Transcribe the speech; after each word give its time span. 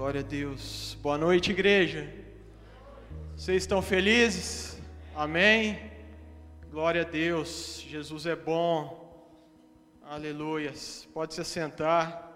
Glória 0.00 0.22
a 0.22 0.24
Deus. 0.24 0.96
Boa 1.02 1.18
noite, 1.18 1.50
igreja. 1.50 2.10
Vocês 3.36 3.62
estão 3.62 3.82
felizes? 3.82 4.80
Amém? 5.14 5.92
Glória 6.70 7.02
a 7.02 7.04
Deus. 7.04 7.84
Jesus 7.86 8.24
é 8.24 8.34
bom. 8.34 9.30
Aleluias. 10.00 11.06
Pode 11.12 11.34
se 11.34 11.42
assentar. 11.42 12.32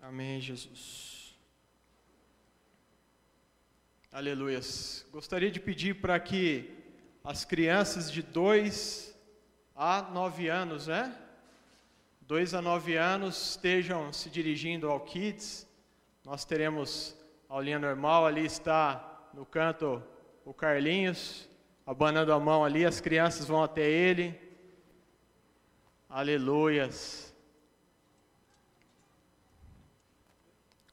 Amém, 0.00 0.40
Jesus. 0.40 1.36
Aleluias. 4.12 5.04
Gostaria 5.10 5.50
de 5.50 5.58
pedir 5.58 6.00
para 6.00 6.20
que 6.20 6.70
as 7.24 7.44
crianças 7.44 8.12
de 8.12 8.22
2 8.22 9.12
a 9.74 10.02
9 10.02 10.46
anos, 10.46 10.86
né? 10.86 11.18
2 12.26 12.54
a 12.54 12.62
9 12.62 12.96
anos 12.96 13.50
estejam 13.50 14.12
se 14.12 14.30
dirigindo 14.30 14.88
ao 14.88 15.00
Kids. 15.00 15.68
Nós 16.24 16.44
teremos 16.44 17.16
aulinha 17.48 17.78
normal, 17.78 18.26
ali 18.26 18.46
está 18.46 19.28
no 19.34 19.44
canto 19.44 20.02
o 20.44 20.54
Carlinhos, 20.54 21.48
abanando 21.84 22.32
a 22.32 22.38
mão 22.38 22.64
ali, 22.64 22.84
as 22.84 23.00
crianças 23.00 23.46
vão 23.46 23.62
até 23.62 23.82
ele. 23.82 24.40
Aleluias. 26.08 27.34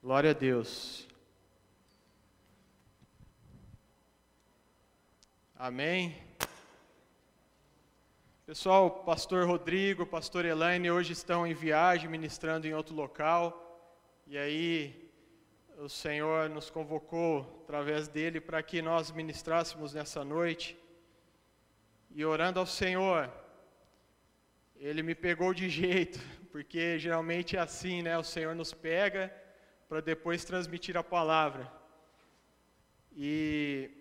Glória 0.02 0.32
a 0.32 0.34
Deus. 0.34 1.08
Amém. 5.56 6.29
Pessoal, 8.50 8.90
pastor 9.04 9.46
Rodrigo, 9.46 10.08
pastor 10.08 10.44
Elaine 10.44 10.90
hoje 10.90 11.14
estão 11.14 11.46
em 11.46 11.54
viagem, 11.54 12.10
ministrando 12.10 12.66
em 12.66 12.74
outro 12.74 12.96
local. 12.96 13.46
E 14.26 14.40
aí 14.40 15.12
o 15.78 15.88
Senhor 15.88 16.50
nos 16.50 16.68
convocou 16.68 17.62
através 17.64 18.08
dele 18.08 18.42
para 18.42 18.64
que 18.64 18.82
nós 18.82 19.12
ministrássemos 19.12 19.94
nessa 19.94 20.26
noite. 20.26 20.76
E 22.10 22.26
orando 22.26 22.60
ao 22.60 22.66
Senhor, 22.66 23.32
ele 24.78 25.04
me 25.04 25.14
pegou 25.14 25.54
de 25.54 25.70
jeito, 25.70 26.20
porque 26.52 26.98
geralmente 26.98 27.56
é 27.56 27.60
assim, 27.60 28.02
né? 28.02 28.18
O 28.18 28.24
Senhor 28.24 28.56
nos 28.56 28.74
pega 28.74 29.32
para 29.88 30.02
depois 30.02 30.44
transmitir 30.44 30.98
a 30.98 31.04
palavra. 31.04 31.72
E, 33.16 33.92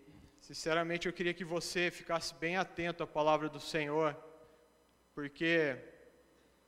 sinceramente, 0.40 1.06
eu 1.06 1.12
queria 1.12 1.34
que 1.34 1.44
você 1.44 1.90
ficasse 1.90 2.34
bem 2.34 2.56
atento 2.56 3.02
à 3.02 3.06
palavra 3.06 3.50
do 3.50 3.60
Senhor, 3.60 4.16
porque 5.20 5.76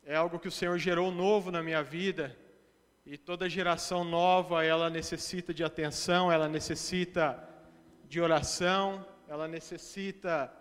é 0.05 0.17
algo 0.17 0.37
que 0.37 0.49
o 0.49 0.51
Senhor 0.51 0.77
gerou 0.77 1.13
novo 1.13 1.53
na 1.53 1.63
minha 1.63 1.85
vida 1.85 2.37
e 3.07 3.17
toda 3.17 3.49
geração 3.49 4.03
nova, 4.03 4.65
ela 4.65 4.91
necessita 4.91 5.55
de 5.55 5.63
atenção, 5.63 6.33
ela 6.33 6.49
necessita 6.49 7.49
de 8.09 8.21
oração, 8.21 9.07
ela 9.29 9.47
necessita 9.47 10.53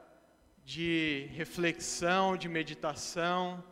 de 0.64 1.30
reflexão, 1.32 2.38
de 2.38 2.48
meditação, 2.48 3.64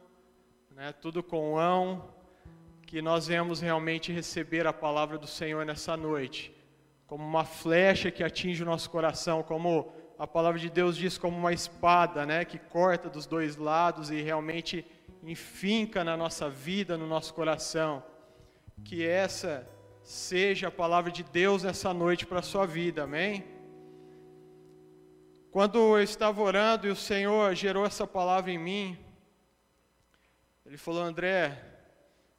né, 0.72 0.92
tudo 1.00 1.22
com 1.22 1.60
ão, 1.60 2.12
que 2.88 3.04
nós 3.04 3.28
venhamos 3.28 3.62
realmente 3.62 4.12
receber 4.12 4.66
a 4.66 4.74
palavra 4.74 5.20
do 5.20 5.28
Senhor 5.28 5.64
nessa 5.64 5.96
noite, 5.96 6.52
como 7.06 7.24
uma 7.24 7.46
flecha 7.46 8.10
que 8.10 8.24
atinge 8.24 8.64
o 8.64 8.66
nosso 8.66 8.90
coração, 8.90 9.44
como 9.44 9.94
a 10.18 10.26
palavra 10.26 10.60
de 10.60 10.70
Deus 10.70 10.98
diz, 10.98 11.18
como 11.18 11.38
uma 11.38 11.54
espada, 11.54 12.26
né, 12.26 12.44
que 12.44 12.58
corta 12.58 13.10
dos 13.10 13.26
dois 13.26 13.56
lados 13.56 14.10
e 14.10 14.22
realmente 14.22 14.86
enfinca 15.24 16.04
na 16.04 16.18
nossa 16.18 16.50
vida, 16.50 16.98
no 16.98 17.08
nosso 17.08 17.34
coração 17.34 18.04
que 18.84 19.06
essa 19.06 19.68
seja 20.04 20.68
a 20.68 20.72
palavra 20.72 21.12
de 21.12 21.24
Deus 21.24 21.64
nessa 21.64 21.94
noite 21.94 22.26
para 22.26 22.40
a 22.40 22.44
sua 22.44 22.66
vida, 22.66 23.04
amém? 23.04 23.44
Quando 25.52 25.78
eu 25.78 26.02
estava 26.02 26.42
orando 26.42 26.88
e 26.88 26.92
o 26.92 26.96
Senhor 26.96 27.54
gerou 27.56 27.86
essa 27.86 28.06
palavra 28.06 28.52
em 28.52 28.58
mim, 28.58 28.98
Ele 30.66 30.78
falou: 30.78 31.02
André, 31.02 31.62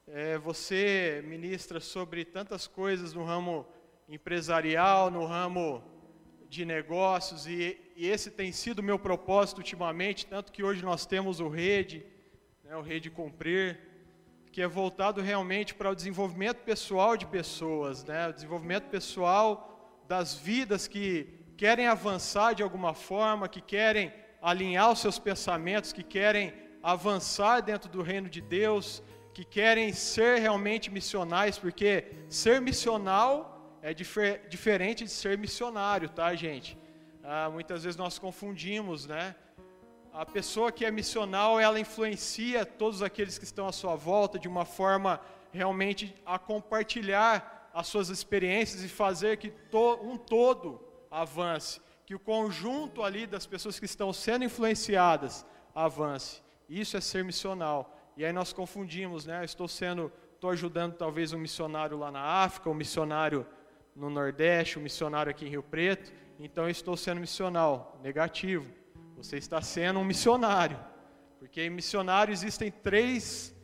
é, 0.07 0.39
você 0.39 1.23
ministra 1.27 1.81
sobre 1.81 2.25
tantas 2.25 2.67
coisas 2.67 3.13
no 3.13 3.25
ramo 3.25 3.67
empresarial, 4.09 5.11
no 5.11 5.27
ramo 5.27 5.83
de 6.49 6.65
negócios, 6.65 7.47
e, 7.47 7.79
e 7.95 8.07
esse 8.07 8.31
tem 8.31 8.53
sido 8.53 8.79
o 8.79 8.83
meu 8.83 8.99
propósito 8.99 9.59
ultimamente, 9.59 10.27
tanto 10.27 10.51
que 10.51 10.63
hoje 10.63 10.83
nós 10.83 11.05
temos 11.05 11.41
o 11.41 11.49
Rede, 11.49 12.05
né, 12.65 12.77
o 12.77 12.83
Rede 12.83 13.11
Cumprir 13.11 13.89
que 14.59 14.63
é 14.63 14.67
voltado 14.67 15.21
realmente 15.21 15.73
para 15.73 15.91
o 15.91 15.95
desenvolvimento 15.95 16.59
pessoal 16.65 17.17
de 17.17 17.27
pessoas, 17.27 18.05
né? 18.05 18.29
o 18.29 18.33
desenvolvimento 18.33 18.89
pessoal 18.89 20.03
das 20.09 20.35
vidas 20.35 20.89
que 20.89 21.29
querem 21.57 21.87
avançar 21.87 22.55
de 22.55 22.63
alguma 22.63 22.95
forma, 22.95 23.49
que 23.49 23.61
querem 23.61 24.13
alinhar 24.41 24.91
os 24.91 25.01
seus 25.01 25.19
pensamentos, 25.19 25.93
que 25.93 26.03
querem 26.03 26.53
avançar 26.83 27.61
dentro 27.61 27.89
do 27.89 28.03
reino 28.03 28.29
de 28.29 28.41
Deus, 28.41 29.03
que 29.35 29.45
querem 29.45 29.93
ser 29.93 30.41
realmente 30.41 30.91
missionais, 30.91 31.59
porque 31.59 32.07
ser 32.29 32.61
missional 32.61 33.58
é 33.83 33.95
difer 33.95 34.49
diferente 34.49 35.05
de 35.05 35.11
ser 35.11 35.39
missionário, 35.39 36.09
tá, 36.09 36.35
gente? 36.35 36.79
Ah, 37.23 37.49
muitas 37.51 37.85
vezes 37.85 37.97
nós 37.97 38.19
confundimos, 38.19 39.07
né? 39.07 39.35
a 40.19 40.27
pessoa 40.27 40.73
que 40.73 40.85
é 40.85 40.91
missional, 40.91 41.61
ela 41.61 41.79
influencia 41.79 42.67
todos 42.67 43.03
aqueles 43.03 43.39
que 43.39 43.45
estão 43.45 43.69
à 43.69 43.73
sua 43.73 43.95
volta 43.95 44.37
de 44.37 44.49
uma 44.49 44.65
forma 44.65 45.21
realmente 45.53 46.13
a 46.27 46.41
compartilhar 46.41 47.71
as 47.73 47.87
suas 47.87 48.09
experiências 48.09 48.83
e 48.83 48.89
fazer 48.89 49.37
que 49.37 49.51
to, 49.51 50.01
um 50.03 50.17
todo 50.17 50.83
avance, 51.09 51.81
que 52.05 52.17
o 52.17 52.19
conjunto 52.19 53.05
ali 53.05 53.29
das 53.29 53.47
pessoas 53.47 53.79
que 53.79 53.85
estão 53.85 54.13
sendo 54.13 54.45
influenciadas 54.45 55.47
avance. 55.73 56.43
Isso 56.69 56.97
é 56.97 57.01
ser 57.01 57.23
missional. 57.23 57.97
E 58.17 58.25
aí 58.25 58.33
nós 58.33 58.53
confundimos, 58.53 59.25
né? 59.25 59.39
Eu 59.41 59.45
estou 59.45 59.69
sendo, 59.69 60.13
estou 60.35 60.51
ajudando 60.51 60.95
talvez 60.95 61.33
um 61.33 61.39
missionário 61.39 61.97
lá 61.97 62.11
na 62.11 62.21
África, 62.21 62.69
um 62.69 62.75
missionário 62.75 63.47
no 63.99 64.09
Nordeste, 64.09 64.79
um 64.79 64.83
missionário 64.83 65.31
aqui 65.31 65.45
em 65.45 65.49
Rio 65.49 65.63
Preto. 65.63 66.13
Então 66.39 66.65
eu 66.65 66.71
estou 66.71 66.97
sendo 66.97 67.21
missional, 67.21 67.99
negativo. 68.03 68.67
Você 69.17 69.37
está 69.37 69.61
sendo 69.61 69.99
um 69.99 70.05
missionário. 70.05 70.79
Porque 71.41 71.63
em 71.63 71.71
missionário 71.71 72.33
existem 72.33 72.71
três 72.71 73.55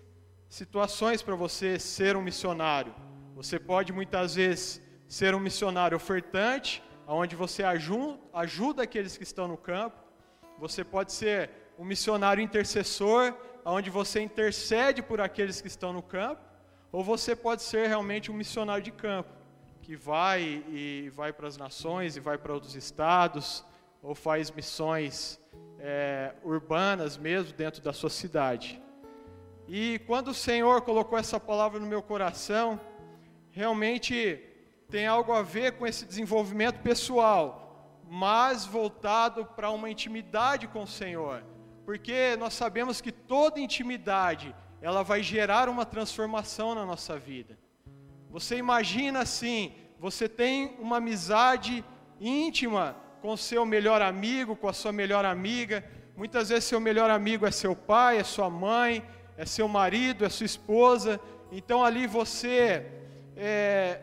situações 0.49 1.23
para 1.23 1.37
você 1.37 1.79
ser 1.79 2.17
um 2.17 2.23
missionário. 2.23 2.93
Você 3.37 3.59
pode 3.59 3.93
muitas 3.93 4.35
vezes 4.35 4.83
ser 5.07 5.35
um 5.35 5.41
missionário 5.41 5.97
ofertante, 5.97 6.83
onde 7.07 7.37
você 7.37 7.63
ajuda 7.63 8.83
aqueles 8.83 9.17
que 9.17 9.23
estão 9.23 9.47
no 9.47 9.57
campo. 9.57 9.97
Você 10.59 10.83
pode 10.83 11.13
ser 11.13 11.51
um 11.79 11.85
missionário 11.85 12.43
intercessor, 12.43 13.35
onde 13.65 13.89
você 13.89 14.21
intercede 14.21 15.01
por 15.01 15.21
aqueles 15.21 15.61
que 15.61 15.69
estão 15.69 15.93
no 15.93 16.03
campo. 16.03 16.43
Ou 16.91 17.03
você 17.03 17.35
pode 17.37 17.63
ser 17.63 17.89
realmente 17.89 18.31
um 18.31 18.35
missionário 18.35 18.83
de 18.83 18.93
campo, 18.93 19.34
que 19.85 19.95
vai 19.95 20.65
e 20.69 21.11
vai 21.15 21.31
para 21.31 21.47
as 21.47 21.59
nações 21.59 22.17
e 22.17 22.21
vai 22.21 22.39
para 22.39 22.55
outros 22.55 22.75
estados, 22.75 23.63
ou 24.03 24.15
faz 24.15 24.51
missões 24.51 25.39
é, 25.79 26.35
urbanas 26.43 27.19
mesmo 27.19 27.53
dentro 27.53 27.83
da 27.83 27.93
sua 27.93 28.09
cidade. 28.09 28.83
E 29.69 30.01
quando 30.07 30.29
o 30.29 30.35
Senhor 30.35 30.81
colocou 30.81 31.19
essa 31.19 31.39
palavra 31.39 31.79
no 31.79 31.87
meu 31.87 32.03
coração, 32.03 32.81
realmente 33.51 34.43
tem 34.89 35.07
algo 35.07 35.33
a 35.33 35.43
ver 35.43 35.73
com 35.73 35.87
esse 35.87 36.07
desenvolvimento 36.07 36.81
pessoal, 36.81 38.01
mas 38.09 38.65
voltado 38.65 39.45
para 39.45 39.71
uma 39.71 39.91
intimidade 39.91 40.67
com 40.67 40.85
o 40.85 40.89
Senhor. 40.89 41.45
Porque 41.85 42.37
nós 42.37 42.55
sabemos 42.55 43.03
que 43.03 43.13
toda 43.13 43.61
intimidade, 43.61 44.55
ela 44.81 45.03
vai 45.03 45.23
gerar 45.23 45.69
uma 45.69 45.85
transformação 45.85 46.75
na 46.75 46.87
nossa 46.87 47.19
vida. 47.19 47.59
Você 48.35 48.57
imagina 48.57 49.21
assim, 49.21 49.73
você 49.97 50.29
tem 50.29 50.75
uma 50.81 50.97
amizade 50.97 51.85
íntima 52.21 52.97
com 53.23 53.37
seu 53.37 53.65
melhor 53.65 54.03
amigo, 54.03 54.57
com 54.57 54.67
a 54.67 54.73
sua 54.73 54.91
melhor 54.91 55.25
amiga. 55.25 55.85
Muitas 56.17 56.49
vezes 56.49 56.65
seu 56.65 56.81
melhor 56.81 57.11
amigo 57.11 57.47
é 57.47 57.53
seu 57.53 57.77
pai, 57.77 58.19
é 58.19 58.25
sua 58.25 58.51
mãe, 58.51 59.09
é 59.37 59.47
seu 59.47 59.69
marido, 59.69 60.25
é 60.25 60.29
sua 60.29 60.47
esposa. 60.47 61.21
Então 61.53 61.85
ali 61.85 62.09
você 62.09 62.85
é, 63.37 64.01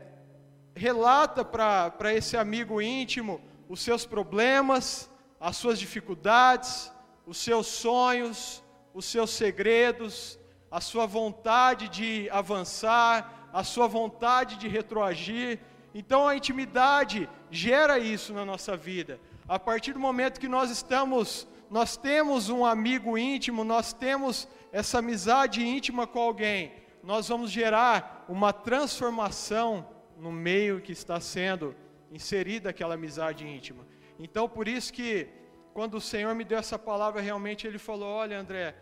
relata 0.73 1.43
para 1.43 2.13
esse 2.13 2.37
amigo 2.37 2.81
íntimo 2.81 3.41
os 3.67 3.81
seus 3.81 4.05
problemas, 4.05 5.09
as 5.41 5.57
suas 5.57 5.77
dificuldades, 5.77 6.89
os 7.27 7.37
seus 7.37 7.67
sonhos, 7.67 8.63
os 8.93 9.03
seus 9.03 9.31
segredos, 9.31 10.39
a 10.71 10.79
sua 10.79 11.05
vontade 11.05 11.89
de 11.89 12.29
avançar, 12.29 13.40
a 13.53 13.63
sua 13.63 13.87
vontade 13.87 14.57
de 14.57 14.67
retroagir. 14.67 15.59
Então 15.93 16.27
a 16.27 16.35
intimidade 16.35 17.29
gera 17.49 17.99
isso 17.99 18.33
na 18.33 18.45
nossa 18.45 18.77
vida. 18.77 19.19
A 19.47 19.59
partir 19.59 19.93
do 19.93 19.99
momento 19.99 20.39
que 20.39 20.47
nós 20.47 20.69
estamos, 20.69 21.47
nós 21.69 21.97
temos 21.97 22.49
um 22.49 22.65
amigo 22.65 23.17
íntimo, 23.17 23.63
nós 23.63 23.91
temos 23.93 24.47
essa 24.71 24.99
amizade 24.99 25.65
íntima 25.65 26.07
com 26.07 26.19
alguém, 26.19 26.73
nós 27.03 27.27
vamos 27.27 27.51
gerar 27.51 28.25
uma 28.29 28.53
transformação 28.53 29.87
no 30.17 30.31
meio 30.31 30.79
que 30.79 30.91
está 30.91 31.19
sendo 31.19 31.75
inserida 32.11 32.69
aquela 32.69 32.93
amizade 32.93 33.45
íntima. 33.45 33.85
Então, 34.19 34.47
por 34.47 34.67
isso 34.67 34.93
que 34.93 35.27
quando 35.73 35.95
o 35.95 36.01
Senhor 36.01 36.33
me 36.35 36.43
deu 36.43 36.59
essa 36.59 36.77
palavra, 36.77 37.21
realmente 37.21 37.65
ele 37.65 37.77
falou: 37.79 38.07
"Olha, 38.07 38.39
André, 38.39 38.75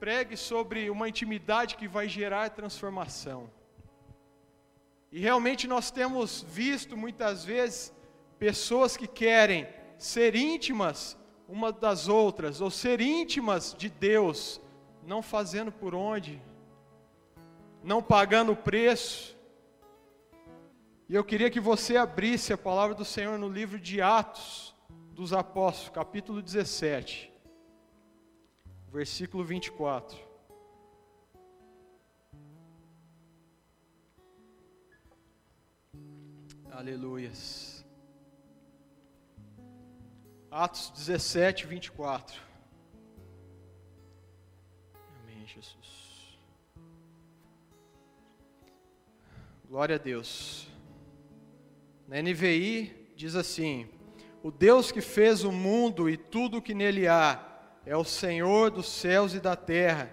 pregue 0.00 0.36
sobre 0.36 0.90
uma 0.90 1.08
intimidade 1.08 1.76
que 1.76 1.86
vai 1.86 2.08
gerar 2.08 2.50
transformação". 2.50 3.48
E 5.12 5.20
realmente 5.20 5.68
nós 5.68 5.90
temos 5.90 6.42
visto 6.48 6.96
muitas 6.96 7.44
vezes 7.44 7.92
pessoas 8.38 8.96
que 8.96 9.06
querem 9.06 9.68
ser 9.98 10.34
íntimas 10.34 11.18
uma 11.46 11.70
das 11.70 12.08
outras, 12.08 12.62
ou 12.62 12.70
ser 12.70 12.98
íntimas 13.02 13.74
de 13.76 13.90
Deus, 13.90 14.58
não 15.02 15.20
fazendo 15.20 15.70
por 15.70 15.94
onde, 15.94 16.40
não 17.84 18.02
pagando 18.02 18.52
o 18.52 18.56
preço. 18.56 19.36
E 21.06 21.14
eu 21.14 21.22
queria 21.22 21.50
que 21.50 21.60
você 21.60 21.98
abrisse 21.98 22.54
a 22.54 22.56
palavra 22.58 22.94
do 22.94 23.04
Senhor 23.04 23.38
no 23.38 23.50
livro 23.50 23.78
de 23.78 24.00
Atos 24.00 24.74
dos 25.10 25.34
Apóstolos, 25.34 25.90
capítulo 25.90 26.40
17, 26.40 27.30
versículo 28.90 29.44
24. 29.44 30.18
Aleluias. 36.74 37.84
Atos 40.50 40.90
17, 40.96 41.66
24. 41.66 42.40
Amém, 45.22 45.46
Jesus. 45.46 46.38
Glória 49.68 49.96
a 49.96 49.98
Deus. 49.98 50.66
Na 52.08 52.22
NVI 52.22 53.12
diz 53.14 53.36
assim: 53.36 53.86
O 54.42 54.50
Deus 54.50 54.90
que 54.90 55.02
fez 55.02 55.44
o 55.44 55.52
mundo 55.52 56.08
e 56.08 56.16
tudo 56.16 56.56
o 56.56 56.62
que 56.62 56.72
nele 56.72 57.06
há 57.06 57.48
é 57.84 57.94
o 57.94 58.04
Senhor 58.04 58.70
dos 58.70 58.88
céus 58.88 59.34
e 59.34 59.40
da 59.40 59.54
terra, 59.54 60.10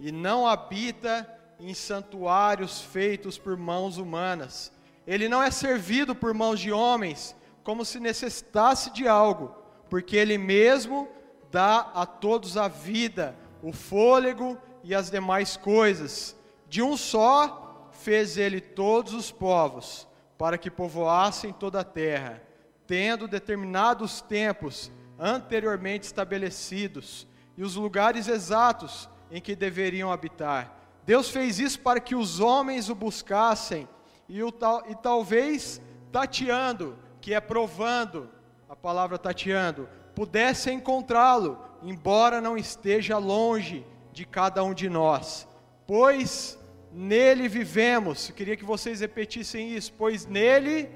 e 0.00 0.10
não 0.10 0.46
habita 0.46 1.28
em 1.60 1.74
santuários 1.74 2.80
feitos 2.80 3.36
por 3.36 3.58
mãos 3.58 3.98
humanas. 3.98 4.72
Ele 5.08 5.26
não 5.26 5.42
é 5.42 5.50
servido 5.50 6.14
por 6.14 6.34
mãos 6.34 6.60
de 6.60 6.70
homens, 6.70 7.34
como 7.64 7.82
se 7.82 7.98
necessitasse 7.98 8.92
de 8.92 9.08
algo, 9.08 9.54
porque 9.88 10.14
Ele 10.14 10.36
mesmo 10.36 11.08
dá 11.50 11.78
a 11.94 12.04
todos 12.04 12.58
a 12.58 12.68
vida, 12.68 13.34
o 13.62 13.72
fôlego 13.72 14.58
e 14.84 14.94
as 14.94 15.10
demais 15.10 15.56
coisas. 15.56 16.36
De 16.68 16.82
um 16.82 16.94
só 16.94 17.88
fez 17.90 18.36
Ele 18.36 18.60
todos 18.60 19.14
os 19.14 19.30
povos 19.32 20.06
para 20.36 20.58
que 20.58 20.70
povoassem 20.70 21.54
toda 21.54 21.80
a 21.80 21.84
terra, 21.84 22.42
tendo 22.86 23.26
determinados 23.26 24.20
tempos 24.20 24.92
anteriormente 25.18 26.04
estabelecidos 26.04 27.26
e 27.56 27.62
os 27.62 27.76
lugares 27.76 28.28
exatos 28.28 29.08
em 29.30 29.40
que 29.40 29.56
deveriam 29.56 30.12
habitar. 30.12 30.78
Deus 31.06 31.30
fez 31.30 31.58
isso 31.58 31.80
para 31.80 31.98
que 31.98 32.14
os 32.14 32.40
homens 32.40 32.90
o 32.90 32.94
buscassem 32.94 33.88
e, 34.28 34.42
o, 34.42 34.52
e 34.88 34.94
talvez 34.94 35.80
tateando, 36.12 36.98
que 37.20 37.32
é 37.34 37.40
provando, 37.40 38.28
a 38.68 38.76
palavra 38.76 39.18
tateando, 39.18 39.88
pudessem 40.14 40.76
encontrá-lo, 40.76 41.58
embora 41.82 42.40
não 42.40 42.56
esteja 42.56 43.18
longe 43.18 43.86
de 44.12 44.26
cada 44.26 44.62
um 44.62 44.74
de 44.74 44.88
nós. 44.88 45.46
Pois 45.86 46.58
nele 46.92 47.48
vivemos. 47.48 48.30
Queria 48.30 48.56
que 48.56 48.64
vocês 48.64 49.00
repetissem 49.00 49.74
isso, 49.74 49.92
pois 49.96 50.26
nele 50.26 50.90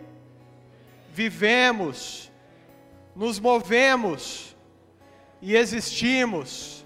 vivemos, 1.10 2.30
nos 3.14 3.38
movemos 3.38 4.56
e 5.40 5.54
existimos. 5.54 6.84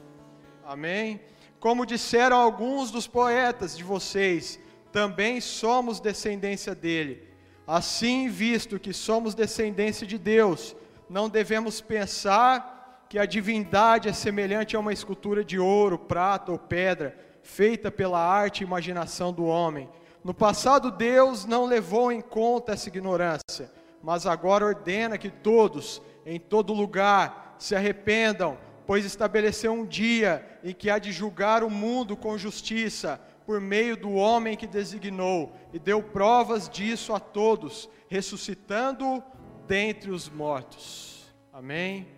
Amém? 0.65 1.21
Como 1.61 1.87
disseram 1.87 2.37
alguns 2.37 2.91
dos 2.91 3.07
poetas 3.07 3.77
de 3.77 3.83
vocês, 3.83 4.61
também 4.97 5.43
somos 5.43 6.01
descendência 6.01 6.75
dele. 6.75 7.23
Assim, 7.67 8.31
visto 8.31 8.81
que 8.81 8.95
somos 8.95 9.35
descendência 9.35 10.07
de 10.07 10.17
Deus, 10.17 10.75
não 11.07 11.29
devemos 11.29 11.83
pensar 11.83 13.05
que 13.07 13.19
a 13.19 13.27
divindade 13.27 14.09
é 14.09 14.15
semelhante 14.15 14.75
a 14.75 14.81
uma 14.81 14.95
escultura 14.95 15.45
de 15.45 15.59
ouro, 15.59 15.99
prata 15.99 16.51
ou 16.51 16.59
pedra 16.59 17.15
feita 17.43 17.91
pela 17.91 18.19
arte 18.19 18.63
e 18.63 18.65
imaginação 18.65 19.35
do 19.35 19.45
homem. 19.45 19.87
No 20.25 20.33
passado, 20.33 20.91
Deus 20.91 21.45
não 21.45 21.67
levou 21.67 22.11
em 22.11 22.23
conta 22.23 22.73
essa 22.73 22.89
ignorância, 22.89 23.71
mas 24.03 24.27
agora 24.27 24.65
ordena 24.65 25.19
que 25.19 25.29
todos, 25.29 26.01
em 26.25 26.41
todo 26.41 26.73
lugar, 26.73 27.55
se 27.59 27.77
arrependam, 27.77 28.57
pois 28.87 29.05
estabeleceu 29.05 29.75
um 29.75 29.85
dia 29.85 30.59
em 30.65 30.73
que 30.73 30.89
há 30.89 30.99
de 30.99 31.13
julgar 31.13 31.63
o 31.63 31.69
mundo 31.69 32.17
com 32.17 32.39
justiça, 32.39 33.21
por 33.47 33.61
meio 33.61 33.97
do 33.97 34.13
homem 34.13 34.57
que 34.57 34.67
designou, 34.67 35.55
e 35.73 35.79
deu 35.79 36.03
provas 36.03 36.69
disso 36.69 37.15
a 37.15 37.21
todos, 37.21 37.89
ressuscitando 38.09 39.23
dentre 39.67 40.11
os 40.11 40.29
mortos. 40.29 41.33
Amém? 41.53 42.09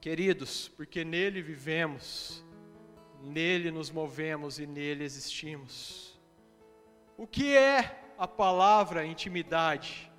Queridos, 0.00 0.68
porque 0.68 1.04
nele 1.04 1.42
vivemos, 1.42 2.44
nele 3.20 3.70
nos 3.70 3.90
movemos 3.90 4.58
e 4.58 4.66
nele 4.66 5.04
existimos. 5.04 6.20
O 7.16 7.26
que 7.26 7.54
é 7.54 8.12
a 8.16 8.26
palavra 8.26 9.04
intimidade? 9.04 10.10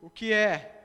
O 0.00 0.08
que 0.08 0.32
é? 0.32 0.76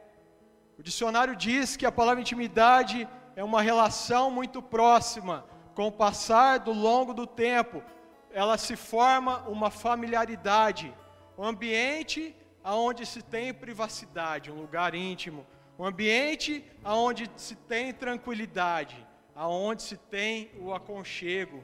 O 0.77 0.83
dicionário 0.83 1.35
diz 1.35 1.77
que 1.77 1.85
a 1.85 1.91
palavra 1.91 2.21
intimidade 2.21 3.07
é 3.35 3.43
uma 3.43 3.61
relação 3.61 4.31
muito 4.31 4.61
próxima, 4.61 5.45
com 5.75 5.87
o 5.87 5.91
passar 5.91 6.59
do 6.59 6.71
longo 6.71 7.13
do 7.13 7.27
tempo, 7.27 7.83
ela 8.31 8.57
se 8.57 8.75
forma 8.77 9.39
uma 9.47 9.69
familiaridade, 9.69 10.91
um 11.37 11.43
ambiente 11.43 12.35
aonde 12.63 13.05
se 13.05 13.21
tem 13.21 13.53
privacidade, 13.53 14.49
um 14.49 14.61
lugar 14.61 14.95
íntimo, 14.95 15.45
um 15.77 15.85
ambiente 15.85 16.65
aonde 16.83 17.29
se 17.35 17.55
tem 17.55 17.93
tranquilidade, 17.93 19.05
aonde 19.35 19.83
se 19.83 19.97
tem 19.97 20.49
o 20.59 20.73
aconchego. 20.73 21.61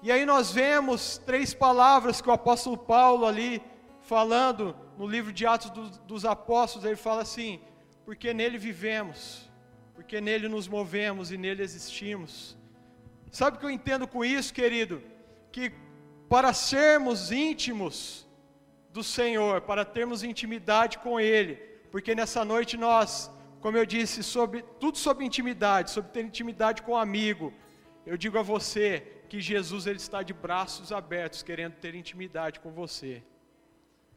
E 0.00 0.10
aí 0.12 0.24
nós 0.24 0.52
vemos 0.52 1.18
três 1.18 1.52
palavras 1.52 2.20
que 2.20 2.30
o 2.30 2.32
apóstolo 2.32 2.78
Paulo 2.78 3.26
ali 3.26 3.60
falando 4.02 4.74
no 4.96 5.06
livro 5.06 5.32
de 5.32 5.44
Atos 5.46 5.70
dos, 5.70 5.98
dos 5.98 6.24
Apóstolos, 6.24 6.86
ele 6.86 6.96
fala 6.96 7.22
assim: 7.22 7.60
porque 8.04 8.32
nele 8.32 8.56
vivemos, 8.56 9.49
porque 10.00 10.20
nele 10.20 10.48
nos 10.48 10.66
movemos 10.76 11.30
e 11.30 11.36
nele 11.44 11.62
existimos. 11.62 12.56
Sabe 13.30 13.56
o 13.56 13.60
que 13.60 13.66
eu 13.66 13.70
entendo 13.70 14.06
com 14.08 14.24
isso, 14.24 14.52
querido? 14.52 15.02
Que 15.52 15.72
para 16.28 16.52
sermos 16.52 17.30
íntimos 17.30 18.26
do 18.92 19.04
Senhor, 19.04 19.60
para 19.60 19.84
termos 19.84 20.22
intimidade 20.22 20.98
com 20.98 21.20
Ele, 21.20 21.54
porque 21.92 22.14
nessa 22.14 22.44
noite 22.44 22.76
nós 22.76 23.30
como 23.60 23.76
eu 23.76 23.84
disse, 23.84 24.22
sobre 24.22 24.62
tudo 24.80 24.96
sobre 24.96 25.24
intimidade, 25.24 25.90
sobre 25.90 26.10
ter 26.10 26.24
intimidade 26.24 26.82
com 26.82 26.92
um 26.92 26.96
amigo. 26.96 27.52
Eu 28.06 28.16
digo 28.16 28.38
a 28.38 28.42
você 28.42 29.06
que 29.28 29.40
Jesus 29.40 29.86
ele 29.86 29.98
está 29.98 30.22
de 30.22 30.32
braços 30.32 30.90
abertos, 30.90 31.42
querendo 31.42 31.74
ter 31.74 31.94
intimidade 31.94 32.58
com 32.58 32.72
você. 32.72 33.22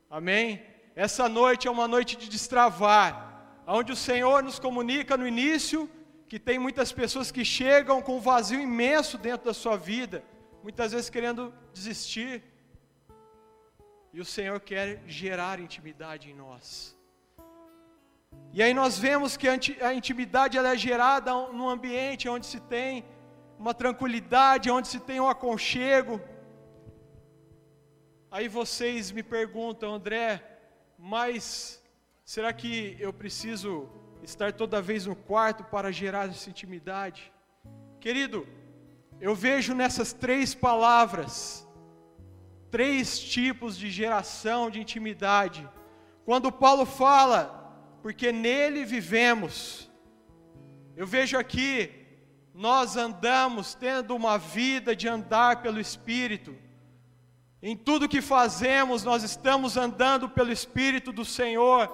Amém? 0.09 0.63
Essa 0.95 1.27
noite 1.27 1.67
é 1.67 1.71
uma 1.71 1.87
noite 1.87 2.15
de 2.15 2.29
destravar, 2.29 3.32
onde 3.65 3.91
o 3.91 3.95
Senhor 3.95 4.43
nos 4.43 4.59
comunica 4.59 5.15
no 5.15 5.27
início 5.27 5.89
que 6.27 6.39
tem 6.39 6.57
muitas 6.57 6.91
pessoas 6.91 7.31
que 7.31 7.45
chegam 7.45 8.01
com 8.01 8.17
um 8.17 8.19
vazio 8.19 8.59
imenso 8.59 9.17
dentro 9.17 9.45
da 9.45 9.53
sua 9.53 9.77
vida, 9.77 10.23
muitas 10.63 10.91
vezes 10.91 11.09
querendo 11.09 11.53
desistir. 11.71 12.43
E 14.11 14.19
o 14.19 14.25
Senhor 14.25 14.59
quer 14.59 15.03
gerar 15.07 15.59
intimidade 15.59 16.29
em 16.31 16.33
nós. 16.33 16.97
E 18.51 18.61
aí 18.61 18.73
nós 18.73 18.97
vemos 18.97 19.35
que 19.37 19.47
a 19.47 19.93
intimidade 19.93 20.57
ela 20.57 20.73
é 20.73 20.77
gerada 20.77 21.31
num 21.51 21.69
ambiente 21.69 22.29
onde 22.29 22.45
se 22.45 22.59
tem 22.59 23.05
uma 23.57 23.73
tranquilidade, 23.73 24.71
onde 24.71 24.87
se 24.87 24.99
tem 24.99 25.19
um 25.19 25.27
aconchego. 25.27 26.19
Aí 28.31 28.47
vocês 28.47 29.11
me 29.11 29.21
perguntam, 29.21 29.93
André, 29.93 30.43
mas 30.97 31.82
será 32.23 32.51
que 32.53 32.95
eu 32.99 33.11
preciso 33.11 33.89
estar 34.21 34.53
toda 34.53 34.81
vez 34.81 35.05
no 35.05 35.15
quarto 35.15 35.63
para 35.63 35.91
gerar 35.91 36.29
essa 36.29 36.49
intimidade? 36.49 37.31
Querido, 37.99 38.47
eu 39.19 39.33
vejo 39.33 39.73
nessas 39.73 40.13
três 40.13 40.53
palavras 40.53 41.63
três 42.73 43.19
tipos 43.19 43.77
de 43.77 43.87
geração 43.91 44.67
de 44.67 44.81
intimidade. 44.81 45.69
Quando 46.25 46.51
Paulo 46.51 46.87
fala 46.87 47.59
porque 48.01 48.31
nele 48.31 48.83
vivemos. 48.83 49.87
Eu 50.95 51.05
vejo 51.05 51.37
aqui 51.37 51.91
nós 52.51 52.97
andamos 52.97 53.75
tendo 53.75 54.15
uma 54.15 54.39
vida 54.39 54.95
de 54.95 55.07
andar 55.07 55.61
pelo 55.61 55.79
Espírito. 55.79 56.55
Em 57.61 57.77
tudo 57.77 58.09
que 58.09 58.21
fazemos, 58.21 59.03
nós 59.03 59.21
estamos 59.23 59.77
andando 59.77 60.27
pelo 60.27 60.51
Espírito 60.51 61.11
do 61.11 61.23
Senhor. 61.23 61.87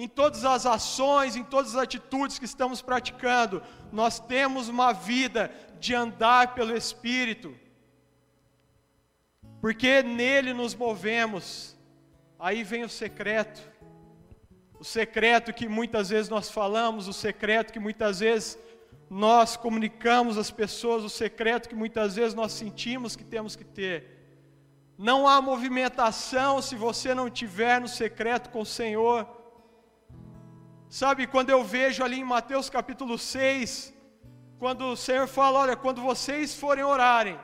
Em 0.00 0.06
todas 0.06 0.44
as 0.44 0.64
ações, 0.64 1.34
em 1.34 1.42
todas 1.42 1.74
as 1.74 1.82
atitudes 1.82 2.38
que 2.38 2.44
estamos 2.44 2.80
praticando, 2.80 3.60
nós 3.90 4.20
temos 4.20 4.68
uma 4.68 4.92
vida 4.92 5.50
de 5.80 5.92
andar 5.92 6.54
pelo 6.54 6.76
Espírito. 6.76 7.52
Porque 9.60 10.00
nele 10.04 10.52
nos 10.52 10.72
movemos. 10.72 11.76
Aí 12.38 12.62
vem 12.62 12.84
o 12.84 12.88
secreto. 12.88 13.60
O 14.78 14.84
secreto 14.84 15.52
que 15.52 15.66
muitas 15.68 16.10
vezes 16.10 16.28
nós 16.28 16.48
falamos, 16.48 17.08
o 17.08 17.12
secreto 17.12 17.72
que 17.72 17.80
muitas 17.80 18.20
vezes 18.20 18.56
nós 19.10 19.56
comunicamos 19.56 20.38
às 20.38 20.48
pessoas 20.48 21.02
o 21.02 21.08
secreto 21.10 21.68
que 21.68 21.74
muitas 21.74 22.14
vezes 22.14 22.34
nós 22.34 22.52
sentimos 22.52 23.16
que 23.16 23.24
temos 23.24 23.56
que 23.56 23.64
ter. 23.64 24.16
Não 24.96 25.26
há 25.26 25.42
movimentação 25.42 26.62
se 26.62 26.76
você 26.76 27.16
não 27.16 27.28
tiver 27.28 27.80
no 27.80 27.88
secreto 27.88 28.50
com 28.50 28.60
o 28.60 28.66
Senhor. 28.66 29.37
Sabe, 30.90 31.26
quando 31.26 31.50
eu 31.50 31.62
vejo 31.62 32.02
ali 32.02 32.18
em 32.18 32.24
Mateus 32.24 32.70
capítulo 32.70 33.18
6, 33.18 33.92
quando 34.58 34.86
o 34.86 34.96
Senhor 34.96 35.26
fala: 35.28 35.58
Olha, 35.58 35.76
quando 35.76 36.00
vocês 36.00 36.54
forem 36.54 36.82
orarem, 36.82 37.38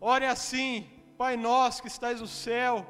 orem 0.00 0.28
assim, 0.28 0.88
Pai 1.16 1.36
nosso 1.36 1.82
que 1.82 1.88
estás 1.88 2.20
no 2.20 2.28
céu. 2.28 2.86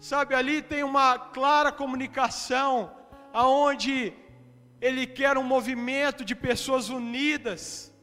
Sabe, 0.00 0.34
ali 0.34 0.60
tem 0.60 0.82
uma 0.82 1.16
clara 1.16 1.70
comunicação, 1.70 2.90
aonde 3.32 4.12
ele 4.80 5.06
quer 5.06 5.38
um 5.38 5.44
movimento 5.44 6.24
de 6.24 6.34
pessoas 6.34 6.88
unidas, 6.88 7.94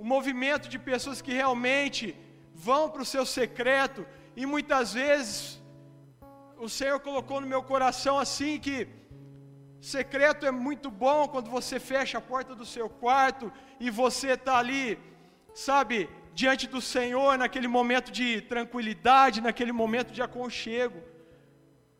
um 0.00 0.06
movimento 0.06 0.66
de 0.66 0.78
pessoas 0.78 1.20
que 1.20 1.34
realmente 1.34 2.16
vão 2.54 2.88
para 2.88 3.02
o 3.02 3.04
seu 3.14 3.26
secreto, 3.26 4.06
e 4.34 4.46
muitas 4.46 4.94
vezes 4.94 5.60
o 6.56 6.70
Senhor 6.70 6.98
colocou 7.00 7.38
no 7.42 7.46
meu 7.46 7.62
coração 7.62 8.18
assim 8.18 8.58
que 8.58 9.03
secreto 9.84 10.46
é 10.46 10.50
muito 10.50 10.90
bom 10.90 11.28
quando 11.28 11.50
você 11.50 11.78
fecha 11.78 12.16
a 12.16 12.20
porta 12.20 12.54
do 12.54 12.64
seu 12.64 12.88
quarto 12.88 13.52
e 13.78 13.90
você 13.90 14.30
está 14.30 14.56
ali, 14.56 14.98
sabe, 15.54 16.08
diante 16.32 16.66
do 16.66 16.80
Senhor, 16.80 17.36
naquele 17.36 17.68
momento 17.68 18.10
de 18.10 18.40
tranquilidade, 18.40 19.42
naquele 19.42 19.72
momento 19.72 20.10
de 20.10 20.22
aconchego. 20.22 21.02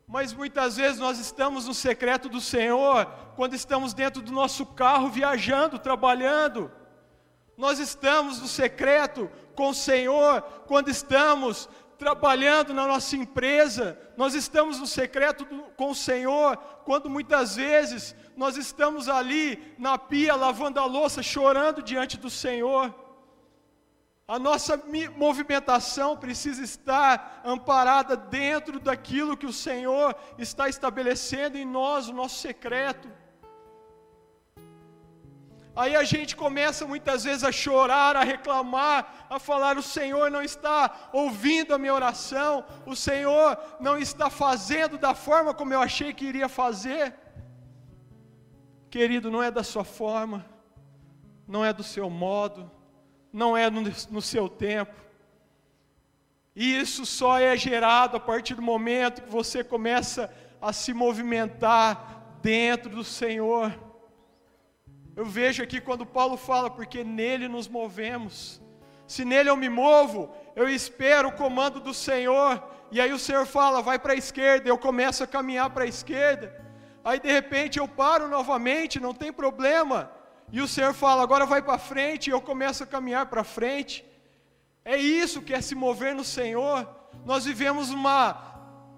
Mas 0.07 0.33
muitas 0.33 0.77
vezes 0.77 0.99
nós 0.99 1.19
estamos 1.19 1.67
no 1.67 1.73
secreto 1.75 2.27
do 2.27 2.41
Senhor 2.41 3.05
quando 3.35 3.53
estamos 3.53 3.93
dentro 3.93 4.21
do 4.21 4.31
nosso 4.31 4.65
carro 4.65 5.09
viajando, 5.09 5.77
trabalhando. 5.77 6.71
Nós 7.55 7.77
estamos 7.77 8.41
no 8.41 8.47
secreto 8.47 9.29
com 9.55 9.69
o 9.69 9.75
Senhor 9.75 10.41
quando 10.67 10.89
estamos 10.89 11.69
trabalhando 11.97 12.73
na 12.73 12.87
nossa 12.87 13.15
empresa. 13.15 13.97
Nós 14.15 14.33
estamos 14.33 14.79
no 14.79 14.87
secreto 14.87 15.45
do, 15.45 15.63
com 15.75 15.91
o 15.91 15.95
Senhor 15.95 16.57
quando 16.83 17.09
muitas 17.09 17.55
vezes 17.55 18.15
nós 18.35 18.57
estamos 18.57 19.09
ali 19.09 19.75
na 19.77 19.97
pia 19.97 20.35
lavando 20.35 20.79
a 20.79 20.85
louça, 20.85 21.23
chorando 21.23 21.81
diante 21.81 22.17
do 22.17 22.29
Senhor. 22.29 22.93
A 24.27 24.39
nossa 24.39 24.81
movimentação 25.15 26.17
precisa 26.17 26.63
estar 26.63 27.41
amparada 27.45 28.17
dentro 28.17 28.79
daquilo 28.79 29.37
que 29.37 29.45
o 29.45 29.53
Senhor 29.53 30.15
está 30.37 30.67
estabelecendo 30.67 31.57
em 31.57 31.65
nós, 31.65 32.07
o 32.07 32.13
nosso 32.13 32.39
secreto. 32.39 33.07
Aí 35.75 35.93
a 35.95 36.03
gente 36.03 36.35
começa 36.37 36.87
muitas 36.87 37.25
vezes 37.25 37.43
a 37.43 37.51
chorar, 37.51 38.15
a 38.15 38.23
reclamar, 38.23 39.27
a 39.29 39.37
falar: 39.37 39.77
o 39.77 39.83
Senhor 39.83 40.31
não 40.31 40.41
está 40.41 41.09
ouvindo 41.11 41.73
a 41.73 41.77
minha 41.77 41.93
oração, 41.93 42.63
o 42.85 42.95
Senhor 42.95 43.57
não 43.79 43.97
está 43.97 44.29
fazendo 44.29 44.97
da 44.97 45.13
forma 45.13 45.53
como 45.53 45.73
eu 45.73 45.81
achei 45.81 46.13
que 46.13 46.25
iria 46.25 46.47
fazer. 46.47 47.13
Querido, 48.89 49.29
não 49.29 49.43
é 49.43 49.51
da 49.51 49.63
sua 49.63 49.83
forma, 49.83 50.45
não 51.45 51.65
é 51.65 51.73
do 51.73 51.83
seu 51.83 52.09
modo, 52.09 52.71
não 53.33 53.57
é 53.57 53.69
no, 53.69 53.81
no 54.09 54.21
seu 54.21 54.47
tempo. 54.47 54.95
E 56.55 56.79
isso 56.79 57.05
só 57.05 57.37
é 57.37 57.57
gerado 57.57 58.15
a 58.15 58.19
partir 58.19 58.55
do 58.55 58.61
momento 58.61 59.23
que 59.23 59.29
você 59.29 59.61
começa 59.61 60.33
a 60.61 60.71
se 60.71 60.93
movimentar 60.93 62.37
dentro 62.41 62.89
do 62.89 63.03
Senhor. 63.03 63.77
Eu 65.15 65.25
vejo 65.25 65.63
aqui 65.63 65.79
quando 65.79 66.05
Paulo 66.05 66.35
fala, 66.35 66.69
porque 66.69 67.03
nele 67.03 67.47
nos 67.47 67.67
movemos. 67.67 68.61
Se 69.07 69.23
nele 69.23 69.49
eu 69.49 69.55
me 69.55 69.69
movo, 69.69 70.33
eu 70.55 70.67
espero 70.67 71.29
o 71.29 71.31
comando 71.31 71.79
do 71.79 71.93
Senhor. 71.93 72.61
E 72.91 72.99
aí 72.99 73.13
o 73.13 73.19
Senhor 73.19 73.45
fala, 73.45 73.81
vai 73.81 73.97
para 73.97 74.13
a 74.13 74.15
esquerda, 74.15 74.67
eu 74.67 74.77
começo 74.77 75.23
a 75.23 75.27
caminhar 75.27 75.69
para 75.69 75.85
a 75.85 75.87
esquerda. 75.87 76.53
Aí 77.03 77.19
de 77.19 77.31
repente 77.31 77.79
eu 77.79 77.87
paro 77.87 78.27
novamente, 78.27 78.99
não 78.99 79.13
tem 79.13 79.31
problema. 79.31 80.11
E 80.51 80.59
o 80.61 80.67
Senhor 80.67 80.93
fala, 80.93 81.23
agora 81.23 81.45
vai 81.45 81.61
para 81.61 81.77
frente, 81.77 82.27
e 82.27 82.31
eu 82.31 82.41
começo 82.41 82.83
a 82.83 82.87
caminhar 82.87 83.27
para 83.27 83.43
frente. 83.43 84.05
É 84.83 84.97
isso 84.97 85.41
que 85.41 85.53
é 85.53 85.61
se 85.61 85.75
mover 85.75 86.13
no 86.13 86.23
Senhor. 86.23 86.87
Nós 87.25 87.45
vivemos 87.45 87.89
uma 87.89 88.54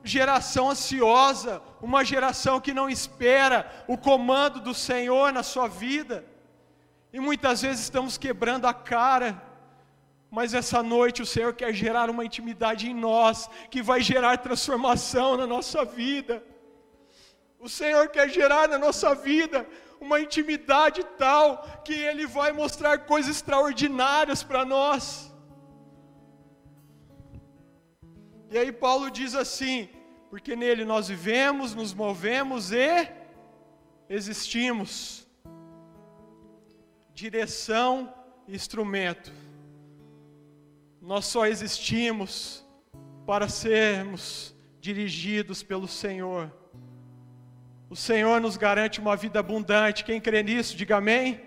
geração 0.07 0.69
ansiosa, 0.71 1.61
uma 1.81 2.03
geração 2.11 2.59
que 2.59 2.73
não 2.73 2.89
espera 2.89 3.57
o 3.87 3.97
comando 3.97 4.59
do 4.67 4.73
Senhor 4.73 5.31
na 5.31 5.43
sua 5.43 5.67
vida. 5.67 6.25
E 7.11 7.19
muitas 7.19 7.61
vezes 7.61 7.83
estamos 7.83 8.17
quebrando 8.17 8.65
a 8.65 8.73
cara. 8.73 9.29
Mas 10.29 10.53
essa 10.53 10.81
noite 10.83 11.21
o 11.21 11.25
Senhor 11.25 11.53
quer 11.53 11.73
gerar 11.73 12.09
uma 12.09 12.25
intimidade 12.29 12.89
em 12.89 12.93
nós, 12.93 13.49
que 13.71 13.81
vai 13.81 14.01
gerar 14.01 14.37
transformação 14.37 15.37
na 15.37 15.47
nossa 15.55 15.85
vida. 15.85 16.43
O 17.59 17.69
Senhor 17.69 18.09
quer 18.09 18.29
gerar 18.29 18.67
na 18.67 18.77
nossa 18.77 19.15
vida 19.15 19.67
uma 19.99 20.19
intimidade 20.19 21.03
tal 21.17 21.63
que 21.85 21.93
Ele 21.93 22.25
vai 22.27 22.51
mostrar 22.51 22.99
coisas 22.99 23.35
extraordinárias 23.37 24.43
para 24.43 24.63
nós. 24.65 25.31
E 28.49 28.57
aí 28.57 28.71
Paulo 28.71 29.09
diz 29.09 29.33
assim: 29.43 29.89
porque 30.29 30.55
nele 30.55 30.83
nós 30.83 31.07
vivemos, 31.07 31.73
nos 31.73 31.93
movemos 31.93 32.71
e 32.71 33.07
existimos. 34.09 35.27
Direção 37.13 38.13
e 38.47 38.55
instrumento. 38.55 39.31
Nós 41.01 41.25
só 41.25 41.45
existimos 41.45 42.65
para 43.25 43.47
sermos 43.47 44.55
dirigidos 44.79 45.63
pelo 45.63 45.87
Senhor. 45.87 46.51
O 47.89 47.95
Senhor 47.95 48.41
nos 48.41 48.57
garante 48.57 48.99
uma 48.99 49.15
vida 49.15 49.39
abundante. 49.39 50.03
Quem 50.03 50.19
crê 50.19 50.43
nisso, 50.43 50.75
diga 50.75 50.97
amém. 50.97 51.41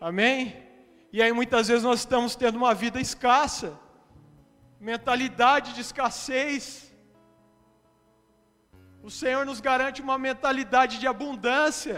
Amém? 0.00 0.68
E 1.12 1.22
aí 1.22 1.32
muitas 1.32 1.68
vezes 1.68 1.84
nós 1.84 2.00
estamos 2.00 2.36
tendo 2.36 2.56
uma 2.56 2.74
vida 2.74 3.00
escassa, 3.00 3.78
mentalidade 4.80 5.74
de 5.74 5.80
escassez. 5.80 6.87
O 9.08 9.10
Senhor 9.10 9.44
nos 9.50 9.60
garante 9.68 10.02
uma 10.06 10.18
mentalidade 10.28 10.94
de 11.02 11.06
abundância. 11.14 11.96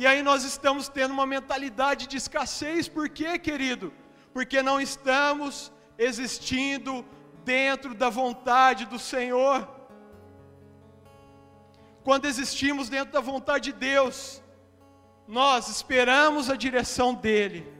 E 0.00 0.06
aí 0.06 0.20
nós 0.22 0.44
estamos 0.52 0.88
tendo 0.88 1.12
uma 1.18 1.26
mentalidade 1.36 2.06
de 2.06 2.16
escassez, 2.22 2.88
por 2.96 3.08
quê, 3.08 3.38
querido? 3.38 3.86
Porque 4.34 4.60
não 4.62 4.78
estamos 4.88 5.72
existindo 6.08 7.04
dentro 7.44 7.94
da 8.02 8.10
vontade 8.20 8.84
do 8.92 8.98
Senhor 8.98 9.56
quando 12.08 12.24
existimos 12.24 12.88
dentro 12.88 13.12
da 13.12 13.20
vontade 13.20 13.64
de 13.70 13.78
Deus, 13.78 14.42
nós 15.26 15.68
esperamos 15.68 16.48
a 16.48 16.56
direção 16.56 17.12
dEle. 17.12 17.70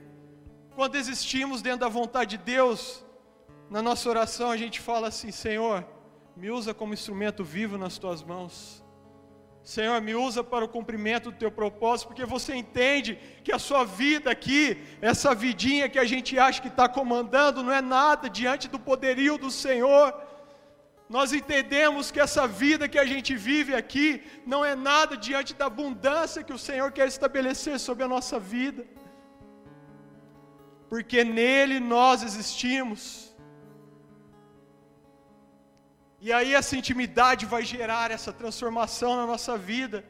Quando 0.77 0.97
existimos 0.97 1.63
dentro 1.63 1.81
da 1.81 1.89
vontade 1.89 2.37
de 2.37 2.45
Deus, 2.45 3.03
na 3.71 3.81
nossa 3.81 4.07
oração 4.07 4.51
a 4.51 4.57
gente 4.59 4.81
fala 4.81 5.09
assim: 5.09 5.31
Senhor, 5.31 5.83
me 6.41 6.51
usa 6.59 6.73
como 6.81 6.97
instrumento 6.99 7.43
vivo 7.57 7.77
nas 7.85 7.99
tuas 8.03 8.23
mãos. 8.23 8.55
Senhor, 9.75 10.01
me 10.01 10.15
usa 10.15 10.43
para 10.53 10.65
o 10.65 10.73
cumprimento 10.77 11.31
do 11.31 11.39
teu 11.43 11.51
propósito, 11.61 12.09
porque 12.09 12.25
você 12.25 12.55
entende 12.55 13.11
que 13.45 13.53
a 13.53 13.59
sua 13.59 13.83
vida 13.85 14.31
aqui, 14.31 14.63
essa 15.03 15.35
vidinha 15.35 15.91
que 15.93 15.99
a 15.99 16.09
gente 16.13 16.39
acha 16.47 16.63
que 16.63 16.73
está 16.75 16.89
comandando, 16.89 17.63
não 17.63 17.75
é 17.81 17.83
nada 17.83 18.31
diante 18.31 18.67
do 18.75 18.79
poderio 18.79 19.37
do 19.37 19.51
Senhor 19.51 20.07
nós 21.09 21.33
entendemos 21.33 22.11
que 22.11 22.21
essa 22.21 22.47
vida 22.47 22.87
que 22.87 22.99
a 22.99 23.07
gente 23.07 23.35
vive 23.35 23.75
aqui 23.75 24.23
não 24.45 24.63
é 24.65 24.77
nada 24.77 25.17
diante 25.17 25.55
da 25.55 25.67
abundância 25.67 26.45
que 26.45 26.53
o 26.53 26.59
Senhor 26.59 26.93
quer 26.93 27.09
estabelecer 27.09 27.79
sobre 27.81 28.05
a 28.05 28.09
nossa 28.09 28.39
vida, 28.39 28.85
porque 30.89 31.25
nele 31.25 31.81
nós 31.81 32.23
existimos. 32.23 33.28
E 36.21 36.33
aí 36.33 36.53
essa 36.55 36.77
intimidade 36.77 37.47
vai 37.47 37.65
gerar 37.65 38.11
essa 38.11 38.33
transformação 38.33 39.17
na 39.17 39.27
nossa 39.27 39.57
vida. 39.57 40.05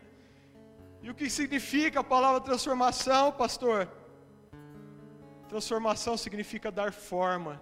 E 1.03 1.11
o 1.11 1.15
que 1.15 1.29
significa 1.29 2.01
a 2.01 2.05
palavra 2.05 2.41
transformação, 2.41 3.31
pastor? 3.33 3.89
Transformação 5.49 6.17
significa 6.17 6.71
dar 6.71 6.93
forma, 6.93 7.61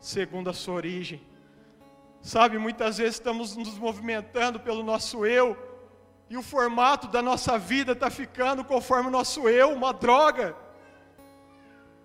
segundo 0.00 0.50
a 0.50 0.52
sua 0.52 0.74
origem. 0.74 1.22
Sabe, 2.20 2.58
muitas 2.58 2.98
vezes 2.98 3.14
estamos 3.14 3.54
nos 3.54 3.76
movimentando 3.76 4.58
pelo 4.58 4.82
nosso 4.82 5.24
eu, 5.24 5.56
e 6.28 6.36
o 6.36 6.42
formato 6.42 7.06
da 7.06 7.22
nossa 7.22 7.58
vida 7.58 7.92
está 7.92 8.10
ficando 8.10 8.64
conforme 8.64 9.08
o 9.08 9.12
nosso 9.12 9.48
eu, 9.48 9.70
uma 9.72 9.92
droga. 9.92 10.56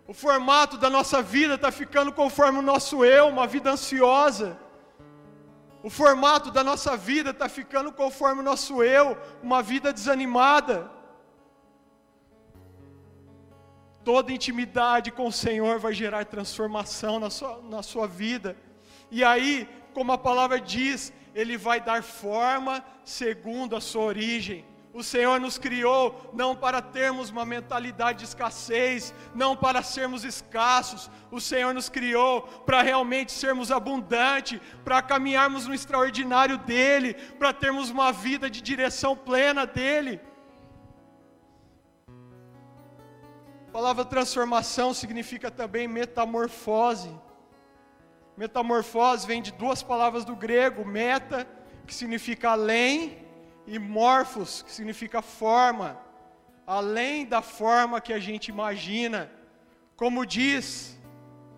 O 0.08 0.14
formato 0.14 0.78
da 0.78 0.90
nossa 0.90 1.22
vida 1.22 1.56
está 1.56 1.72
ficando 1.72 2.12
conforme 2.12 2.60
o 2.60 2.62
nosso 2.62 3.06
eu, 3.06 3.28
uma 3.28 3.48
vida 3.48 3.72
ansiosa. 3.72 4.58
O 5.82 5.90
formato 5.90 6.52
da 6.52 6.64
nossa 6.64 6.98
vida 6.98 7.30
está 7.30 7.48
ficando 7.48 7.92
conforme 7.92 8.42
o 8.42 8.44
nosso 8.44 8.84
eu, 8.84 9.18
uma 9.42 9.62
vida 9.64 9.94
desanimada. 9.94 10.92
Toda 14.04 14.32
intimidade 14.32 15.12
com 15.12 15.28
o 15.28 15.32
Senhor 15.32 15.80
vai 15.80 15.94
gerar 15.94 16.26
transformação 16.26 17.20
na 17.20 17.30
sua, 17.30 17.62
na 17.62 17.82
sua 17.82 18.08
vida. 18.08 18.58
E 19.10 19.24
aí, 19.24 19.68
como 19.94 20.12
a 20.12 20.18
palavra 20.18 20.60
diz, 20.60 21.14
Ele 21.34 21.58
vai 21.58 21.80
dar 21.80 22.04
forma 22.04 22.84
segundo 23.06 23.76
a 23.76 23.82
sua 23.82 24.04
origem. 24.04 24.66
O 24.92 25.04
Senhor 25.04 25.40
nos 25.40 25.60
criou 25.60 26.32
não 26.34 26.56
para 26.56 26.82
termos 26.82 27.30
uma 27.30 27.46
mentalidade 27.46 28.20
de 28.20 28.26
escassez, 28.26 29.14
não 29.36 29.56
para 29.56 29.84
sermos 29.84 30.24
escassos. 30.24 31.12
O 31.30 31.40
Senhor 31.40 31.74
nos 31.76 31.90
criou 31.90 32.42
para 32.42 32.82
realmente 32.82 33.32
sermos 33.32 33.72
abundantes, 33.72 34.60
para 34.84 35.02
caminharmos 35.02 35.68
no 35.68 35.76
extraordinário 35.76 36.58
dEle, 36.58 37.14
para 37.38 37.54
termos 37.54 37.92
uma 37.92 38.12
vida 38.12 38.50
de 38.50 38.62
direção 38.62 39.16
plena 39.16 39.66
dEle. 39.66 40.20
A 43.68 43.72
palavra 43.72 44.04
transformação 44.04 44.96
significa 44.96 45.52
também 45.52 45.88
metamorfose. 45.88 47.16
Metamorfose 48.36 49.28
vem 49.28 49.40
de 49.40 49.52
duas 49.52 49.84
palavras 49.84 50.26
do 50.26 50.36
grego, 50.36 50.84
meta, 50.84 51.48
que 51.86 51.94
significa 51.94 52.50
além, 52.50 53.29
e 53.70 53.78
morfos, 53.78 54.64
que 54.64 54.72
significa 54.72 55.22
forma, 55.22 55.96
além 56.66 57.24
da 57.24 57.40
forma 57.40 58.02
que 58.02 58.12
a 58.12 58.18
gente 58.20 58.48
imagina. 58.48 59.32
Como 59.96 60.26
diz 60.26 60.98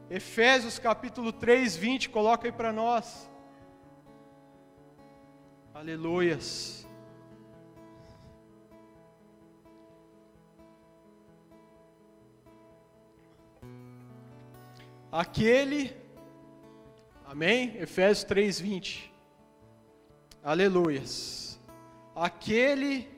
Efésios 0.09 0.77
capítulo 0.77 1.31
3, 1.31 1.77
20, 1.77 2.09
coloca 2.09 2.45
aí 2.47 2.51
para 2.51 2.73
nós. 2.73 3.31
Aleluias. 5.73 6.85
Aquele, 15.09 15.95
amém? 17.25 17.77
Efésios 17.77 18.25
3, 18.25 18.59
20. 18.59 19.13
Aleluias 20.43 21.50
aquele 22.27 23.09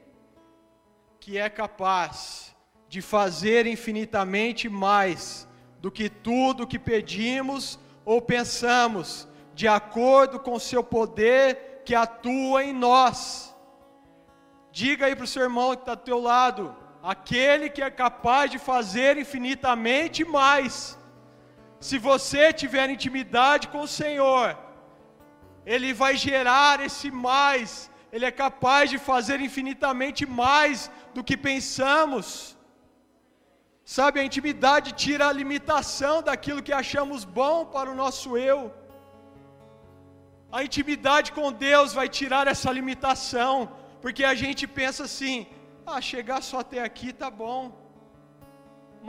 que 1.20 1.38
é 1.38 1.50
capaz 1.50 2.56
de 2.88 3.02
fazer 3.02 3.66
infinitamente 3.68 4.70
mais 4.70 5.46
do 5.82 5.92
que 5.92 6.08
tudo 6.10 6.70
que 6.72 6.80
pedimos 6.80 7.78
ou 8.06 8.22
pensamos, 8.22 9.28
de 9.54 9.68
acordo 9.68 10.40
com 10.40 10.54
o 10.54 10.66
seu 10.72 10.82
poder 10.82 11.82
que 11.84 11.94
atua 11.94 12.64
em 12.64 12.74
nós. 12.74 13.54
Diga 14.72 15.08
aí 15.08 15.16
para 15.18 15.26
o 15.26 15.34
seu 15.36 15.44
irmão 15.44 15.76
que 15.76 15.82
está 15.82 15.92
ao 15.92 15.98
teu 16.10 16.20
lado, 16.32 16.74
aquele 17.04 17.70
que 17.70 17.82
é 17.82 17.92
capaz 17.92 18.50
de 18.52 18.58
fazer 18.58 19.18
infinitamente 19.18 20.24
mais. 20.24 20.98
Se 21.88 21.98
você 21.98 22.54
tiver 22.54 22.90
intimidade 22.90 23.68
com 23.68 23.82
o 23.82 23.94
Senhor, 24.02 24.58
Ele 25.66 25.92
vai 25.94 26.16
gerar 26.16 26.80
esse 26.80 27.12
mais 27.12 27.92
ele 28.14 28.26
é 28.30 28.34
capaz 28.46 28.86
de 28.92 28.98
fazer 29.10 29.38
infinitamente 29.46 30.24
mais 30.42 30.80
do 31.16 31.22
que 31.28 31.36
pensamos. 31.50 32.26
Sabe, 33.96 34.20
a 34.20 34.26
intimidade 34.30 34.90
tira 35.04 35.24
a 35.28 35.38
limitação 35.40 36.16
daquilo 36.28 36.66
que 36.68 36.76
achamos 36.82 37.22
bom 37.40 37.58
para 37.76 37.90
o 37.94 37.96
nosso 38.02 38.38
eu. 38.52 38.60
A 40.58 40.60
intimidade 40.68 41.32
com 41.38 41.48
Deus 41.52 41.96
vai 42.00 42.08
tirar 42.20 42.46
essa 42.54 42.72
limitação, 42.80 43.54
porque 44.04 44.24
a 44.32 44.36
gente 44.44 44.68
pensa 44.80 45.02
assim: 45.10 45.48
ah, 45.92 46.00
chegar 46.12 46.42
só 46.50 46.60
até 46.60 46.82
aqui 46.90 47.12
tá 47.24 47.32
bom. 47.44 47.62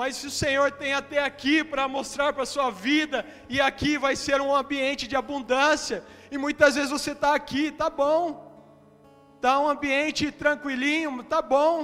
Mas 0.00 0.16
se 0.16 0.26
o 0.28 0.36
Senhor 0.42 0.68
tem 0.80 0.94
até 0.94 1.18
aqui 1.30 1.56
para 1.72 1.86
mostrar 1.98 2.32
para 2.32 2.44
a 2.44 2.52
sua 2.54 2.70
vida, 2.70 3.18
e 3.50 3.60
aqui 3.68 3.92
vai 4.06 4.16
ser 4.24 4.40
um 4.40 4.56
ambiente 4.62 5.06
de 5.06 5.14
abundância, 5.22 6.02
e 6.32 6.38
muitas 6.46 6.74
vezes 6.74 6.90
você 6.98 7.12
está 7.18 7.34
aqui, 7.34 7.64
tá 7.70 7.90
bom 7.90 8.43
está 9.44 9.60
um 9.60 9.68
ambiente 9.68 10.32
tranquilinho, 10.32 11.22
tá 11.22 11.42
bom. 11.42 11.74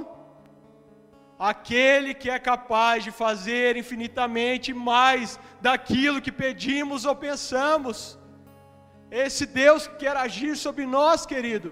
Aquele 1.37 2.11
que 2.21 2.27
é 2.27 2.39
capaz 2.39 3.03
de 3.03 3.11
fazer 3.11 3.77
infinitamente 3.77 4.73
mais 4.73 5.39
daquilo 5.61 6.23
que 6.25 6.31
pedimos 6.31 7.05
ou 7.05 7.15
pensamos. 7.15 8.17
Esse 9.11 9.45
Deus 9.45 9.85
que 9.85 9.97
quer 9.97 10.17
agir 10.17 10.57
sobre 10.57 10.87
nós, 10.87 11.27
querido. 11.31 11.71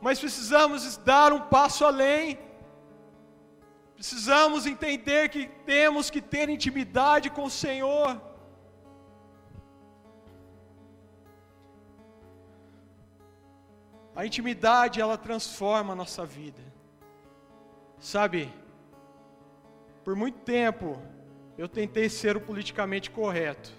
Mas 0.00 0.20
precisamos 0.20 0.96
dar 0.98 1.32
um 1.32 1.40
passo 1.40 1.84
além. 1.84 2.38
Precisamos 3.96 4.64
entender 4.64 5.28
que 5.28 5.48
temos 5.72 6.08
que 6.08 6.20
ter 6.20 6.48
intimidade 6.48 7.30
com 7.30 7.46
o 7.46 7.56
Senhor. 7.64 8.10
A 14.16 14.24
intimidade, 14.24 15.00
ela 15.00 15.18
transforma 15.18 15.92
a 15.92 15.96
nossa 15.96 16.24
vida. 16.24 16.62
Sabe, 17.98 18.52
por 20.04 20.14
muito 20.14 20.38
tempo 20.40 21.00
eu 21.56 21.68
tentei 21.68 22.08
ser 22.08 22.36
o 22.36 22.40
politicamente 22.40 23.10
correto. 23.10 23.72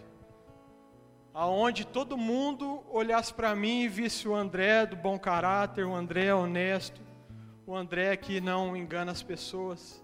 Aonde 1.33 1.85
todo 1.85 2.17
mundo 2.17 2.83
olhasse 2.89 3.33
para 3.33 3.55
mim 3.55 3.83
e 3.83 3.87
visse 3.87 4.27
o 4.27 4.35
André 4.35 4.85
do 4.85 4.95
bom 4.95 5.19
caráter, 5.19 5.85
o 5.85 5.93
André 5.93 6.33
honesto, 6.33 7.01
o 7.67 7.75
André 7.75 8.15
que 8.17 8.39
não 8.41 8.75
engana 8.75 9.11
as 9.11 9.21
pessoas. 9.21 10.03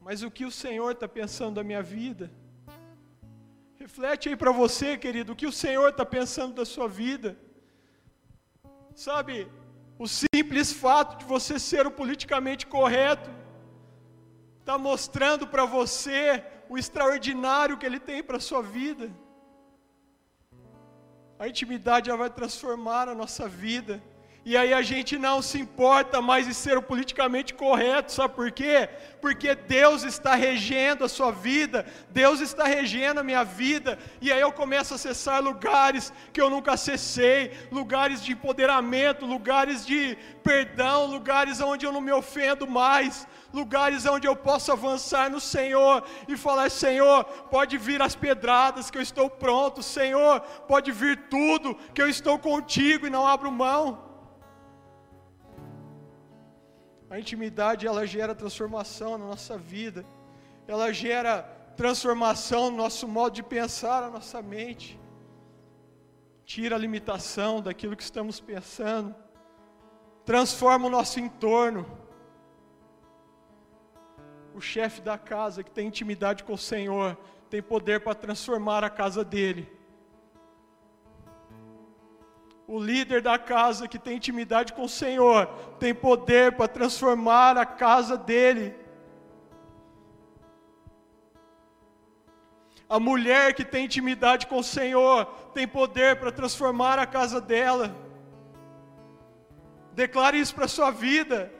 Mas 0.00 0.22
o 0.22 0.30
que 0.30 0.44
o 0.44 0.50
Senhor 0.50 0.92
está 0.92 1.06
pensando 1.06 1.56
da 1.56 1.64
minha 1.64 1.82
vida? 1.82 2.30
Reflete 3.76 4.28
aí 4.28 4.36
para 4.36 4.50
você, 4.50 4.96
querido, 4.96 5.32
o 5.32 5.36
que 5.36 5.46
o 5.46 5.52
Senhor 5.52 5.90
está 5.90 6.04
pensando 6.04 6.54
da 6.54 6.64
sua 6.64 6.88
vida. 6.88 7.36
Sabe, 8.94 9.50
o 9.98 10.06
simples 10.06 10.72
fato 10.72 11.18
de 11.18 11.24
você 11.24 11.58
ser 11.58 11.86
o 11.86 11.90
politicamente 11.90 12.66
correto 12.66 13.30
está 14.60 14.76
mostrando 14.78 15.46
para 15.46 15.64
você 15.64 16.44
o 16.68 16.78
extraordinário 16.78 17.76
que 17.78 17.86
Ele 17.86 17.98
tem 17.98 18.22
para 18.22 18.36
a 18.36 18.40
sua 18.40 18.62
vida. 18.62 19.10
A 21.38 21.48
intimidade 21.48 22.06
já 22.06 22.16
vai 22.16 22.30
transformar 22.30 23.08
a 23.08 23.14
nossa 23.14 23.48
vida. 23.48 24.02
E 24.44 24.56
aí 24.56 24.74
a 24.74 24.82
gente 24.82 25.16
não 25.16 25.40
se 25.40 25.60
importa 25.60 26.20
mais 26.20 26.48
em 26.48 26.52
ser 26.52 26.76
o 26.76 26.82
politicamente 26.82 27.54
correto, 27.54 28.10
sabe 28.10 28.34
por 28.34 28.50
quê? 28.50 28.88
Porque 29.20 29.54
Deus 29.54 30.02
está 30.02 30.34
regendo 30.34 31.04
a 31.04 31.08
sua 31.08 31.30
vida, 31.30 31.86
Deus 32.10 32.40
está 32.40 32.64
regendo 32.64 33.20
a 33.20 33.22
minha 33.22 33.44
vida, 33.44 33.96
e 34.20 34.32
aí 34.32 34.40
eu 34.40 34.50
começo 34.50 34.94
a 34.94 34.96
acessar 34.96 35.40
lugares 35.40 36.12
que 36.32 36.40
eu 36.40 36.50
nunca 36.50 36.72
acessei, 36.72 37.52
lugares 37.70 38.20
de 38.20 38.32
empoderamento, 38.32 39.24
lugares 39.24 39.86
de 39.86 40.18
perdão, 40.42 41.06
lugares 41.06 41.60
onde 41.60 41.86
eu 41.86 41.92
não 41.92 42.00
me 42.00 42.10
ofendo 42.10 42.66
mais, 42.66 43.28
lugares 43.54 44.06
onde 44.06 44.26
eu 44.26 44.34
posso 44.34 44.72
avançar 44.72 45.30
no 45.30 45.38
Senhor 45.38 46.04
e 46.26 46.36
falar: 46.36 46.68
Senhor, 46.68 47.22
pode 47.48 47.78
vir 47.78 48.02
as 48.02 48.16
pedradas 48.16 48.90
que 48.90 48.98
eu 48.98 49.02
estou 49.02 49.30
pronto, 49.30 49.84
Senhor, 49.84 50.40
pode 50.66 50.90
vir 50.90 51.28
tudo 51.30 51.76
que 51.94 52.02
eu 52.02 52.08
estou 52.08 52.40
contigo 52.40 53.06
e 53.06 53.10
não 53.10 53.24
abro 53.24 53.52
mão. 53.52 54.11
A 57.12 57.20
intimidade 57.20 57.86
ela 57.86 58.06
gera 58.06 58.34
transformação 58.34 59.18
na 59.18 59.26
nossa 59.26 59.58
vida. 59.58 60.02
Ela 60.66 60.90
gera 60.94 61.42
transformação 61.76 62.70
no 62.70 62.78
nosso 62.78 63.06
modo 63.06 63.34
de 63.34 63.42
pensar, 63.42 64.00
na 64.00 64.08
nossa 64.08 64.40
mente. 64.40 64.98
Tira 66.46 66.74
a 66.74 66.78
limitação 66.78 67.60
daquilo 67.60 67.94
que 67.94 68.02
estamos 68.02 68.40
pensando. 68.40 69.14
Transforma 70.24 70.86
o 70.86 70.90
nosso 70.90 71.20
entorno. 71.20 71.84
O 74.54 74.60
chefe 74.62 75.02
da 75.02 75.18
casa 75.18 75.62
que 75.62 75.70
tem 75.70 75.88
intimidade 75.88 76.42
com 76.44 76.54
o 76.54 76.64
Senhor 76.72 77.18
tem 77.50 77.60
poder 77.60 78.00
para 78.00 78.14
transformar 78.14 78.84
a 78.84 78.88
casa 78.88 79.22
dele. 79.22 79.70
O 82.74 82.78
líder 82.82 83.20
da 83.20 83.38
casa 83.38 83.86
que 83.86 83.98
tem 83.98 84.16
intimidade 84.16 84.72
com 84.72 84.84
o 84.84 84.88
Senhor 84.88 85.46
tem 85.78 85.94
poder 85.94 86.52
para 86.52 86.66
transformar 86.66 87.58
a 87.58 87.66
casa 87.66 88.16
dele. 88.16 88.74
A 92.88 92.98
mulher 92.98 93.52
que 93.52 93.62
tem 93.62 93.84
intimidade 93.84 94.46
com 94.46 94.56
o 94.56 94.64
Senhor 94.64 95.26
tem 95.52 95.68
poder 95.68 96.16
para 96.16 96.32
transformar 96.32 96.98
a 96.98 97.04
casa 97.04 97.42
dela. 97.42 97.94
Declare 99.92 100.40
isso 100.40 100.54
para 100.54 100.64
a 100.64 100.68
sua 100.76 100.90
vida. 100.90 101.52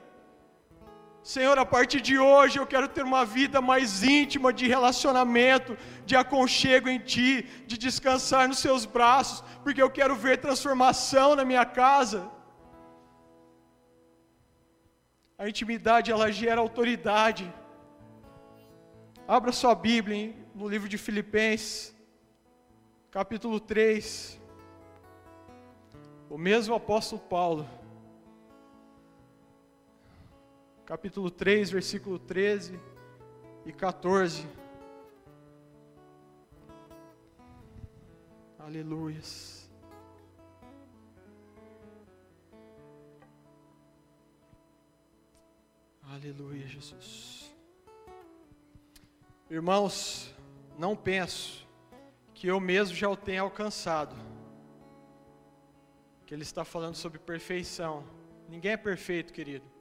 Senhor, 1.23 1.57
a 1.57 1.65
partir 1.65 2.01
de 2.01 2.19
hoje 2.19 2.59
eu 2.59 2.67
quero 2.67 2.89
ter 2.89 3.05
uma 3.05 3.25
vida 3.25 3.61
mais 3.61 4.03
íntima 4.03 4.53
de 4.53 4.67
relacionamento, 4.67 5.77
de 6.05 6.17
aconchego 6.17 6.89
em 6.89 6.99
Ti, 6.99 7.47
de 7.65 7.79
descansar 7.79 8.49
nos 8.49 8.59
Seus 8.59 8.85
braços, 8.85 9.41
porque 9.63 9.81
eu 9.81 9.89
quero 9.89 10.17
ver 10.17 10.39
transformação 10.39 11.37
na 11.37 11.45
minha 11.45 11.65
casa. 11.65 12.29
A 15.39 15.49
intimidade 15.49 16.11
ela 16.11 16.31
gera 16.33 16.61
autoridade. 16.61 17.53
Abra 19.27 19.53
sua 19.53 19.77
Bíblia 19.77 20.17
hein, 20.17 20.37
no 20.53 20.69
livro 20.69 20.89
de 20.89 20.99
Filipenses, 20.99 21.95
capítulo 23.13 23.61
3. 23.61 24.41
O 26.29 26.37
mesmo 26.37 26.75
apóstolo 26.75 27.21
Paulo 27.21 27.69
capítulo 30.85 31.31
3, 31.31 31.71
versículo 31.71 32.19
13 32.19 32.79
e 33.65 33.73
14. 33.73 34.47
Aleluias. 38.59 39.71
Aleluia, 46.03 46.67
Jesus. 46.67 47.55
Irmãos, 49.49 50.35
não 50.79 50.95
penso 50.95 51.67
que 52.35 52.47
eu 52.47 52.61
mesmo 52.61 52.95
já 52.95 53.09
o 53.09 53.17
tenha 53.17 53.41
alcançado. 53.41 54.15
Que 56.27 56.35
ele 56.35 56.43
está 56.43 56.65
falando 56.65 56.97
sobre 56.97 57.19
perfeição. 57.19 58.05
Ninguém 58.49 58.73
é 58.73 58.77
perfeito, 58.77 59.33
querido. 59.33 59.72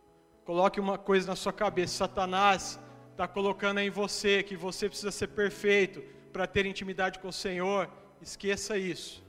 Coloque 0.51 0.81
uma 0.81 0.97
coisa 0.97 1.27
na 1.27 1.35
sua 1.37 1.53
cabeça: 1.53 1.99
Satanás 1.99 2.77
está 3.11 3.25
colocando 3.25 3.79
em 3.79 3.89
você 3.89 4.43
que 4.43 4.57
você 4.57 4.89
precisa 4.89 5.09
ser 5.09 5.27
perfeito 5.27 6.03
para 6.33 6.45
ter 6.45 6.65
intimidade 6.65 7.19
com 7.19 7.29
o 7.29 7.31
Senhor. 7.31 7.89
Esqueça 8.21 8.77
isso. 8.77 9.23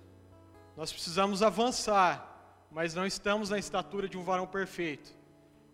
Nós 0.76 0.90
precisamos 0.90 1.40
avançar, 1.40 2.66
mas 2.72 2.92
não 2.92 3.06
estamos 3.06 3.50
na 3.50 3.56
estatura 3.56 4.08
de 4.08 4.18
um 4.18 4.24
varão 4.24 4.48
perfeito. 4.48 5.14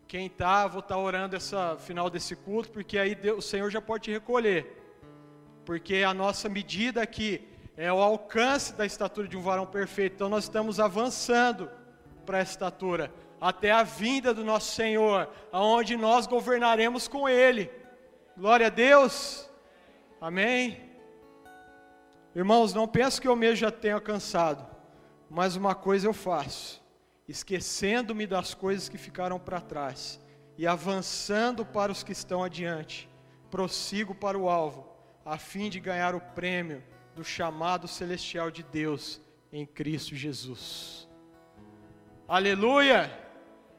Quem 0.07 0.27
está, 0.27 0.67
vou 0.67 0.81
estar 0.81 0.97
tá 0.97 1.01
orando 1.01 1.35
essa 1.35 1.79
final 1.79 2.11
desse 2.11 2.37
culto, 2.37 2.71
porque 2.71 2.99
aí 2.99 3.15
Deus, 3.15 3.43
o 3.43 3.49
Senhor 3.49 3.71
já 3.71 3.81
pode 3.81 4.05
te 4.05 4.11
recolher. 4.11 4.67
Porque 5.65 6.03
a 6.03 6.13
nossa 6.13 6.47
medida 6.51 7.01
aqui 7.01 7.49
é 7.75 7.91
o 7.91 8.03
alcance 8.03 8.75
da 8.75 8.85
estatura 8.85 9.27
de 9.27 9.35
um 9.35 9.41
varão 9.41 9.65
perfeito. 9.65 10.13
Então 10.13 10.29
nós 10.29 10.45
estamos 10.45 10.79
avançando 10.79 11.71
para 12.27 12.37
essa 12.37 12.51
estatura 12.51 13.11
até 13.41 13.71
a 13.71 13.83
vinda 13.83 14.35
do 14.35 14.45
nosso 14.45 14.75
Senhor, 14.75 15.29
aonde 15.53 15.97
nós 15.97 16.27
governaremos 16.27 17.07
com 17.07 17.29
Ele. 17.29 17.71
Glória 18.37 18.67
a 18.67 18.71
Deus. 18.71 19.49
Amém. 20.21 20.89
Irmãos, 22.35 22.75
não 22.75 22.87
penso 22.87 23.21
que 23.21 23.29
eu 23.29 23.37
mesmo 23.37 23.57
já 23.57 23.71
tenha 23.71 23.95
alcançado, 23.95 24.67
mas 25.31 25.57
uma 25.57 25.75
coisa 25.75 26.07
eu 26.07 26.13
faço, 26.13 26.83
esquecendo-me 27.27 28.27
das 28.27 28.55
coisas 28.55 28.89
que 28.89 28.99
ficaram 28.99 29.39
para 29.39 29.61
trás 29.61 30.21
e 30.57 30.67
avançando 30.67 31.65
para 31.65 31.93
os 31.93 32.03
que 32.03 32.13
estão 32.13 32.43
adiante, 32.43 33.09
prossigo 33.51 34.15
para 34.15 34.39
o 34.39 34.49
alvo, 34.49 34.87
a 35.25 35.39
fim 35.39 35.69
de 35.69 35.81
ganhar 35.81 36.15
o 36.15 36.21
prêmio 36.21 36.83
do 37.15 37.25
chamado 37.25 37.89
celestial 37.89 38.51
de 38.51 38.63
Deus 38.63 39.21
em 39.53 39.65
Cristo 39.67 40.15
Jesus. 40.15 41.09
Aleluia! 42.27 43.28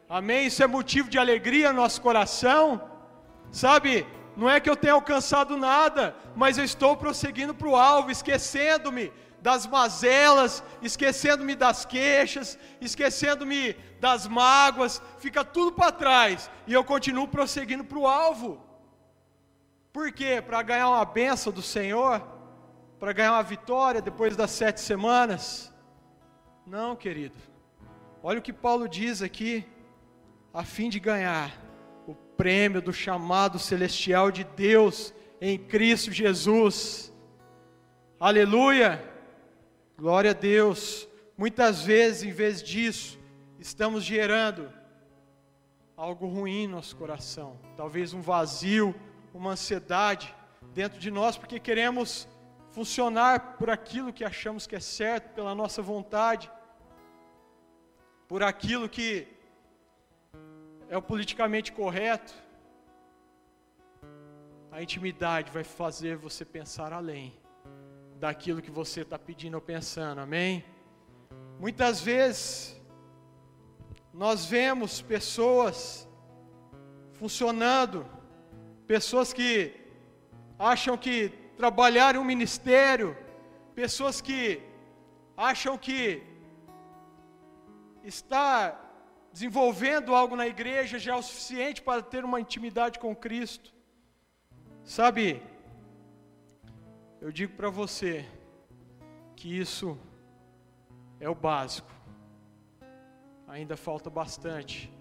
Amém? 0.09 0.47
Isso 0.47 0.63
é 0.63 0.65
motivo 0.67 1.07
de 1.07 1.19
alegria 1.19 1.71
no 1.71 1.81
nosso 1.81 2.01
coração. 2.01 2.81
Sabe, 3.51 4.07
não 4.35 4.49
é 4.49 4.59
que 4.59 4.67
eu 4.67 4.75
tenha 4.75 4.93
alcançado 4.93 5.55
nada, 5.55 6.15
mas 6.35 6.57
eu 6.57 6.63
estou 6.63 6.97
prosseguindo 6.97 7.53
para 7.53 7.67
o 7.67 7.75
alvo, 7.75 8.09
esquecendo-me 8.09 9.13
das 9.39 9.67
mazelas, 9.67 10.63
esquecendo-me 10.81 11.55
das 11.55 11.85
queixas, 11.85 12.57
esquecendo-me 12.81 13.73
das 13.99 14.27
mágoas, 14.27 14.99
fica 15.19 15.45
tudo 15.45 15.71
para 15.73 15.91
trás 15.91 16.49
e 16.65 16.73
eu 16.73 16.83
continuo 16.83 17.27
prosseguindo 17.27 17.83
para 17.83 17.99
o 17.99 18.07
alvo. 18.07 18.59
Por 19.93 20.11
quê? 20.11 20.41
Para 20.41 20.61
ganhar 20.63 20.89
uma 20.89 21.05
benção 21.05 21.53
do 21.53 21.61
Senhor? 21.61 22.21
Para 22.99 23.13
ganhar 23.13 23.33
uma 23.33 23.43
vitória 23.43 24.01
depois 24.01 24.35
das 24.35 24.49
sete 24.49 24.81
semanas? 24.81 25.71
Não, 26.65 26.95
querido. 26.95 27.37
Olha 28.23 28.39
o 28.39 28.41
que 28.41 28.51
Paulo 28.51 28.89
diz 28.89 29.21
aqui 29.21 29.65
a 30.53 30.63
fim 30.63 30.89
de 30.89 30.99
ganhar 30.99 31.55
o 32.07 32.15
prêmio 32.15 32.81
do 32.81 32.91
chamado 32.91 33.59
celestial 33.59 34.31
de 34.31 34.43
Deus 34.43 35.13
em 35.39 35.57
Cristo 35.57 36.11
Jesus. 36.11 37.13
Aleluia! 38.19 39.03
Glória 39.97 40.31
a 40.31 40.33
Deus. 40.33 41.07
Muitas 41.37 41.83
vezes, 41.83 42.23
em 42.23 42.31
vez 42.31 42.63
disso, 42.63 43.19
estamos 43.59 44.03
gerando 44.03 44.71
algo 45.95 46.27
ruim 46.27 46.67
no 46.67 46.77
nosso 46.77 46.95
coração, 46.95 47.59
talvez 47.75 48.13
um 48.13 48.21
vazio, 48.21 48.95
uma 49.33 49.51
ansiedade 49.51 50.33
dentro 50.73 50.99
de 50.99 51.11
nós, 51.11 51.37
porque 51.37 51.59
queremos 51.59 52.27
funcionar 52.71 53.57
por 53.57 53.69
aquilo 53.69 54.13
que 54.13 54.23
achamos 54.23 54.65
que 54.65 54.75
é 54.75 54.79
certo, 54.79 55.33
pela 55.33 55.53
nossa 55.53 55.81
vontade, 55.81 56.49
por 58.27 58.41
aquilo 58.41 58.87
que 58.87 59.27
é 60.89 60.97
o 60.97 61.01
politicamente 61.01 61.71
correto, 61.71 62.33
a 64.71 64.81
intimidade 64.81 65.51
vai 65.51 65.63
fazer 65.63 66.17
você 66.17 66.43
pensar 66.43 66.91
além 66.91 67.31
daquilo 68.19 68.61
que 68.61 68.71
você 68.71 69.01
está 69.01 69.17
pedindo 69.17 69.53
ou 69.53 69.61
pensando, 69.61 70.19
amém? 70.19 70.65
Muitas 71.59 72.01
vezes, 72.01 72.75
nós 74.11 74.45
vemos 74.45 74.99
pessoas 74.99 76.07
funcionando, 77.13 78.05
pessoas 78.87 79.31
que 79.31 79.73
acham 80.57 80.97
que 80.97 81.29
trabalhar 81.55 82.17
um 82.17 82.23
ministério, 82.23 83.15
pessoas 83.75 84.21
que 84.21 84.61
acham 85.37 85.77
que 85.77 86.23
estar 88.03 88.88
desenvolvendo 89.31 90.15
algo 90.15 90.35
na 90.35 90.47
igreja 90.47 90.97
já 90.99 91.13
é 91.13 91.15
o 91.15 91.21
suficiente 91.21 91.81
para 91.81 92.01
ter 92.01 92.25
uma 92.25 92.39
intimidade 92.39 92.99
com 92.99 93.15
Cristo. 93.15 93.73
Sabe, 94.83 95.41
eu 97.21 97.31
digo 97.31 97.53
para 97.53 97.69
você 97.69 98.25
que 99.35 99.59
isso 99.59 99.97
é 101.19 101.29
o 101.29 101.35
básico. 101.35 101.91
Ainda 103.47 103.75
falta 103.75 104.09
bastante. 104.09 104.91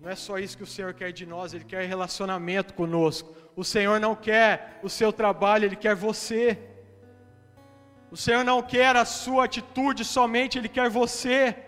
Não 0.00 0.08
é 0.08 0.14
só 0.14 0.38
isso 0.38 0.56
que 0.56 0.62
o 0.62 0.66
Senhor 0.66 0.94
quer 0.94 1.12
de 1.12 1.26
nós, 1.26 1.52
Ele 1.52 1.64
quer 1.64 1.84
relacionamento 1.84 2.72
conosco. 2.72 3.34
O 3.56 3.64
Senhor 3.64 3.98
não 3.98 4.14
quer 4.14 4.78
o 4.82 4.88
seu 4.88 5.12
trabalho, 5.12 5.64
Ele 5.64 5.76
quer 5.76 5.94
você. 5.94 6.58
O 8.10 8.16
Senhor 8.16 8.44
não 8.44 8.62
quer 8.62 8.96
a 8.96 9.04
sua 9.04 9.44
atitude 9.44 10.04
somente, 10.04 10.56
Ele 10.56 10.68
quer 10.68 10.88
você. 10.88 11.67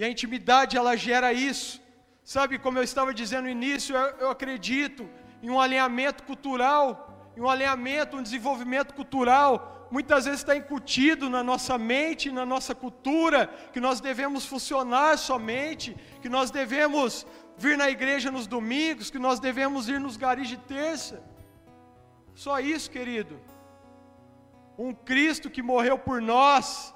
E 0.00 0.04
a 0.04 0.08
intimidade 0.08 0.78
ela 0.78 0.96
gera 0.96 1.30
isso. 1.30 1.78
Sabe, 2.24 2.58
como 2.58 2.78
eu 2.78 2.82
estava 2.82 3.12
dizendo 3.12 3.42
no 3.42 3.50
início, 3.50 3.94
eu, 3.94 4.06
eu 4.22 4.30
acredito 4.30 5.06
em 5.42 5.50
um 5.50 5.60
alinhamento 5.60 6.22
cultural, 6.22 7.32
em 7.36 7.40
um 7.42 7.50
alinhamento, 7.54 8.16
um 8.16 8.22
desenvolvimento 8.22 8.94
cultural. 8.94 9.86
Muitas 9.90 10.24
vezes 10.24 10.40
está 10.40 10.56
incutido 10.56 11.28
na 11.28 11.42
nossa 11.42 11.76
mente, 11.76 12.32
na 12.32 12.46
nossa 12.46 12.74
cultura, 12.74 13.48
que 13.74 13.80
nós 13.86 14.00
devemos 14.00 14.46
funcionar 14.46 15.18
somente, 15.18 15.94
que 16.22 16.30
nós 16.30 16.50
devemos 16.50 17.26
vir 17.58 17.76
na 17.76 17.90
igreja 17.90 18.30
nos 18.30 18.46
domingos, 18.46 19.10
que 19.10 19.18
nós 19.18 19.38
devemos 19.38 19.86
ir 19.86 20.00
nos 20.00 20.16
garis 20.16 20.48
de 20.48 20.56
terça. 20.56 21.22
Só 22.34 22.58
isso, 22.58 22.90
querido. 22.90 23.38
Um 24.78 24.94
Cristo 24.94 25.50
que 25.50 25.60
morreu 25.60 25.98
por 25.98 26.22
nós, 26.22 26.94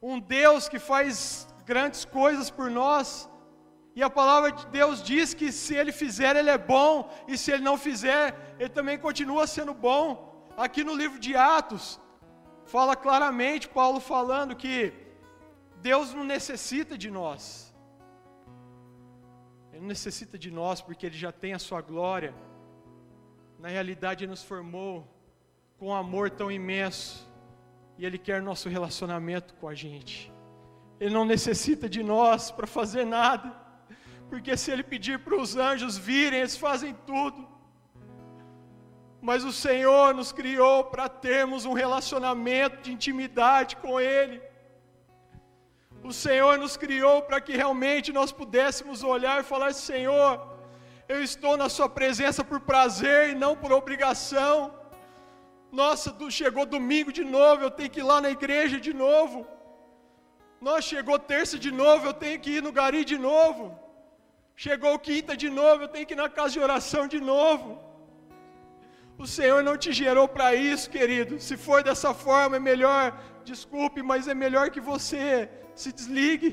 um 0.00 0.18
Deus 0.18 0.70
que 0.70 0.78
faz 0.78 1.49
grandes 1.60 2.04
coisas 2.04 2.50
por 2.50 2.70
nós. 2.70 3.28
E 3.94 4.02
a 4.02 4.10
palavra 4.10 4.52
de 4.52 4.66
Deus 4.68 5.02
diz 5.02 5.34
que 5.34 5.50
se 5.50 5.74
ele 5.74 5.92
fizer, 5.92 6.36
ele 6.36 6.50
é 6.50 6.58
bom, 6.58 7.10
e 7.26 7.36
se 7.36 7.50
ele 7.50 7.62
não 7.62 7.76
fizer, 7.76 8.54
ele 8.58 8.68
também 8.68 8.98
continua 8.98 9.46
sendo 9.46 9.74
bom. 9.74 10.48
Aqui 10.56 10.84
no 10.84 10.94
livro 10.94 11.18
de 11.18 11.34
Atos, 11.36 12.00
fala 12.64 12.94
claramente, 12.94 13.68
Paulo 13.68 14.00
falando 14.00 14.54
que 14.54 14.92
Deus 15.80 16.14
não 16.14 16.24
necessita 16.24 16.96
de 16.96 17.10
nós. 17.10 17.74
Ele 19.72 19.80
não 19.80 19.88
necessita 19.88 20.38
de 20.38 20.50
nós 20.50 20.80
porque 20.80 21.06
Ele 21.06 21.16
já 21.16 21.32
tem 21.32 21.52
a 21.54 21.58
sua 21.58 21.80
glória. 21.80 22.34
Na 23.58 23.68
realidade, 23.68 24.24
Ele 24.24 24.30
nos 24.30 24.42
formou 24.42 25.06
com 25.78 25.88
um 25.88 25.94
amor 25.94 26.30
tão 26.30 26.50
imenso 26.50 27.28
e 27.96 28.04
Ele 28.04 28.18
quer 28.18 28.42
nosso 28.42 28.68
relacionamento 28.68 29.54
com 29.54 29.68
a 29.68 29.74
gente. 29.74 30.29
Ele 31.00 31.14
não 31.14 31.24
necessita 31.24 31.88
de 31.88 32.02
nós 32.02 32.50
para 32.50 32.66
fazer 32.66 33.06
nada, 33.06 33.48
porque 34.28 34.56
se 34.56 34.70
Ele 34.70 34.82
pedir 34.82 35.18
para 35.20 35.34
os 35.34 35.56
anjos 35.56 35.96
virem, 35.96 36.40
eles 36.40 36.56
fazem 36.56 36.94
tudo. 37.06 37.48
Mas 39.28 39.42
o 39.44 39.52
Senhor 39.52 40.14
nos 40.14 40.30
criou 40.32 40.84
para 40.84 41.08
termos 41.08 41.64
um 41.64 41.72
relacionamento 41.72 42.82
de 42.82 42.92
intimidade 42.92 43.76
com 43.76 44.00
Ele. 44.00 44.42
O 46.02 46.12
Senhor 46.12 46.56
nos 46.58 46.76
criou 46.76 47.22
para 47.22 47.40
que 47.40 47.56
realmente 47.62 48.12
nós 48.18 48.30
pudéssemos 48.32 49.02
olhar 49.02 49.40
e 49.40 49.48
falar: 49.52 49.72
Senhor, 49.74 50.32
eu 51.08 51.22
estou 51.22 51.56
na 51.56 51.68
Sua 51.68 51.88
presença 51.88 52.42
por 52.50 52.60
prazer 52.60 53.30
e 53.30 53.34
não 53.34 53.54
por 53.56 53.72
obrigação. 53.72 54.74
Nossa, 55.70 56.14
chegou 56.30 56.64
domingo 56.66 57.12
de 57.12 57.24
novo, 57.24 57.62
eu 57.62 57.70
tenho 57.70 57.90
que 57.90 58.00
ir 58.00 58.08
lá 58.10 58.20
na 58.20 58.30
igreja 58.30 58.78
de 58.80 58.92
novo. 58.92 59.46
Nossa, 60.66 60.82
chegou 60.92 61.18
terça 61.18 61.58
de 61.66 61.70
novo, 61.82 62.06
eu 62.06 62.16
tenho 62.22 62.38
que 62.38 62.50
ir 62.56 62.62
no 62.62 62.72
gari 62.78 63.02
de 63.12 63.18
novo. 63.28 63.64
Chegou 64.64 64.98
quinta 64.98 65.34
de 65.42 65.48
novo, 65.48 65.84
eu 65.84 65.88
tenho 65.94 66.06
que 66.06 66.16
ir 66.16 66.22
na 66.24 66.28
casa 66.28 66.52
de 66.56 66.60
oração 66.66 67.04
de 67.14 67.20
novo. 67.32 67.68
O 69.24 69.26
Senhor 69.36 69.60
não 69.68 69.76
te 69.82 69.90
gerou 70.00 70.26
para 70.34 70.48
isso, 70.54 70.90
querido. 70.96 71.40
Se 71.46 71.56
for 71.66 71.82
dessa 71.82 72.12
forma, 72.24 72.56
é 72.56 72.60
melhor, 72.72 73.04
desculpe, 73.50 74.02
mas 74.10 74.28
é 74.28 74.34
melhor 74.34 74.66
que 74.74 74.82
você 74.92 75.48
se 75.74 75.90
desligue. 75.98 76.52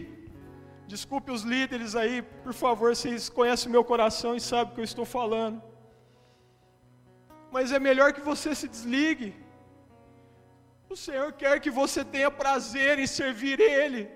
Desculpe 0.94 1.30
os 1.36 1.44
líderes 1.54 1.94
aí, 2.02 2.22
por 2.46 2.54
favor, 2.54 2.96
vocês 2.96 3.28
conhecem 3.38 3.68
o 3.70 3.76
meu 3.76 3.84
coração 3.84 4.34
e 4.36 4.40
sabem 4.40 4.72
o 4.72 4.76
que 4.76 4.82
eu 4.82 4.92
estou 4.92 5.06
falando. 5.06 5.62
Mas 7.52 7.74
é 7.78 7.80
melhor 7.90 8.14
que 8.14 8.22
você 8.32 8.56
se 8.56 8.70
desligue. 8.70 9.30
O 10.90 10.96
Senhor 10.96 11.34
quer 11.34 11.60
que 11.60 11.70
você 11.70 12.04
tenha 12.04 12.32
prazer 12.32 12.98
em 13.00 13.08
servir 13.08 13.60
Ele. 13.60 14.10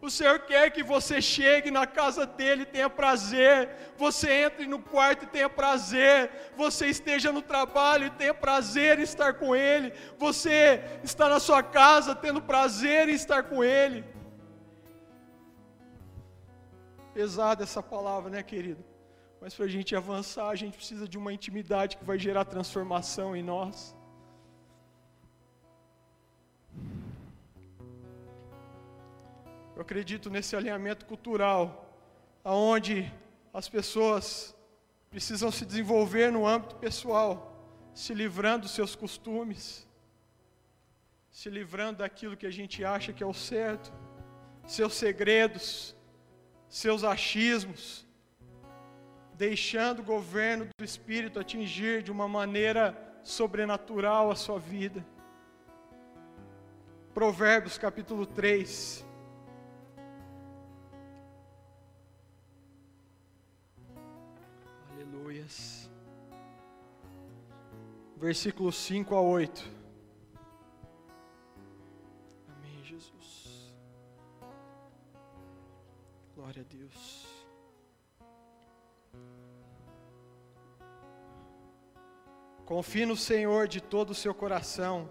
O 0.00 0.10
Senhor 0.10 0.38
quer 0.40 0.70
que 0.70 0.82
você 0.82 1.20
chegue 1.20 1.70
na 1.70 1.86
casa 1.86 2.26
dele 2.26 2.62
e 2.62 2.66
tenha 2.66 2.88
prazer. 2.88 3.70
Você 3.96 4.30
entre 4.30 4.66
no 4.66 4.78
quarto 4.78 5.24
e 5.24 5.26
tenha 5.26 5.48
prazer. 5.48 6.30
Você 6.56 6.86
esteja 6.86 7.32
no 7.32 7.42
trabalho 7.42 8.06
e 8.06 8.10
tenha 8.10 8.34
prazer 8.34 8.98
em 8.98 9.02
estar 9.02 9.34
com 9.34 9.56
Ele. 9.56 9.92
Você 10.18 10.82
está 11.02 11.28
na 11.28 11.40
sua 11.40 11.62
casa 11.62 12.14
tendo 12.14 12.42
prazer 12.42 13.08
em 13.08 13.14
estar 13.14 13.42
com 13.44 13.64
Ele. 13.64 14.04
Pesada 17.14 17.64
essa 17.64 17.82
palavra, 17.82 18.30
né, 18.30 18.42
querido? 18.42 18.84
Mas 19.40 19.54
para 19.54 19.64
a 19.64 19.68
gente 19.68 19.96
avançar, 19.96 20.48
a 20.50 20.54
gente 20.54 20.76
precisa 20.76 21.08
de 21.08 21.16
uma 21.16 21.32
intimidade 21.32 21.96
que 21.96 22.04
vai 22.04 22.18
gerar 22.18 22.44
transformação 22.44 23.34
em 23.34 23.42
nós. 23.42 23.95
Eu 29.76 29.82
acredito 29.82 30.30
nesse 30.30 30.56
alinhamento 30.56 31.04
cultural, 31.04 32.00
aonde 32.42 33.12
as 33.52 33.68
pessoas 33.68 34.56
precisam 35.10 35.50
se 35.50 35.66
desenvolver 35.66 36.32
no 36.32 36.46
âmbito 36.46 36.76
pessoal, 36.76 37.30
se 37.92 38.14
livrando 38.14 38.62
dos 38.62 38.70
seus 38.70 38.96
costumes, 38.96 39.86
se 41.30 41.50
livrando 41.50 41.98
daquilo 41.98 42.38
que 42.38 42.46
a 42.46 42.50
gente 42.50 42.82
acha 42.82 43.12
que 43.12 43.22
é 43.22 43.26
o 43.26 43.34
certo, 43.34 43.92
seus 44.66 44.94
segredos, 44.94 45.94
seus 46.70 47.04
achismos, 47.04 48.06
deixando 49.34 50.00
o 50.00 50.04
governo 50.04 50.66
do 50.78 50.84
Espírito 50.86 51.38
atingir 51.38 52.02
de 52.02 52.10
uma 52.10 52.26
maneira 52.26 52.96
sobrenatural 53.22 54.30
a 54.30 54.34
sua 54.36 54.58
vida. 54.58 55.06
Provérbios 57.12 57.76
capítulo 57.76 58.24
3. 58.24 59.05
Aleluias. 65.36 65.90
Versículos 68.16 68.76
5 68.76 69.14
a 69.14 69.20
8. 69.20 69.76
Glória 76.34 76.62
a 76.62 76.74
Deus. 76.74 77.26
Confie 82.64 83.06
no 83.06 83.16
Senhor 83.16 83.68
de 83.68 83.80
todo 83.80 84.10
o 84.10 84.14
seu 84.14 84.34
coração 84.34 85.08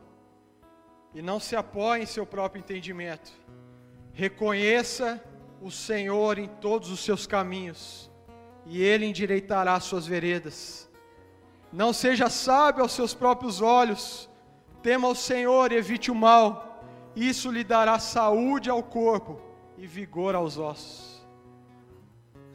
e 1.13 1.21
não 1.21 1.39
se 1.39 1.55
apoie 1.55 2.03
em 2.03 2.05
seu 2.05 2.25
próprio 2.25 2.59
entendimento. 2.59 3.31
Reconheça 4.13 5.23
o 5.61 5.69
Senhor 5.69 6.37
em 6.37 6.47
todos 6.47 6.89
os 6.89 6.99
seus 6.99 7.27
caminhos 7.27 8.09
e 8.65 8.81
Ele 8.81 9.05
endireitará 9.05 9.79
suas 9.79 10.05
veredas. 10.07 10.89
Não 11.71 11.91
seja 11.93 12.29
sábio 12.29 12.83
aos 12.83 12.93
seus 12.93 13.13
próprios 13.13 13.61
olhos, 13.61 14.29
tema 14.81 15.07
o 15.07 15.15
Senhor 15.15 15.71
e 15.71 15.75
evite 15.75 16.09
o 16.11 16.15
mal, 16.15 16.83
isso 17.15 17.51
lhe 17.51 17.63
dará 17.63 17.97
saúde 17.99 18.69
ao 18.69 18.81
corpo 18.81 19.41
e 19.77 19.85
vigor 19.85 20.35
aos 20.35 20.57
ossos. 20.57 21.25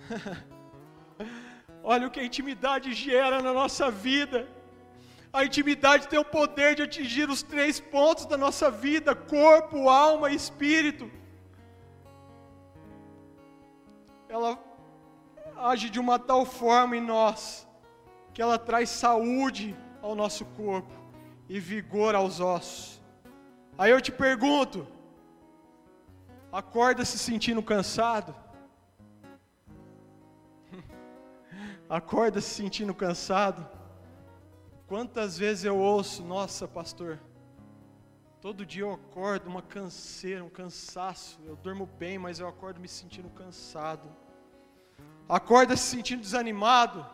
Olha 1.82 2.06
o 2.06 2.10
que 2.10 2.20
a 2.20 2.24
intimidade 2.24 2.92
gera 2.92 3.40
na 3.40 3.52
nossa 3.52 3.90
vida. 3.90 4.48
A 5.32 5.44
intimidade 5.44 6.08
tem 6.08 6.18
o 6.18 6.24
poder 6.24 6.74
de 6.74 6.82
atingir 6.82 7.30
os 7.30 7.42
três 7.42 7.80
pontos 7.80 8.26
da 8.26 8.36
nossa 8.36 8.70
vida: 8.70 9.14
corpo, 9.14 9.88
alma 9.88 10.30
e 10.30 10.34
espírito. 10.34 11.10
Ela 14.28 14.56
age 15.60 15.90
de 15.90 16.00
uma 16.00 16.18
tal 16.18 16.44
forma 16.44 16.96
em 16.96 17.00
nós 17.00 17.68
que 18.32 18.40
ela 18.40 18.58
traz 18.58 18.88
saúde 18.88 19.76
ao 20.00 20.14
nosso 20.14 20.44
corpo 20.44 20.92
e 21.48 21.60
vigor 21.60 22.14
aos 22.14 22.40
ossos. 22.40 23.02
Aí 23.76 23.90
eu 23.90 24.00
te 24.00 24.12
pergunto: 24.12 24.86
acorda 26.52 27.04
se 27.04 27.18
sentindo 27.18 27.62
cansado? 27.62 28.34
acorda 31.88 32.40
se 32.40 32.50
sentindo 32.50 32.94
cansado. 32.94 33.66
Quantas 34.86 35.38
vezes 35.38 35.64
eu 35.64 35.78
ouço, 35.78 36.22
nossa, 36.24 36.66
pastor, 36.66 37.20
todo 38.40 38.66
dia 38.66 38.82
eu 38.82 38.92
acordo 38.92 39.48
uma 39.48 39.62
canseira, 39.62 40.42
um 40.42 40.48
cansaço. 40.48 41.40
Eu 41.44 41.54
durmo 41.54 41.86
bem, 41.86 42.18
mas 42.18 42.40
eu 42.40 42.48
acordo 42.48 42.80
me 42.80 42.88
sentindo 42.88 43.28
cansado. 43.30 44.08
Acorda 45.30 45.76
se 45.76 45.84
sentindo 45.84 46.20
desanimado. 46.20 47.06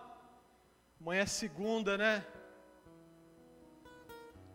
Amanhã 0.98 1.20
é 1.20 1.26
segunda, 1.26 1.98
né? 1.98 2.24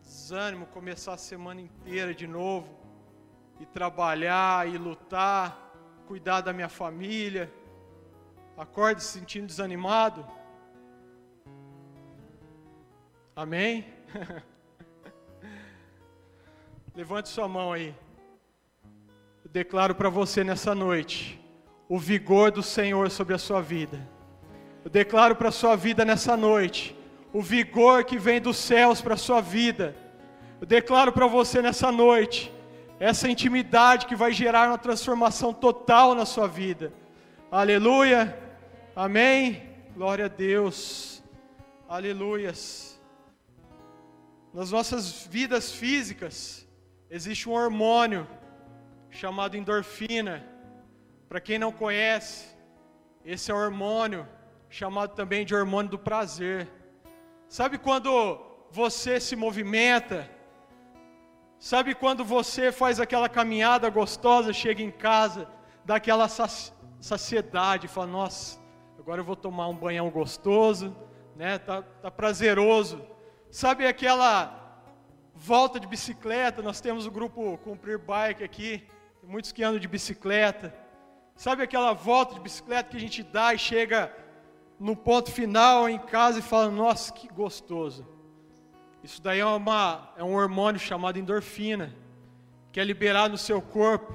Desânimo, 0.00 0.66
começar 0.66 1.14
a 1.14 1.16
semana 1.16 1.60
inteira 1.60 2.12
de 2.12 2.26
novo. 2.26 2.76
E 3.60 3.66
trabalhar, 3.66 4.68
e 4.68 4.76
lutar, 4.76 5.72
cuidar 6.08 6.40
da 6.40 6.52
minha 6.52 6.68
família 6.68 7.52
Acorde 8.56 9.02
se 9.02 9.18
sentindo 9.18 9.46
desanimado. 9.46 10.26
Amém? 13.34 13.86
Levante 16.94 17.28
sua 17.28 17.48
mão 17.48 17.72
aí. 17.72 17.94
Eu 19.44 19.50
declaro 19.50 19.94
para 19.94 20.10
você 20.10 20.44
nessa 20.44 20.74
noite 20.74 21.41
o 21.92 21.98
vigor 21.98 22.50
do 22.50 22.62
Senhor 22.62 23.10
sobre 23.10 23.34
a 23.34 23.38
sua 23.38 23.60
vida. 23.60 24.00
Eu 24.82 24.90
declaro 24.90 25.36
para 25.36 25.50
a 25.50 25.52
sua 25.52 25.76
vida 25.76 26.06
nessa 26.06 26.38
noite 26.38 26.96
o 27.34 27.42
vigor 27.42 28.02
que 28.02 28.18
vem 28.18 28.40
dos 28.40 28.56
céus 28.56 29.02
para 29.02 29.12
a 29.12 29.18
sua 29.18 29.42
vida. 29.42 29.94
Eu 30.58 30.66
declaro 30.66 31.12
para 31.12 31.26
você 31.26 31.60
nessa 31.60 31.92
noite 31.92 32.50
essa 32.98 33.28
intimidade 33.28 34.06
que 34.06 34.16
vai 34.16 34.32
gerar 34.32 34.68
uma 34.68 34.78
transformação 34.78 35.52
total 35.52 36.14
na 36.14 36.24
sua 36.24 36.48
vida. 36.48 36.94
Aleluia. 37.50 38.38
Amém. 38.96 39.62
Glória 39.94 40.24
a 40.24 40.28
Deus. 40.28 41.22
Aleluias. 41.86 42.98
Nas 44.54 44.70
nossas 44.70 45.26
vidas 45.26 45.70
físicas 45.72 46.66
existe 47.10 47.50
um 47.50 47.52
hormônio 47.52 48.26
chamado 49.10 49.58
endorfina. 49.58 50.51
Para 51.32 51.40
quem 51.40 51.58
não 51.58 51.72
conhece, 51.72 52.54
esse 53.24 53.50
é 53.50 53.54
o 53.54 53.56
hormônio 53.56 54.28
chamado 54.68 55.14
também 55.14 55.46
de 55.46 55.54
hormônio 55.54 55.90
do 55.90 55.98
prazer. 55.98 56.70
Sabe 57.48 57.78
quando 57.78 58.38
você 58.70 59.18
se 59.18 59.34
movimenta, 59.34 60.28
Sabe 61.58 61.94
quando 61.94 62.22
você 62.22 62.70
faz 62.70 63.00
aquela 63.00 63.30
caminhada 63.30 63.88
gostosa, 63.88 64.52
chega 64.52 64.82
em 64.82 64.90
casa, 64.90 65.48
dá 65.86 65.94
aquela 65.94 66.28
saciedade, 66.28 67.88
fala, 67.88 68.08
nossa, 68.08 68.60
agora 68.98 69.22
eu 69.22 69.24
vou 69.24 69.36
tomar 69.36 69.68
um 69.68 69.74
banhão 69.74 70.10
gostoso, 70.10 70.94
né? 71.34 71.58
Tá, 71.58 71.80
tá 71.80 72.10
prazeroso. 72.10 73.00
Sabe 73.50 73.86
aquela 73.86 74.84
volta 75.34 75.80
de 75.80 75.86
bicicleta? 75.86 76.60
Nós 76.60 76.78
temos 76.78 77.06
o 77.06 77.10
grupo 77.10 77.56
Cumprir 77.64 77.98
Bike 77.98 78.44
aqui, 78.44 78.86
muitos 79.22 79.50
que 79.50 79.64
andam 79.64 79.80
de 79.80 79.88
bicicleta. 79.88 80.81
Sabe 81.44 81.64
aquela 81.64 81.92
volta 81.92 82.34
de 82.34 82.40
bicicleta 82.40 82.90
que 82.90 82.96
a 82.96 83.00
gente 83.00 83.20
dá 83.20 83.52
e 83.52 83.58
chega 83.58 84.16
no 84.78 84.94
ponto 84.94 85.28
final 85.32 85.88
em 85.88 85.98
casa 85.98 86.38
e 86.38 86.42
fala: 86.50 86.70
Nossa, 86.70 87.12
que 87.12 87.26
gostoso. 87.26 88.06
Isso 89.02 89.20
daí 89.20 89.40
é, 89.40 89.44
uma, 89.44 90.14
é 90.16 90.22
um 90.22 90.36
hormônio 90.36 90.78
chamado 90.78 91.18
endorfina, 91.18 91.92
que 92.70 92.78
é 92.78 92.84
liberado 92.84 93.32
no 93.32 93.38
seu 93.38 93.60
corpo, 93.60 94.12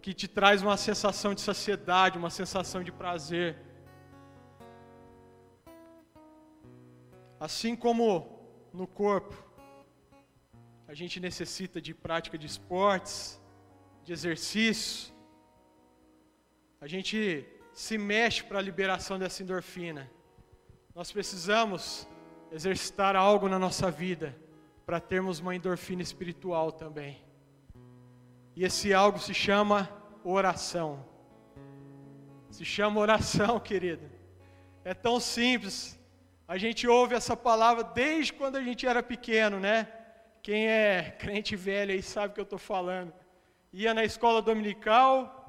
que 0.00 0.14
te 0.14 0.26
traz 0.26 0.62
uma 0.62 0.78
sensação 0.78 1.34
de 1.34 1.42
saciedade, 1.42 2.16
uma 2.16 2.30
sensação 2.30 2.82
de 2.82 2.90
prazer. 2.90 3.58
Assim 7.38 7.76
como 7.76 8.48
no 8.72 8.86
corpo, 8.86 9.36
a 10.88 10.94
gente 10.94 11.20
necessita 11.20 11.82
de 11.82 11.92
prática 11.92 12.38
de 12.38 12.46
esportes, 12.46 13.38
de 14.02 14.14
exercício, 14.14 15.12
a 16.82 16.88
gente 16.88 17.46
se 17.72 17.96
mexe 17.96 18.42
para 18.42 18.58
a 18.58 18.60
liberação 18.60 19.16
dessa 19.16 19.40
endorfina. 19.40 20.10
Nós 20.92 21.12
precisamos 21.12 22.08
exercitar 22.50 23.14
algo 23.14 23.48
na 23.48 23.56
nossa 23.56 23.88
vida 23.88 24.36
para 24.84 24.98
termos 24.98 25.38
uma 25.38 25.54
endorfina 25.54 26.02
espiritual 26.02 26.72
também. 26.72 27.22
E 28.56 28.64
esse 28.64 28.92
algo 28.92 29.20
se 29.20 29.32
chama 29.32 29.88
oração. 30.24 31.06
Se 32.50 32.64
chama 32.64 32.98
oração, 32.98 33.60
querido. 33.70 34.10
É 34.84 34.92
tão 34.92 35.20
simples. 35.20 35.96
A 36.48 36.58
gente 36.58 36.88
ouve 36.88 37.14
essa 37.14 37.36
palavra 37.36 37.84
desde 37.84 38.32
quando 38.32 38.56
a 38.56 38.60
gente 38.60 38.88
era 38.88 39.04
pequeno, 39.04 39.60
né? 39.60 39.86
Quem 40.42 40.66
é 40.66 41.16
crente 41.16 41.54
velho 41.54 41.92
aí 41.92 42.02
sabe 42.02 42.32
o 42.32 42.34
que 42.34 42.40
eu 42.40 42.50
estou 42.50 42.58
falando. 42.58 43.14
Ia 43.72 43.94
na 43.94 44.02
escola 44.02 44.42
dominical, 44.42 45.41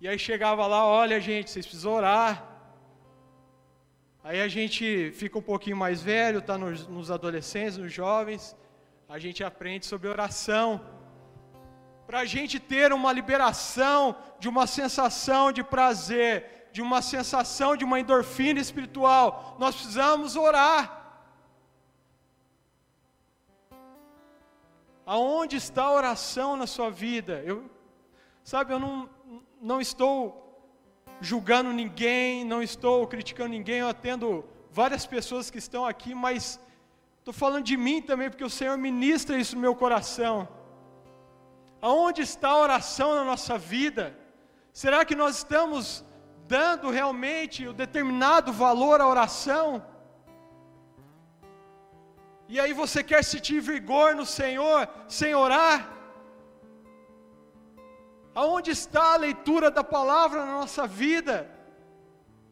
e 0.00 0.06
aí 0.06 0.18
chegava 0.18 0.64
lá, 0.66 0.84
olha 0.86 1.20
gente, 1.20 1.50
vocês 1.50 1.66
precisam 1.66 1.92
orar. 1.92 2.46
Aí 4.22 4.40
a 4.40 4.46
gente 4.46 5.10
fica 5.12 5.38
um 5.38 5.42
pouquinho 5.42 5.76
mais 5.76 6.00
velho, 6.00 6.38
está 6.38 6.56
nos, 6.56 6.86
nos 6.86 7.10
adolescentes, 7.10 7.76
nos 7.78 7.92
jovens, 7.92 8.56
a 9.08 9.18
gente 9.18 9.42
aprende 9.42 9.86
sobre 9.86 10.06
oração. 10.06 10.80
Para 12.06 12.20
a 12.20 12.24
gente 12.24 12.60
ter 12.60 12.92
uma 12.92 13.12
liberação 13.12 14.14
de 14.38 14.48
uma 14.48 14.66
sensação 14.66 15.50
de 15.50 15.64
prazer, 15.64 16.68
de 16.72 16.80
uma 16.80 17.02
sensação 17.02 17.76
de 17.76 17.84
uma 17.84 17.98
endorfina 17.98 18.60
espiritual, 18.60 19.56
nós 19.58 19.74
precisamos 19.74 20.36
orar. 20.36 20.82
Aonde 25.04 25.56
está 25.56 25.84
a 25.84 25.92
oração 25.92 26.56
na 26.56 26.66
sua 26.66 26.90
vida? 26.90 27.42
Eu, 27.44 27.68
sabe, 28.44 28.74
eu 28.74 28.78
não, 28.78 29.08
não 29.60 29.80
estou 29.80 30.44
julgando 31.20 31.72
ninguém, 31.72 32.44
não 32.44 32.62
estou 32.62 33.06
criticando 33.06 33.50
ninguém, 33.50 33.78
eu 33.78 33.88
atendo 33.88 34.44
várias 34.70 35.04
pessoas 35.06 35.50
que 35.50 35.58
estão 35.58 35.84
aqui, 35.84 36.14
mas 36.14 36.60
estou 37.18 37.34
falando 37.34 37.64
de 37.64 37.76
mim 37.76 38.00
também, 38.00 38.30
porque 38.30 38.44
o 38.44 38.50
Senhor 38.50 38.76
ministra 38.78 39.38
isso 39.38 39.56
no 39.56 39.62
meu 39.62 39.74
coração. 39.74 40.48
Aonde 41.80 42.22
está 42.22 42.48
a 42.50 42.58
oração 42.58 43.14
na 43.14 43.24
nossa 43.24 43.58
vida? 43.58 44.16
Será 44.72 45.04
que 45.04 45.14
nós 45.14 45.38
estamos 45.38 46.04
dando 46.46 46.90
realmente 46.90 47.66
o 47.66 47.72
determinado 47.72 48.52
valor 48.52 49.00
à 49.00 49.06
oração? 49.06 49.84
E 52.48 52.58
aí 52.58 52.72
você 52.72 53.02
quer 53.02 53.22
sentir 53.22 53.60
vigor 53.60 54.14
no 54.14 54.24
Senhor 54.24 54.88
sem 55.06 55.34
orar? 55.34 55.97
Aonde 58.40 58.70
está 58.70 59.14
a 59.14 59.16
leitura 59.16 59.68
da 59.68 59.82
palavra 59.82 60.46
na 60.46 60.52
nossa 60.60 60.86
vida? 60.86 61.36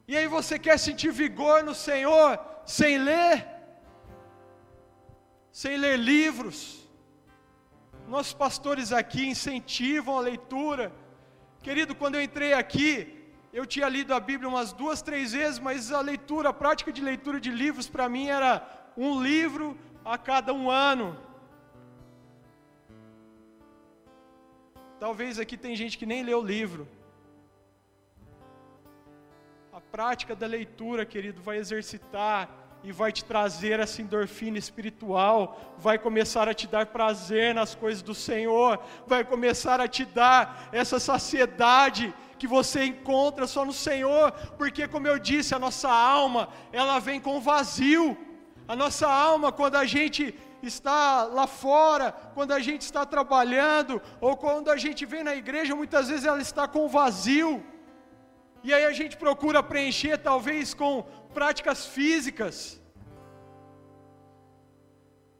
E 0.09 0.16
aí 0.16 0.27
você 0.27 0.59
quer 0.59 0.77
sentir 0.79 1.12
vigor 1.12 1.62
no 1.62 1.75
Senhor 1.77 2.40
sem 2.64 2.99
ler? 2.99 3.46
Sem 5.53 5.77
ler 5.77 5.96
livros? 5.96 6.59
Nossos 8.09 8.33
pastores 8.33 8.90
aqui 9.01 9.29
incentivam 9.29 10.18
a 10.18 10.27
leitura. 10.31 10.92
Querido, 11.62 11.94
quando 11.94 12.16
eu 12.16 12.22
entrei 12.29 12.53
aqui, 12.53 12.90
eu 13.53 13.64
tinha 13.64 13.88
lido 13.88 14.12
a 14.12 14.18
Bíblia 14.18 14.49
umas 14.49 14.72
duas, 14.72 15.01
três 15.01 15.35
vezes, 15.35 15.61
mas 15.61 15.92
a 15.92 16.01
leitura, 16.01 16.49
a 16.49 16.53
prática 16.64 16.90
de 16.90 17.01
leitura 17.01 17.38
de 17.38 17.53
livros 17.53 17.88
para 17.88 18.09
mim 18.09 18.27
era 18.27 18.53
um 18.96 19.22
livro 19.22 19.79
a 20.05 20.18
cada 20.18 20.53
um 20.53 20.68
ano. 20.68 21.16
Talvez 24.98 25.38
aqui 25.38 25.56
tem 25.56 25.76
gente 25.76 25.98
que 25.98 26.06
nem 26.06 26.22
leu 26.22 26.40
o 26.40 26.44
livro. 26.44 26.88
A 29.72 29.80
prática 29.80 30.35
da 30.35 30.46
leitura, 30.46 31.04
querido, 31.04 31.42
vai 31.42 31.59
exercitar 31.59 32.48
e 32.82 32.92
vai 32.92 33.12
te 33.12 33.24
trazer 33.24 33.78
essa 33.80 34.00
endorfina 34.00 34.56
espiritual, 34.56 35.74
vai 35.76 35.98
começar 35.98 36.48
a 36.48 36.54
te 36.54 36.66
dar 36.66 36.87
prazer 36.87 37.54
nas 37.54 37.74
coisas 37.74 38.02
do 38.02 38.14
Senhor, 38.14 38.80
vai 39.06 39.24
começar 39.24 39.80
a 39.80 39.88
te 39.88 40.04
dar 40.04 40.68
essa 40.72 40.98
saciedade 40.98 42.14
que 42.38 42.46
você 42.46 42.85
encontra 42.85 43.46
só 43.46 43.64
no 43.64 43.72
Senhor, 43.72 44.32
porque 44.56 44.87
como 44.87 45.09
eu 45.09 45.18
disse, 45.18 45.54
a 45.54 45.59
nossa 45.59 45.90
alma, 45.90 46.48
ela 46.72 46.98
vem 46.98 47.20
com 47.20 47.40
vazio. 47.40 48.16
A 48.68 48.74
nossa 48.74 49.09
alma, 49.09 49.52
quando 49.52 49.76
a 49.76 49.85
gente 49.85 50.35
está 50.68 51.24
lá 51.24 51.46
fora, 51.46 52.12
quando 52.35 52.52
a 52.52 52.61
gente 52.61 52.83
está 52.83 53.05
trabalhando, 53.05 54.00
ou 54.20 54.37
quando 54.37 54.70
a 54.70 54.76
gente 54.76 55.05
vem 55.07 55.24
na 55.24 55.35
igreja, 55.35 55.74
muitas 55.74 56.09
vezes 56.09 56.24
ela 56.24 56.40
está 56.40 56.66
com 56.68 56.88
vazio. 56.88 57.64
E 58.62 58.72
aí 58.74 58.85
a 58.85 58.92
gente 58.92 59.16
procura 59.16 59.62
preencher, 59.62 60.18
talvez 60.18 60.74
com 60.74 61.02
práticas 61.33 61.87
físicas. 61.87 62.81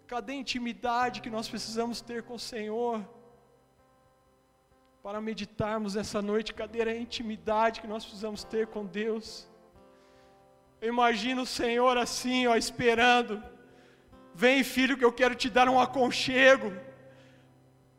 Cadê 0.07 0.33
a 0.35 0.37
intimidade 0.37 1.21
que 1.21 1.31
nós 1.31 1.49
precisamos 1.49 2.01
ter 2.01 2.23
com 2.23 2.35
o 2.35 2.39
Senhor? 2.39 3.05
Para 5.03 5.21
meditarmos 5.21 5.97
essa 5.97 6.23
noite, 6.23 6.55
cadê 6.55 6.83
a 6.83 6.97
intimidade 6.97 7.81
que 7.81 7.89
nós 7.89 8.05
precisamos 8.05 8.45
ter 8.45 8.67
com 8.69 8.85
Deus? 8.85 9.49
Eu 10.81 10.89
imagino 10.89 11.43
o 11.43 11.47
Senhor 11.47 11.97
assim, 11.99 12.47
ó, 12.47 12.55
esperando 12.55 13.43
Vem, 14.43 14.63
filho, 14.63 14.99
que 14.99 15.05
eu 15.09 15.15
quero 15.21 15.35
te 15.35 15.49
dar 15.49 15.67
um 15.67 15.81
aconchego. 15.81 16.71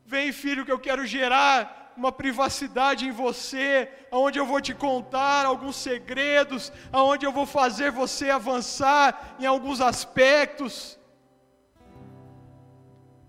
Vem, 0.05 0.31
filho, 0.31 0.63
que 0.65 0.71
eu 0.71 0.77
quero 0.87 1.03
gerar 1.03 1.93
uma 1.97 2.11
privacidade 2.11 3.07
em 3.07 3.11
você, 3.11 3.89
aonde 4.11 4.37
eu 4.37 4.45
vou 4.45 4.61
te 4.61 4.73
contar 4.85 5.47
alguns 5.47 5.77
segredos, 5.77 6.71
aonde 6.93 7.25
eu 7.25 7.31
vou 7.31 7.47
fazer 7.47 7.89
você 7.89 8.29
avançar 8.29 9.35
em 9.39 9.47
alguns 9.47 9.81
aspectos. 9.81 10.99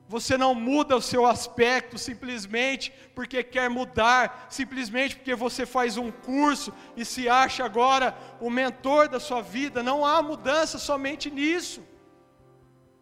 Você 0.07 0.37
não 0.37 0.55
muda 0.55 0.95
o 0.95 1.07
seu 1.13 1.25
aspecto 1.25 1.97
simplesmente 1.97 2.93
porque 3.15 3.43
quer 3.43 3.71
mudar, 3.71 4.47
simplesmente 4.51 5.17
porque 5.17 5.35
você 5.35 5.65
faz 5.65 5.97
um 5.97 6.11
curso 6.11 6.75
e 6.95 7.07
se 7.07 7.27
acha 7.27 7.65
agora 7.65 8.15
o 8.39 8.51
mentor 8.51 9.09
da 9.09 9.19
sua 9.19 9.41
vida. 9.41 9.83
Não 9.83 10.05
há 10.05 10.21
mudança 10.21 10.79
somente 10.79 11.31
nisso. 11.31 11.88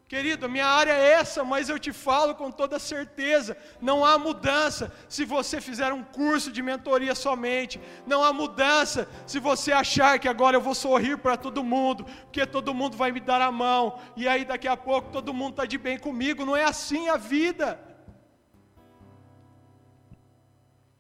Querido, 0.08 0.48
minha 0.48 0.66
área 0.66 0.92
é 0.92 1.14
essa, 1.14 1.42
mas 1.42 1.68
eu 1.68 1.80
te 1.80 1.92
falo 1.92 2.32
com 2.36 2.48
toda 2.48 2.78
certeza: 2.78 3.56
não 3.80 4.04
há 4.04 4.16
mudança 4.16 4.92
se 5.08 5.24
você 5.24 5.60
fizer 5.60 5.92
um 5.92 6.04
curso 6.04 6.52
de 6.52 6.62
mentoria 6.62 7.12
somente, 7.12 7.80
não 8.06 8.22
há 8.22 8.32
mudança 8.32 9.08
se 9.26 9.40
você 9.40 9.72
achar 9.72 10.20
que 10.20 10.28
agora 10.28 10.56
eu 10.56 10.60
vou 10.60 10.76
sorrir 10.76 11.18
para 11.18 11.36
todo 11.36 11.64
mundo, 11.64 12.04
porque 12.04 12.46
todo 12.46 12.72
mundo 12.72 12.96
vai 12.96 13.10
me 13.10 13.18
dar 13.18 13.40
a 13.40 13.50
mão, 13.50 13.98
e 14.16 14.28
aí 14.28 14.44
daqui 14.44 14.68
a 14.68 14.76
pouco 14.76 15.10
todo 15.10 15.34
mundo 15.34 15.54
está 15.54 15.64
de 15.64 15.76
bem 15.76 15.98
comigo, 15.98 16.46
não 16.46 16.56
é 16.56 16.62
assim 16.62 17.08
a 17.08 17.16
vida. 17.16 17.80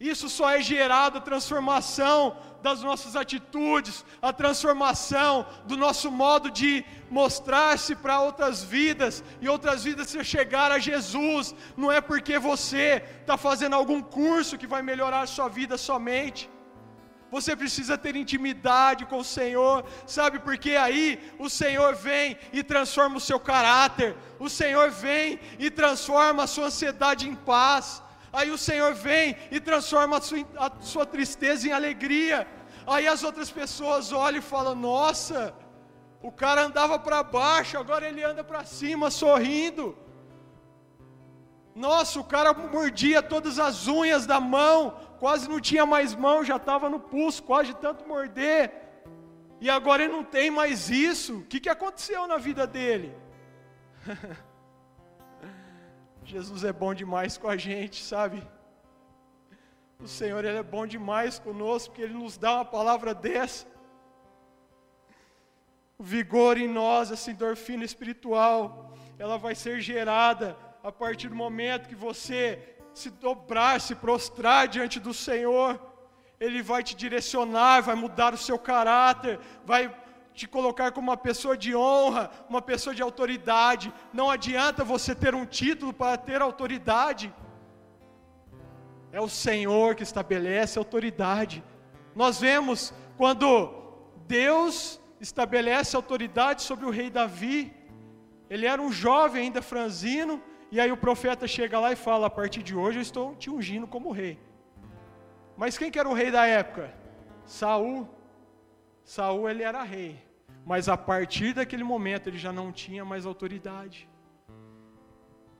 Isso 0.00 0.28
só 0.28 0.50
é 0.50 0.60
gerado 0.60 1.20
transformação 1.20 2.36
das 2.66 2.82
nossas 2.88 3.14
atitudes, 3.22 3.96
a 4.28 4.32
transformação 4.40 5.32
do 5.70 5.76
nosso 5.84 6.08
modo 6.22 6.48
de 6.60 6.72
mostrar-se 7.18 7.94
para 8.02 8.16
outras 8.28 8.56
vidas 8.74 9.22
e 9.44 9.48
outras 9.54 9.84
vidas 9.88 10.08
se 10.12 10.24
chegar 10.34 10.68
a 10.72 10.80
Jesus. 10.90 11.54
Não 11.82 11.90
é 11.98 12.00
porque 12.10 12.36
você 12.50 12.86
está 13.20 13.36
fazendo 13.48 13.78
algum 13.80 14.02
curso 14.20 14.58
que 14.60 14.72
vai 14.74 14.82
melhorar 14.90 15.22
a 15.24 15.32
sua 15.36 15.48
vida 15.60 15.76
somente. 15.88 16.42
Você 17.34 17.52
precisa 17.62 17.94
ter 18.04 18.14
intimidade 18.16 19.04
com 19.10 19.18
o 19.20 19.28
Senhor, 19.38 19.78
sabe? 20.16 20.36
Porque 20.46 20.72
aí 20.84 21.06
o 21.46 21.48
Senhor 21.60 21.90
vem 22.08 22.38
e 22.58 22.62
transforma 22.72 23.16
o 23.16 23.26
seu 23.28 23.38
caráter, 23.52 24.10
o 24.46 24.48
Senhor 24.60 24.88
vem 25.06 25.40
e 25.58 25.68
transforma 25.80 26.44
a 26.44 26.50
sua 26.54 26.66
ansiedade 26.66 27.28
em 27.30 27.36
paz, 27.52 27.86
aí 28.38 28.50
o 28.50 28.58
Senhor 28.58 28.92
vem 28.94 29.36
e 29.50 29.58
transforma 29.58 30.18
a 30.18 30.20
sua, 30.20 30.46
a 30.66 30.70
sua 30.80 31.06
tristeza 31.14 31.66
em 31.66 31.72
alegria. 31.72 32.46
Aí 32.86 33.06
as 33.14 33.22
outras 33.28 33.50
pessoas 33.50 34.12
olham 34.12 34.38
e 34.38 34.50
falam: 34.54 34.74
Nossa, 34.74 35.54
o 36.22 36.30
cara 36.30 36.64
andava 36.68 36.98
para 36.98 37.22
baixo, 37.22 37.78
agora 37.78 38.06
ele 38.08 38.22
anda 38.22 38.44
para 38.44 38.64
cima 38.64 39.10
sorrindo. 39.10 39.96
Nossa, 41.74 42.18
o 42.20 42.24
cara 42.24 42.54
mordia 42.54 43.22
todas 43.22 43.58
as 43.58 43.86
unhas 43.86 44.24
da 44.26 44.40
mão, 44.40 44.96
quase 45.18 45.48
não 45.48 45.60
tinha 45.60 45.84
mais 45.84 46.14
mão, 46.14 46.42
já 46.42 46.56
estava 46.56 46.88
no 46.88 46.98
pulso, 46.98 47.42
quase 47.42 47.74
tanto 47.74 48.08
morder. 48.08 48.72
E 49.60 49.68
agora 49.68 50.04
ele 50.04 50.12
não 50.12 50.24
tem 50.24 50.50
mais 50.50 50.90
isso. 50.90 51.38
O 51.38 51.44
que, 51.44 51.60
que 51.60 51.68
aconteceu 51.68 52.26
na 52.26 52.38
vida 52.38 52.66
dele? 52.66 53.14
Jesus 56.26 56.64
é 56.64 56.72
bom 56.72 56.92
demais 56.92 57.38
com 57.38 57.48
a 57.48 57.56
gente, 57.56 58.02
sabe? 58.02 58.42
O 60.00 60.08
Senhor 60.08 60.44
ele 60.44 60.58
é 60.58 60.62
bom 60.62 60.84
demais 60.84 61.38
conosco, 61.38 61.90
porque 61.90 62.02
Ele 62.02 62.14
nos 62.14 62.36
dá 62.36 62.54
uma 62.56 62.64
palavra 62.64 63.14
dessa. 63.14 63.64
O 65.96 66.02
vigor 66.02 66.58
em 66.58 66.66
nós, 66.66 67.12
essa 67.12 67.30
endorfina 67.30 67.84
espiritual, 67.84 68.92
ela 69.20 69.38
vai 69.38 69.54
ser 69.54 69.80
gerada 69.80 70.56
a 70.82 70.90
partir 70.90 71.28
do 71.28 71.36
momento 71.36 71.88
que 71.88 71.94
você 71.94 72.76
se 72.92 73.08
dobrar, 73.08 73.80
se 73.80 73.94
prostrar 73.94 74.66
diante 74.66 74.98
do 74.98 75.14
Senhor, 75.14 75.80
Ele 76.40 76.60
vai 76.60 76.82
te 76.82 76.96
direcionar, 76.96 77.82
vai 77.82 77.94
mudar 77.94 78.34
o 78.34 78.38
seu 78.48 78.58
caráter, 78.58 79.38
vai 79.64 79.94
te 80.36 80.46
colocar 80.46 80.92
como 80.92 81.08
uma 81.10 81.16
pessoa 81.16 81.56
de 81.56 81.74
honra, 81.74 82.30
uma 82.48 82.62
pessoa 82.70 82.94
de 82.94 83.02
autoridade. 83.02 83.92
Não 84.12 84.30
adianta 84.30 84.84
você 84.84 85.14
ter 85.14 85.34
um 85.34 85.46
título 85.46 85.92
para 85.92 86.16
ter 86.28 86.42
autoridade. 86.42 87.34
É 89.10 89.20
o 89.20 89.28
Senhor 89.28 89.94
que 89.94 90.02
estabelece 90.02 90.78
a 90.78 90.82
autoridade. 90.82 91.64
Nós 92.14 92.38
vemos 92.38 92.92
quando 93.16 93.48
Deus 94.26 95.00
estabelece 95.20 95.96
autoridade 95.96 96.62
sobre 96.62 96.84
o 96.84 96.90
rei 96.90 97.08
Davi. 97.10 97.74
Ele 98.50 98.66
era 98.66 98.80
um 98.80 98.92
jovem 98.92 99.44
ainda 99.44 99.62
franzino, 99.62 100.42
e 100.70 100.80
aí 100.80 100.92
o 100.92 100.96
profeta 100.96 101.46
chega 101.46 101.80
lá 101.80 101.92
e 101.92 101.96
fala: 101.96 102.26
A 102.26 102.30
partir 102.30 102.62
de 102.62 102.74
hoje 102.76 102.98
eu 102.98 103.02
estou 103.02 103.34
te 103.36 103.48
ungindo 103.50 103.86
como 103.86 104.12
rei. 104.12 104.38
Mas 105.56 105.78
quem 105.78 105.90
que 105.90 105.98
era 105.98 106.08
o 106.08 106.12
rei 106.12 106.30
da 106.30 106.46
época? 106.46 106.92
Saul. 107.46 108.06
Saul 109.02 109.48
ele 109.48 109.62
era 109.62 109.82
rei, 109.82 110.20
mas 110.66 110.88
a 110.88 110.96
partir 110.96 111.54
daquele 111.54 111.82
momento 111.82 112.28
ele 112.28 112.36
já 112.36 112.52
não 112.52 112.70
tinha 112.70 113.04
mais 113.04 113.24
autoridade. 113.24 114.06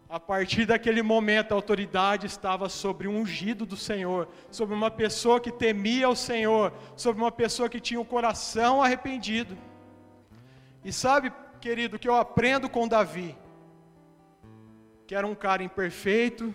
A 0.09 0.21
partir 0.21 0.67
daquele 0.67 1.03
momento 1.03 1.53
a 1.53 1.55
autoridade 1.55 2.27
estava 2.27 2.69
sobre 2.69 3.09
um 3.09 3.17
ungido 3.21 3.65
do 3.65 3.77
Senhor, 3.77 4.29
sobre 4.51 4.75
uma 4.75 4.91
pessoa 4.91 5.41
que 5.41 5.51
temia 5.51 6.09
o 6.11 6.15
Senhor, 6.15 6.73
sobre 6.95 7.23
uma 7.23 7.33
pessoa 7.33 7.69
que 7.69 7.81
tinha 7.81 8.01
o 8.01 8.05
coração 8.05 8.83
arrependido. 8.83 9.57
E 10.85 10.93
sabe, 10.93 11.33
querido, 11.61 11.99
que 11.99 12.09
eu 12.09 12.15
aprendo 12.15 12.69
com 12.69 12.87
Davi? 12.87 13.35
que 15.07 15.15
era 15.15 15.27
um 15.27 15.37
cara 15.37 15.63
imperfeito, 15.63 16.53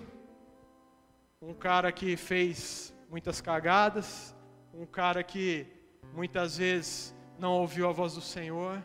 um 1.41 1.53
cara 1.53 1.89
que 1.89 2.17
fez 2.17 2.93
muitas 3.09 3.39
cagadas, 3.39 4.35
um 4.73 4.85
cara 4.85 5.23
que 5.23 5.65
muitas 6.13 6.57
vezes 6.57 7.15
não 7.41 7.53
ouviu 7.53 7.89
a 7.89 7.91
voz 7.91 8.13
do 8.13 8.21
Senhor, 8.21 8.83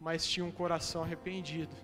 mas 0.00 0.24
tinha 0.24 0.46
um 0.46 0.50
coração 0.52 1.02
arrependido. 1.02 1.74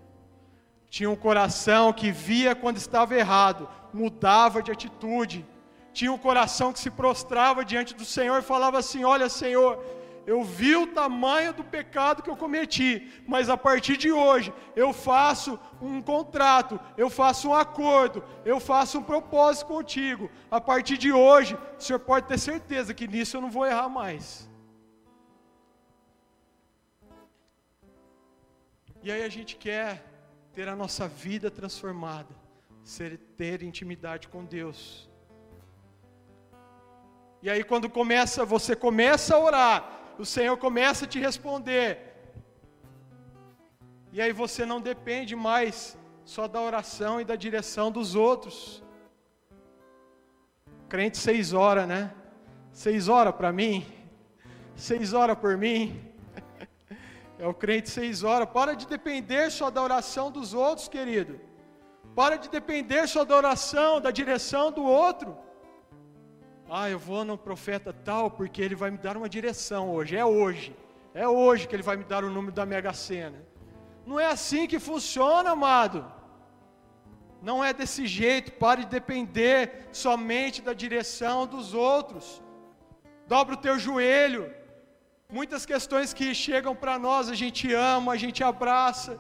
Tinha 0.89 1.11
um 1.11 1.17
coração 1.17 1.93
que 1.93 2.13
via 2.13 2.55
quando 2.55 2.77
estava 2.77 3.17
errado, 3.17 3.69
mudava 3.93 4.63
de 4.63 4.71
atitude. 4.71 5.45
Tinha 5.93 6.13
um 6.13 6.19
coração 6.29 6.73
que 6.73 6.79
se 6.79 6.93
prostrava 6.93 7.65
diante 7.65 7.93
do 7.93 8.05
Senhor 8.05 8.39
e 8.39 8.51
falava 8.53 8.79
assim: 8.79 9.03
Olha, 9.03 9.29
Senhor, 9.29 9.85
eu 10.25 10.45
vi 10.45 10.77
o 10.77 10.87
tamanho 10.87 11.53
do 11.53 11.65
pecado 11.65 12.23
que 12.23 12.31
eu 12.31 12.37
cometi, 12.37 13.25
mas 13.27 13.51
a 13.51 13.57
partir 13.57 13.97
de 13.97 14.13
hoje 14.13 14.55
eu 14.77 14.93
faço 14.93 15.59
um 15.83 16.01
contrato, 16.01 16.79
eu 16.97 17.11
faço 17.11 17.49
um 17.49 17.55
acordo, 17.55 18.23
eu 18.45 18.61
faço 18.61 18.99
um 18.99 19.03
propósito 19.03 19.67
contigo. 19.67 20.31
A 20.49 20.61
partir 20.61 20.97
de 20.99 21.13
hoje, 21.13 21.59
o 21.77 21.83
senhor 21.83 21.99
pode 21.99 22.29
ter 22.29 22.39
certeza 22.39 22.95
que 22.95 23.09
nisso 23.09 23.37
eu 23.37 23.41
não 23.41 23.51
vou 23.51 23.67
errar 23.67 23.89
mais. 23.89 24.54
E 29.05 29.13
aí 29.13 29.23
a 29.23 29.29
gente 29.29 29.55
quer 29.57 30.03
ter 30.55 30.67
a 30.67 30.75
nossa 30.75 31.07
vida 31.07 31.51
transformada, 31.51 32.35
ser, 32.83 33.19
ter 33.37 33.63
intimidade 33.63 34.29
com 34.29 34.43
Deus. 34.43 35.11
E 37.43 37.51
aí 37.51 37.63
quando 37.63 37.91
começa, 37.91 38.47
você 38.47 38.75
começa 38.75 39.35
a 39.35 39.39
orar, 39.39 40.15
o 40.19 40.25
Senhor 40.25 40.57
começa 40.57 41.05
a 41.05 41.09
te 41.09 41.19
responder. 41.19 41.99
E 44.11 44.23
aí 44.23 44.33
você 44.33 44.65
não 44.65 44.81
depende 44.81 45.37
mais 45.37 45.99
só 46.25 46.49
da 46.49 46.63
oração 46.63 47.21
e 47.21 47.27
da 47.27 47.37
direção 47.37 47.93
dos 47.93 48.15
outros. 48.15 48.83
Crente 50.89 51.19
seis 51.19 51.53
horas, 51.53 51.87
né? 51.87 52.11
Seis 52.73 53.09
horas 53.09 53.35
para 53.35 53.53
mim, 53.53 53.87
seis 54.75 55.13
horas 55.13 55.37
por 55.37 55.59
mim. 55.59 56.14
É 57.39 57.47
o 57.47 57.55
crente 57.55 57.91
seis 57.91 58.23
horas. 58.23 58.49
Para 58.49 58.75
de 58.75 58.87
depender 58.87 59.51
só 59.51 59.71
da 59.71 59.83
oração 59.83 60.31
dos 60.31 60.55
outros, 60.55 60.89
querido. 60.89 61.41
Para 62.15 62.37
de 62.37 62.49
depender 62.49 63.07
só 63.09 63.25
da 63.25 63.37
oração, 63.37 64.01
da 64.01 64.11
direção 64.11 64.71
do 64.71 64.85
outro. 64.85 65.37
Ah, 66.71 66.89
eu 66.89 66.99
vou 66.99 67.25
no 67.25 67.37
profeta 67.37 67.93
tal 67.93 68.31
porque 68.31 68.63
ele 68.63 68.75
vai 68.75 68.91
me 68.91 68.99
dar 68.99 69.17
uma 69.17 69.29
direção 69.29 69.91
hoje. 69.91 70.17
É 70.17 70.25
hoje. 70.25 70.77
É 71.13 71.27
hoje 71.29 71.69
que 71.69 71.75
ele 71.77 71.83
vai 71.83 71.97
me 71.97 72.05
dar 72.05 72.25
o 72.25 72.31
número 72.31 72.55
da 72.55 72.65
Mega 72.65 72.93
Sena. 72.93 73.45
Não 74.07 74.19
é 74.19 74.27
assim 74.27 74.67
que 74.67 74.79
funciona, 74.79 75.51
amado. 75.51 76.05
Não 77.43 77.63
é 77.65 77.73
desse 77.73 78.07
jeito. 78.07 78.53
Pare 78.53 78.83
de 78.85 78.91
depender 78.91 79.89
somente 79.93 80.63
da 80.63 80.73
direção 80.73 81.47
dos 81.47 81.75
outros. 81.75 82.43
Dobra 83.27 83.55
o 83.55 83.59
teu 83.59 83.79
joelho. 83.79 84.53
Muitas 85.31 85.65
questões 85.67 86.13
que 86.13 86.35
chegam 86.35 86.75
para 86.77 86.99
nós, 86.99 87.29
a 87.29 87.35
gente 87.35 87.73
ama, 87.73 88.13
a 88.13 88.17
gente 88.17 88.45
abraça, 88.45 89.19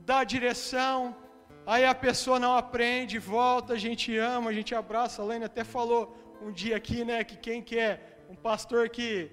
dá 0.00 0.24
direção, 0.24 1.16
aí 1.64 1.84
a 1.84 1.94
pessoa 1.94 2.38
não 2.38 2.56
aprende, 2.56 3.18
volta, 3.18 3.74
a 3.74 3.78
gente 3.78 4.16
ama, 4.16 4.50
a 4.50 4.52
gente 4.52 4.74
abraça. 4.74 5.22
A 5.22 5.24
Lene 5.24 5.44
até 5.44 5.64
falou 5.64 6.16
um 6.42 6.52
dia 6.52 6.76
aqui, 6.76 7.04
né, 7.04 7.24
que 7.24 7.36
quem 7.36 7.62
quer 7.62 8.24
um 8.28 8.34
pastor 8.34 8.88
que 8.88 9.30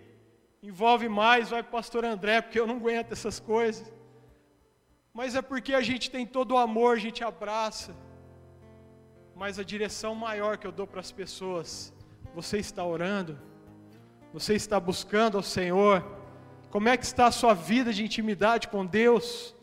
envolve 0.62 1.10
mais, 1.10 1.50
vai 1.50 1.62
para 1.62 1.70
o 1.70 1.72
pastor 1.72 2.06
André, 2.06 2.42
porque 2.42 2.60
eu 2.60 2.68
não 2.68 2.78
aguento 2.78 3.12
essas 3.12 3.40
coisas. 3.40 3.92
Mas 5.14 5.36
é 5.36 5.42
porque 5.42 5.74
a 5.74 5.82
gente 5.82 6.10
tem 6.10 6.26
todo 6.26 6.54
o 6.54 6.58
amor, 6.58 6.96
a 6.96 7.00
gente 7.00 7.24
abraça. 7.24 7.94
Mas 9.36 9.60
a 9.60 9.64
direção 9.64 10.16
maior 10.16 10.58
que 10.58 10.66
eu 10.66 10.72
dou 10.72 10.88
para 10.88 11.00
as 11.00 11.12
pessoas, 11.12 11.94
você 12.34 12.58
está 12.58 12.84
orando? 12.86 13.38
Você 14.34 14.56
está 14.56 14.80
buscando 14.80 15.38
ao 15.38 15.44
Senhor? 15.44 16.04
Como 16.72 16.90
é 16.90 16.98
que 16.98 17.06
está 17.06 17.28
a 17.28 17.32
sua 17.32 17.54
vida 17.54 17.94
de 17.94 18.04
intimidade 18.04 18.68
com 18.68 18.84
Deus? 18.84 19.56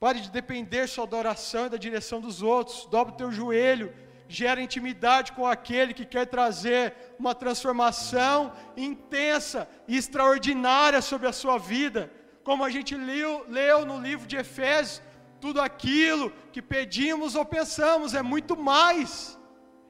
Pare 0.00 0.18
de 0.18 0.30
depender 0.30 0.86
só 0.88 1.04
da 1.04 1.18
oração 1.18 1.66
e 1.66 1.68
da 1.68 1.76
direção 1.76 2.22
dos 2.22 2.40
outros. 2.40 2.86
Dobre 2.86 3.12
o 3.12 3.16
teu 3.16 3.30
joelho 3.30 3.92
gera 4.26 4.62
intimidade 4.62 5.32
com 5.32 5.46
aquele 5.46 5.92
que 5.92 6.06
quer 6.06 6.26
trazer 6.26 6.94
uma 7.18 7.34
transformação 7.34 8.52
intensa 8.76 9.68
e 9.86 9.96
extraordinária 9.96 11.02
sobre 11.02 11.28
a 11.28 11.32
sua 11.32 11.58
vida. 11.58 12.10
Como 12.42 12.64
a 12.64 12.70
gente 12.70 12.94
leu, 12.96 13.44
leu 13.46 13.84
no 13.84 14.00
livro 14.00 14.26
de 14.26 14.36
Efésios, 14.36 15.02
tudo 15.38 15.60
aquilo 15.60 16.32
que 16.50 16.62
pedimos 16.62 17.34
ou 17.34 17.44
pensamos 17.44 18.14
é 18.14 18.22
muito 18.22 18.56
mais, 18.56 19.38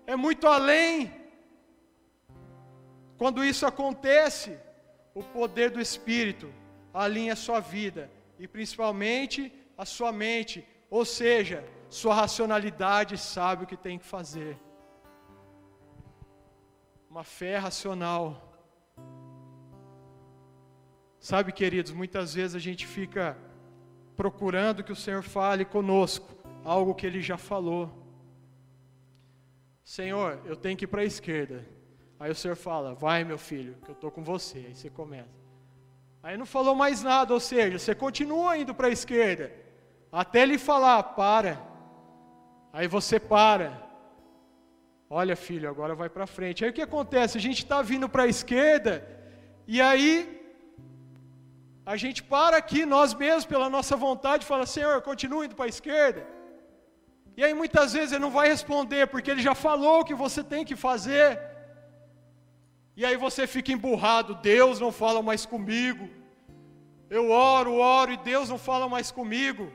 é 0.09 0.17
muito 0.17 0.49
além. 0.49 1.24
Quando 3.25 3.43
isso 3.43 3.65
acontece, 3.65 4.59
o 5.15 5.23
poder 5.23 5.71
do 5.71 5.81
Espírito 5.81 6.53
alinha 6.93 7.33
a 7.33 7.37
sua 7.37 7.59
vida 7.59 8.11
e 8.39 8.47
principalmente 8.47 9.51
a 9.79 9.87
sua 9.87 10.13
mente, 10.13 10.63
ou 10.91 11.07
seja, 11.07 11.65
sua 11.89 12.15
racionalidade 12.15 13.17
sabe 13.17 13.65
o 13.65 13.67
que 13.67 13.79
tem 13.79 13.99
que 13.99 14.05
fazer. 14.05 14.59
Uma 17.09 17.25
fé 17.25 17.57
racional. 17.57 18.53
Sabe, 21.19 21.51
queridos, 21.51 21.93
muitas 21.93 22.35
vezes 22.35 22.55
a 22.55 22.59
gente 22.59 22.87
fica 22.87 23.39
procurando 24.15 24.85
que 24.85 24.93
o 24.93 24.97
Senhor 25.05 25.23
fale 25.23 25.65
conosco 25.65 26.29
algo 26.63 26.95
que 26.95 27.07
ele 27.07 27.23
já 27.23 27.39
falou. 27.39 27.91
Senhor, 29.83 30.43
eu 30.45 30.57
tenho 30.57 30.77
que 30.77 30.85
ir 30.85 30.89
para 30.89 31.01
a 31.01 31.07
esquerda. 31.07 31.74
Aí 32.19 32.31
o 32.31 32.35
Senhor 32.35 32.57
fala: 32.57 32.95
Vai, 32.95 33.25
meu 33.25 33.39
filho, 33.39 33.77
que 33.85 33.91
eu 33.91 33.95
estou 33.95 34.11
com 34.11 34.23
você. 34.23 34.59
Aí 34.59 34.75
você 34.75 34.91
começa. 34.91 35.45
Aí 36.23 36.37
não 36.37 36.47
falou 36.47 36.75
mais 36.75 37.03
nada, 37.03 37.35
ou 37.35 37.41
seja, 37.41 37.79
você 37.79 37.95
continua 37.95 38.57
indo 38.57 38.75
para 38.75 38.87
a 38.87 38.91
esquerda, 38.91 39.53
até 40.11 40.43
ele 40.43 40.59
falar: 40.59 41.03
Para. 41.03 41.61
Aí 42.73 42.89
você 42.89 43.21
para. 43.21 43.83
Olha, 45.09 45.37
filho, 45.37 45.69
agora 45.69 45.95
vai 45.95 46.09
para 46.09 46.27
frente. 46.27 46.65
Aí 46.65 46.71
o 46.71 46.73
que 46.73 46.83
acontece? 46.83 47.39
A 47.39 47.41
gente 47.41 47.59
está 47.59 47.83
vindo 47.83 48.09
para 48.09 48.25
a 48.25 48.27
esquerda, 48.27 49.07
e 49.67 49.81
aí 49.81 50.11
a 51.87 51.97
gente 51.97 52.23
para 52.23 52.57
aqui, 52.57 52.87
nós 52.87 53.13
mesmos, 53.13 53.45
pela 53.45 53.69
nossa 53.69 53.95
vontade, 53.97 54.47
fala: 54.47 54.67
Senhor, 54.67 55.03
continua 55.03 55.45
indo 55.45 55.55
para 55.55 55.67
a 55.67 55.69
esquerda. 55.69 56.27
E 57.37 57.45
aí 57.45 57.53
muitas 57.53 57.93
vezes 57.93 58.13
ele 58.13 58.21
não 58.21 58.31
vai 58.31 58.49
responder, 58.49 59.07
porque 59.09 59.31
ele 59.31 59.43
já 59.43 59.55
falou 59.55 60.01
o 60.01 60.05
que 60.05 60.15
você 60.15 60.43
tem 60.43 60.65
que 60.65 60.77
fazer. 60.77 61.54
E 62.97 63.05
aí 63.05 63.17
você 63.17 63.47
fica 63.47 63.73
emburrado, 63.73 64.37
Deus 64.37 64.79
não 64.79 64.93
fala 64.93 65.21
mais 65.23 65.45
comigo. 65.45 66.09
Eu 67.11 67.31
oro, 67.31 67.75
oro 67.75 68.13
e 68.13 68.17
Deus 68.17 68.49
não 68.49 68.59
fala 68.59 68.89
mais 68.89 69.11
comigo. 69.11 69.71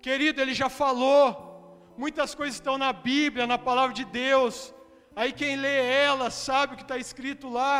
Querido, 0.00 0.40
ele 0.40 0.54
já 0.54 0.68
falou. 0.68 1.94
Muitas 1.96 2.34
coisas 2.34 2.54
estão 2.54 2.78
na 2.78 2.92
Bíblia, 2.92 3.46
na 3.46 3.58
palavra 3.58 3.94
de 3.94 4.04
Deus. 4.04 4.74
Aí 5.14 5.32
quem 5.32 5.56
lê 5.56 5.76
ela 6.04 6.30
sabe 6.30 6.72
o 6.72 6.76
que 6.76 6.82
está 6.82 6.96
escrito 6.96 7.48
lá. 7.48 7.74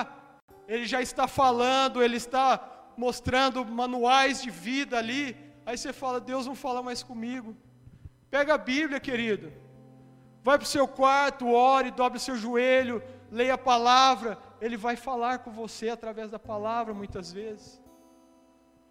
Ele 0.66 0.84
já 0.84 1.00
está 1.00 1.26
falando, 1.26 2.02
ele 2.02 2.16
está 2.16 2.46
mostrando 2.96 3.64
manuais 3.64 4.42
de 4.42 4.50
vida 4.50 4.98
ali. 4.98 5.36
Aí 5.64 5.78
você 5.78 5.92
fala, 5.92 6.20
Deus 6.20 6.46
não 6.46 6.54
fala 6.54 6.82
mais 6.82 7.02
comigo. 7.02 7.56
Pega 8.30 8.54
a 8.54 8.58
Bíblia, 8.58 9.00
querido. 9.00 9.52
Vai 10.42 10.58
para 10.58 10.64
o 10.64 10.68
seu 10.68 10.86
quarto, 10.86 11.52
ore, 11.52 11.90
dobre 11.90 12.18
o 12.18 12.20
seu 12.20 12.36
joelho, 12.36 13.02
leia 13.30 13.54
a 13.54 13.58
palavra. 13.58 14.38
Ele 14.60 14.76
vai 14.76 14.96
falar 14.96 15.38
com 15.40 15.50
você 15.50 15.88
através 15.88 16.30
da 16.30 16.38
palavra 16.38 16.92
muitas 16.92 17.32
vezes. 17.32 17.80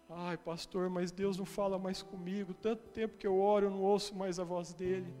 Ai, 0.08 0.36
pastor, 0.36 0.90
mas 0.90 1.12
Deus 1.12 1.36
não 1.36 1.44
fala 1.44 1.78
mais 1.78 2.02
comigo. 2.02 2.52
Tanto 2.52 2.88
tempo 2.88 3.16
que 3.16 3.26
eu 3.26 3.38
oro, 3.38 3.66
eu 3.66 3.70
não 3.70 3.80
ouço 3.80 4.16
mais 4.16 4.40
a 4.40 4.44
voz 4.44 4.74
dele. 4.74 5.14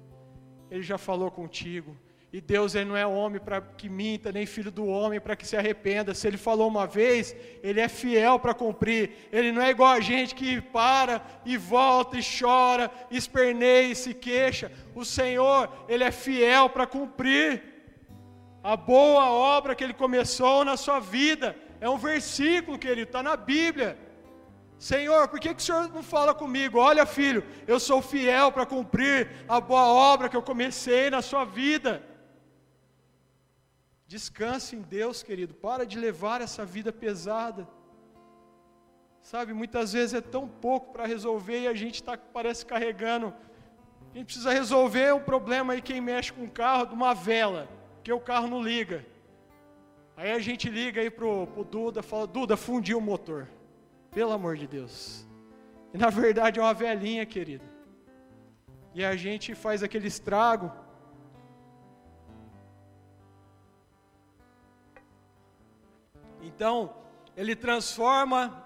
Ele 0.68 0.82
já 0.82 0.98
falou 0.98 1.30
contigo. 1.30 1.96
E 2.32 2.40
Deus 2.40 2.76
ele 2.76 2.84
não 2.84 2.96
é 2.96 3.04
homem 3.04 3.40
para 3.40 3.60
que 3.60 3.88
minta, 3.88 4.30
nem 4.30 4.46
filho 4.46 4.70
do 4.70 4.86
homem 4.86 5.20
para 5.20 5.34
que 5.34 5.46
se 5.46 5.56
arrependa. 5.56 6.14
Se 6.14 6.28
ele 6.28 6.36
falou 6.36 6.68
uma 6.68 6.86
vez, 6.86 7.34
ele 7.60 7.80
é 7.80 7.88
fiel 7.88 8.38
para 8.38 8.54
cumprir. 8.54 9.28
Ele 9.32 9.50
não 9.50 9.60
é 9.60 9.70
igual 9.70 9.92
a 9.92 10.00
gente 10.00 10.34
que 10.34 10.60
para 10.60 11.20
e 11.44 11.56
volta 11.56 12.16
e 12.16 12.22
chora, 12.22 12.88
esperneia 13.10 13.90
e 13.90 13.96
se 13.96 14.14
queixa. 14.14 14.70
O 14.94 15.04
Senhor, 15.04 15.68
ele 15.88 16.04
é 16.04 16.12
fiel 16.12 16.68
para 16.68 16.86
cumprir 16.86 17.69
a 18.62 18.76
boa 18.76 19.30
obra 19.30 19.74
que 19.74 19.82
ele 19.82 19.94
começou 19.94 20.64
na 20.64 20.76
sua 20.76 21.00
vida. 21.00 21.56
É 21.80 21.88
um 21.88 21.96
versículo, 21.96 22.78
querido, 22.78 23.08
está 23.08 23.22
na 23.22 23.36
Bíblia. 23.36 23.98
Senhor, 24.78 25.28
por 25.28 25.38
que, 25.38 25.54
que 25.54 25.60
o 25.60 25.64
Senhor 25.64 25.88
não 25.88 26.02
fala 26.02 26.34
comigo? 26.34 26.78
Olha, 26.78 27.04
filho, 27.04 27.44
eu 27.66 27.78
sou 27.78 28.00
fiel 28.00 28.50
para 28.50 28.64
cumprir 28.64 29.30
a 29.48 29.60
boa 29.60 29.86
obra 29.86 30.28
que 30.28 30.36
eu 30.36 30.42
comecei 30.42 31.10
na 31.10 31.20
sua 31.20 31.44
vida. 31.44 32.02
Descanse 34.06 34.76
em 34.76 34.80
Deus, 34.80 35.22
querido. 35.22 35.54
Para 35.54 35.86
de 35.86 35.98
levar 35.98 36.40
essa 36.40 36.64
vida 36.64 36.92
pesada. 36.92 37.68
Sabe, 39.22 39.52
muitas 39.52 39.92
vezes 39.92 40.14
é 40.14 40.20
tão 40.20 40.48
pouco 40.48 40.92
para 40.92 41.06
resolver 41.06 41.60
e 41.60 41.68
a 41.68 41.74
gente 41.74 41.96
está, 41.96 42.16
parece, 42.16 42.64
carregando. 42.64 43.34
A 44.12 44.16
gente 44.16 44.26
precisa 44.26 44.50
resolver 44.50 45.14
um 45.14 45.20
problema 45.20 45.74
aí, 45.74 45.82
quem 45.82 46.00
mexe 46.00 46.32
com 46.32 46.44
o 46.44 46.50
carro, 46.50 46.86
de 46.86 46.94
uma 46.94 47.14
vela, 47.14 47.68
que 48.02 48.12
o 48.12 48.20
carro 48.20 48.48
não 48.48 48.62
liga. 48.62 49.04
Aí 50.16 50.32
a 50.32 50.38
gente 50.38 50.68
liga 50.68 51.00
aí 51.00 51.10
pro, 51.10 51.46
pro 51.46 51.64
Duda, 51.64 52.02
fala, 52.02 52.26
Duda, 52.26 52.56
fundiu 52.56 52.98
o 52.98 53.00
motor. 53.00 53.48
Pelo 54.10 54.32
amor 54.32 54.56
de 54.56 54.66
Deus. 54.66 55.26
E 55.94 55.98
na 55.98 56.10
verdade 56.10 56.58
é 56.58 56.62
uma 56.62 56.74
velhinha, 56.74 57.24
querido. 57.24 57.64
E 58.94 59.04
a 59.04 59.14
gente 59.16 59.54
faz 59.54 59.82
aquele 59.82 60.08
estrago. 60.08 60.70
Então, 66.42 66.94
ele 67.36 67.54
transforma 67.54 68.64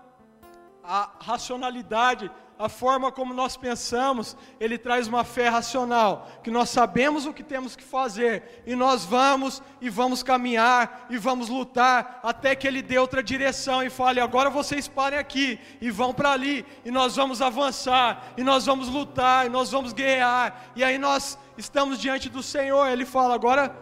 a 0.82 1.12
racionalidade, 1.20 2.30
a 2.58 2.68
forma 2.68 3.10
como 3.10 3.34
nós 3.34 3.56
pensamos, 3.56 4.36
ele 4.60 4.78
traz 4.78 5.08
uma 5.08 5.24
fé 5.24 5.48
racional, 5.48 6.28
que 6.42 6.50
nós 6.50 6.70
sabemos 6.70 7.26
o 7.26 7.32
que 7.32 7.42
temos 7.42 7.74
que 7.74 7.82
fazer, 7.82 8.62
e 8.64 8.76
nós 8.76 9.04
vamos 9.04 9.62
e 9.80 9.90
vamos 9.90 10.22
caminhar 10.22 11.06
e 11.10 11.18
vamos 11.18 11.48
lutar 11.48 12.20
até 12.22 12.54
que 12.54 12.66
ele 12.66 12.80
dê 12.80 12.96
outra 12.98 13.22
direção 13.22 13.82
e 13.82 13.90
fale: 13.90 14.20
agora 14.20 14.50
vocês 14.50 14.86
parem 14.86 15.18
aqui 15.18 15.58
e 15.80 15.90
vão 15.90 16.14
para 16.14 16.30
ali, 16.30 16.64
e 16.84 16.90
nós 16.90 17.16
vamos 17.16 17.42
avançar, 17.42 18.32
e 18.36 18.44
nós 18.44 18.66
vamos 18.66 18.88
lutar, 18.88 19.46
e 19.46 19.48
nós 19.48 19.70
vamos 19.72 19.92
guerrear, 19.92 20.70
e 20.76 20.84
aí 20.84 20.96
nós 20.96 21.36
estamos 21.58 21.98
diante 21.98 22.28
do 22.28 22.42
Senhor, 22.42 22.86
ele 22.86 23.04
fala: 23.04 23.34
agora 23.34 23.76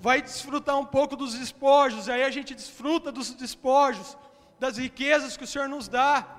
vai 0.00 0.20
desfrutar 0.22 0.76
um 0.76 0.84
pouco 0.84 1.14
dos 1.14 1.34
despojos, 1.34 2.08
e 2.08 2.12
aí 2.12 2.24
a 2.24 2.30
gente 2.30 2.54
desfruta 2.54 3.12
dos 3.12 3.32
despojos, 3.32 4.16
das 4.58 4.76
riquezas 4.76 5.36
que 5.36 5.44
o 5.44 5.46
Senhor 5.46 5.68
nos 5.68 5.86
dá. 5.88 6.37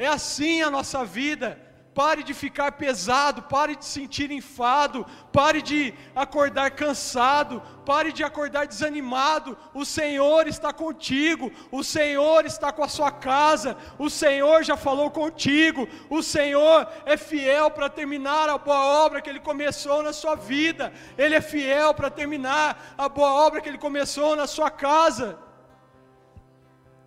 É 0.00 0.06
assim 0.06 0.62
a 0.62 0.70
nossa 0.70 1.04
vida. 1.04 1.48
Pare 1.92 2.22
de 2.22 2.32
ficar 2.32 2.72
pesado, 2.72 3.42
pare 3.42 3.76
de 3.76 3.84
sentir 3.84 4.30
enfado, 4.30 5.04
pare 5.30 5.60
de 5.60 5.92
acordar 6.14 6.70
cansado, 6.70 7.60
pare 7.84 8.10
de 8.10 8.22
acordar 8.24 8.66
desanimado. 8.66 9.58
O 9.74 9.84
Senhor 9.84 10.46
está 10.46 10.72
contigo, 10.72 11.52
o 11.70 11.82
Senhor 11.84 12.46
está 12.46 12.72
com 12.72 12.82
a 12.82 12.88
sua 12.88 13.10
casa, 13.10 13.76
o 13.98 14.08
Senhor 14.08 14.62
já 14.62 14.76
falou 14.86 15.10
contigo, 15.10 15.86
o 16.08 16.22
Senhor 16.22 16.88
é 17.04 17.18
fiel 17.18 17.70
para 17.70 17.90
terminar 17.90 18.48
a 18.48 18.56
boa 18.56 19.04
obra 19.04 19.20
que 19.20 19.28
Ele 19.28 19.40
começou 19.50 20.02
na 20.02 20.14
sua 20.14 20.34
vida, 20.34 20.90
Ele 21.18 21.34
é 21.34 21.42
fiel 21.42 21.92
para 21.92 22.08
terminar 22.08 22.94
a 22.96 23.06
boa 23.06 23.32
obra 23.46 23.60
que 23.60 23.68
Ele 23.68 23.86
começou 23.86 24.34
na 24.34 24.46
sua 24.46 24.70
casa. 24.70 25.38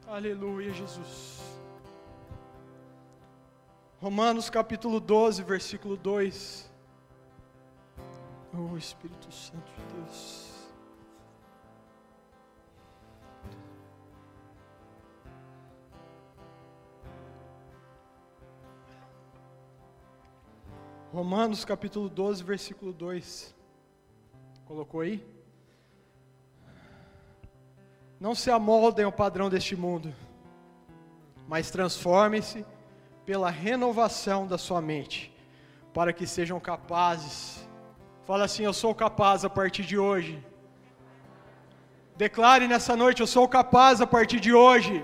Aleluia, 0.07 0.71
Jesus. 0.71 1.32
Romanos 4.03 4.49
capítulo 4.49 4.99
12, 4.99 5.43
versículo 5.43 5.95
2. 5.95 6.69
Oh 8.53 8.75
Espírito 8.75 9.31
Santo 9.31 9.71
de 9.71 9.95
Deus. 9.95 10.51
Romanos 21.13 21.63
capítulo 21.63 22.09
12, 22.09 22.43
versículo 22.43 22.91
2. 22.91 23.55
Colocou 24.65 24.99
aí? 24.99 25.25
Não 28.19 28.35
se 28.35 28.51
amoldem 28.51 29.05
ao 29.05 29.13
padrão 29.13 29.49
deste 29.49 29.77
mundo, 29.77 30.13
mas 31.47 31.71
transformem-se 31.71 32.65
pela 33.25 33.49
renovação 33.49 34.45
da 34.45 34.57
sua 34.57 34.81
mente, 34.81 35.33
para 35.93 36.13
que 36.13 36.27
sejam 36.27 36.59
capazes. 36.59 37.67
Fala 38.25 38.45
assim: 38.45 38.63
Eu 38.63 38.73
sou 38.73 38.93
capaz 38.93 39.45
a 39.45 39.49
partir 39.49 39.83
de 39.83 39.97
hoje. 39.97 40.43
Declare 42.15 42.67
nessa 42.67 42.95
noite: 42.95 43.21
Eu 43.21 43.27
sou 43.27 43.47
capaz 43.47 44.01
a 44.01 44.07
partir 44.07 44.39
de 44.39 44.53
hoje. 44.53 45.03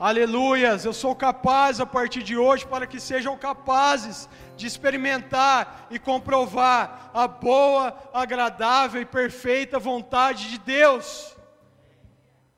Aleluias, 0.00 0.84
eu 0.84 0.92
sou 0.92 1.12
capaz 1.12 1.80
a 1.80 1.86
partir 1.86 2.22
de 2.22 2.36
hoje 2.36 2.64
para 2.64 2.86
que 2.86 3.00
sejam 3.00 3.36
capazes 3.36 4.28
de 4.56 4.64
experimentar 4.64 5.88
e 5.90 5.98
comprovar 5.98 7.10
a 7.12 7.26
boa, 7.26 7.92
agradável 8.12 9.02
e 9.02 9.04
perfeita 9.04 9.76
vontade 9.76 10.50
de 10.50 10.58
Deus. 10.58 11.36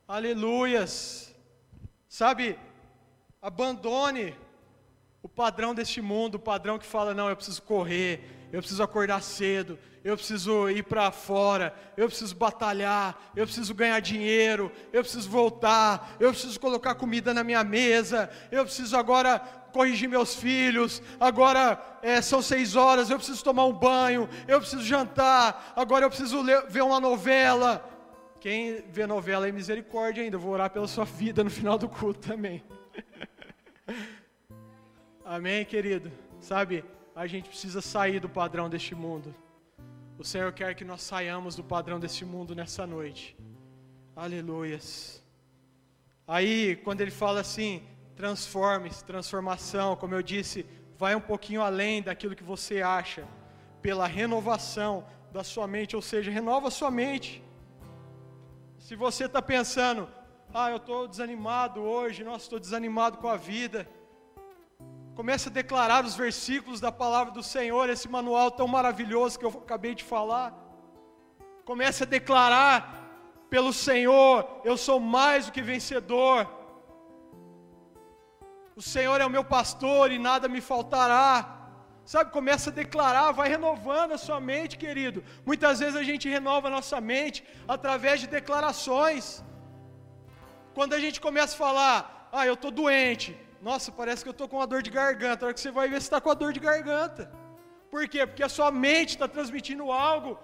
Aleluias. 0.07 1.33
Sabe, 2.07 2.59
Abandone 3.41 4.35
o 5.23 5.27
padrão 5.27 5.73
deste 5.73 5.99
mundo, 5.99 6.35
o 6.35 6.39
padrão 6.39 6.77
que 6.77 6.85
fala: 6.85 7.11
não, 7.13 7.27
eu 7.27 7.35
preciso 7.35 7.61
correr, 7.63 8.49
eu 8.51 8.59
preciso 8.59 8.83
acordar 8.83 9.19
cedo, 9.23 9.79
eu 10.03 10.15
preciso 10.15 10.69
ir 10.69 10.83
para 10.83 11.11
fora, 11.11 11.73
eu 11.97 12.07
preciso 12.07 12.35
batalhar, 12.35 13.31
eu 13.35 13.45
preciso 13.45 13.73
ganhar 13.73 13.99
dinheiro, 13.99 14.71
eu 14.93 15.01
preciso 15.01 15.27
voltar, 15.27 16.15
eu 16.19 16.29
preciso 16.31 16.59
colocar 16.59 16.93
comida 16.93 17.33
na 17.33 17.43
minha 17.43 17.63
mesa, 17.63 18.29
eu 18.51 18.63
preciso 18.63 18.95
agora 18.95 19.39
corrigir 19.73 20.07
meus 20.07 20.35
filhos, 20.35 21.01
agora 21.19 21.81
é, 22.03 22.21
são 22.21 22.43
seis 22.43 22.75
horas, 22.75 23.09
eu 23.09 23.17
preciso 23.17 23.43
tomar 23.43 23.65
um 23.65 23.73
banho, 23.73 24.29
eu 24.47 24.59
preciso 24.59 24.83
jantar, 24.83 25.73
agora 25.75 26.05
eu 26.05 26.09
preciso 26.09 26.41
ler, 26.41 26.67
ver 26.67 26.83
uma 26.83 26.99
novela. 26.99 27.87
Quem 28.39 28.83
vê 28.91 29.07
novela 29.07 29.47
é 29.47 29.51
misericórdia 29.51 30.23
ainda, 30.23 30.35
eu 30.35 30.39
vou 30.39 30.51
orar 30.51 30.69
pela 30.69 30.87
sua 30.87 31.05
vida 31.05 31.43
no 31.43 31.49
final 31.49 31.77
do 31.77 31.89
culto 31.89 32.27
também. 32.27 32.63
Amém, 35.23 35.63
querido? 35.63 36.11
Sabe, 36.39 36.83
a 37.15 37.27
gente 37.27 37.47
precisa 37.47 37.79
sair 37.79 38.19
do 38.19 38.27
padrão 38.27 38.67
deste 38.67 38.95
mundo. 38.95 39.33
o 40.17 40.23
Senhor 40.23 40.51
quer 40.51 40.73
que 40.75 40.83
nós 40.83 41.01
saiamos 41.01 41.55
do 41.55 41.63
padrão 41.63 41.99
desse 41.99 42.25
mundo 42.25 42.55
nessa 42.55 42.87
noite. 42.87 43.37
Aleluias. 44.15 45.23
Aí, 46.27 46.75
quando 46.83 47.01
ele 47.01 47.11
fala 47.11 47.39
assim, 47.39 47.83
transforme-se, 48.15 49.03
transformação, 49.05 49.95
como 49.95 50.15
eu 50.15 50.23
disse, 50.23 50.65
vai 50.97 51.15
um 51.15 51.21
pouquinho 51.21 51.61
além 51.61 52.01
daquilo 52.01 52.35
que 52.35 52.43
você 52.43 52.81
acha, 52.81 53.27
pela 53.81 54.07
renovação 54.07 55.05
da 55.31 55.43
sua 55.43 55.67
mente, 55.67 55.95
ou 55.95 56.01
seja, 56.01 56.31
renova 56.31 56.67
a 56.67 56.71
sua 56.71 56.91
mente. 56.91 57.43
Se 58.77 58.95
você 58.95 59.25
está 59.25 59.41
pensando, 59.41 60.09
ah, 60.53 60.69
eu 60.71 60.77
estou 60.77 61.07
desanimado 61.07 61.81
hoje, 61.81 62.23
nossa, 62.23 62.45
estou 62.45 62.59
desanimado 62.59 63.17
com 63.17 63.27
a 63.27 63.37
vida. 63.37 63.87
Comece 65.21 65.49
a 65.49 65.57
declarar 65.61 66.03
os 66.03 66.15
versículos 66.15 66.79
da 66.85 66.91
palavra 66.91 67.31
do 67.31 67.43
Senhor, 67.43 67.87
esse 67.87 68.07
manual 68.15 68.49
tão 68.59 68.67
maravilhoso 68.67 69.37
que 69.37 69.45
eu 69.47 69.51
acabei 69.65 69.93
de 69.99 70.03
falar. 70.03 70.47
Comece 71.63 71.99
a 72.01 72.07
declarar 72.17 72.75
pelo 73.47 73.71
Senhor, 73.71 74.35
eu 74.69 74.75
sou 74.85 74.99
mais 74.99 75.45
do 75.45 75.51
que 75.51 75.61
vencedor. 75.61 76.39
O 78.75 78.81
Senhor 78.93 79.21
é 79.21 79.25
o 79.27 79.35
meu 79.35 79.43
pastor 79.43 80.11
e 80.11 80.17
nada 80.17 80.49
me 80.55 80.61
faltará. 80.69 81.29
Sabe, 82.13 82.31
começa 82.39 82.71
a 82.71 82.79
declarar, 82.83 83.29
vai 83.41 83.47
renovando 83.47 84.13
a 84.13 84.23
sua 84.25 84.39
mente, 84.39 84.79
querido. 84.85 85.23
Muitas 85.45 85.77
vezes 85.81 85.97
a 86.03 86.05
gente 86.09 86.33
renova 86.37 86.67
a 86.67 86.75
nossa 86.77 86.99
mente 86.99 87.43
através 87.75 88.19
de 88.21 88.27
declarações. 88.39 89.43
Quando 90.73 90.93
a 90.97 90.99
gente 91.05 91.21
começa 91.21 91.53
a 91.53 91.63
falar, 91.67 92.27
ah, 92.31 92.47
eu 92.47 92.55
estou 92.55 92.71
doente. 92.71 93.31
Nossa, 93.61 93.91
parece 93.91 94.23
que 94.23 94.29
eu 94.29 94.31
estou 94.31 94.47
com 94.47 94.57
uma 94.57 94.65
dor 94.65 94.81
de 94.81 94.89
garganta. 94.89 95.45
A 95.45 95.47
hora 95.47 95.53
que 95.53 95.59
você 95.59 95.71
vai 95.71 95.87
ver, 95.87 96.01
você 96.01 96.07
está 96.07 96.19
com 96.19 96.31
a 96.31 96.33
dor 96.33 96.51
de 96.51 96.59
garganta. 96.59 97.31
Por 97.91 98.07
quê? 98.07 98.25
Porque 98.25 98.43
a 98.43 98.49
sua 98.49 98.71
mente 98.71 99.09
está 99.09 99.27
transmitindo 99.27 99.91
algo 99.91 100.39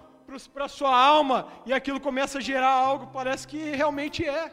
para 0.52 0.66
a 0.66 0.68
sua 0.68 0.94
alma 0.94 1.48
e 1.64 1.72
aquilo 1.72 1.98
começa 1.98 2.38
a 2.38 2.40
gerar 2.40 2.70
algo, 2.70 3.06
parece 3.08 3.48
que 3.48 3.58
realmente 3.70 4.28
é. 4.28 4.52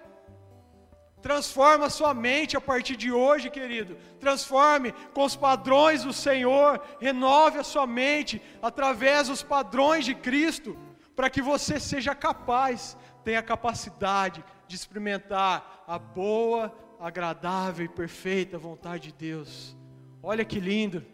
Transforma 1.22 1.88
a 1.88 1.90
sua 1.90 2.14
mente 2.14 2.56
a 2.56 2.62
partir 2.62 2.96
de 2.96 3.12
hoje, 3.12 3.50
querido. 3.50 3.98
Transforme 4.20 4.94
com 5.14 5.24
os 5.26 5.36
padrões 5.36 6.04
do 6.04 6.14
Senhor. 6.14 6.82
Renove 7.00 7.60
a 7.60 7.64
sua 7.64 7.86
mente 7.86 8.42
através 8.62 9.28
dos 9.28 9.44
padrões 9.44 10.06
de 10.06 10.16
Cristo, 10.16 10.78
para 11.16 11.30
que 11.30 11.42
você 11.42 11.80
seja 11.80 12.14
capaz, 12.16 12.96
tenha 13.24 13.42
capacidade 13.42 14.44
de 14.68 14.76
experimentar 14.76 15.84
a 15.88 15.98
boa, 15.98 16.74
agradável 17.06 17.86
e 17.86 17.90
perfeita 17.90 18.58
vontade 18.58 19.12
de 19.12 19.14
Deus. 19.14 19.78
Olha 20.24 20.44
que 20.44 20.60
lindo. 20.60 21.06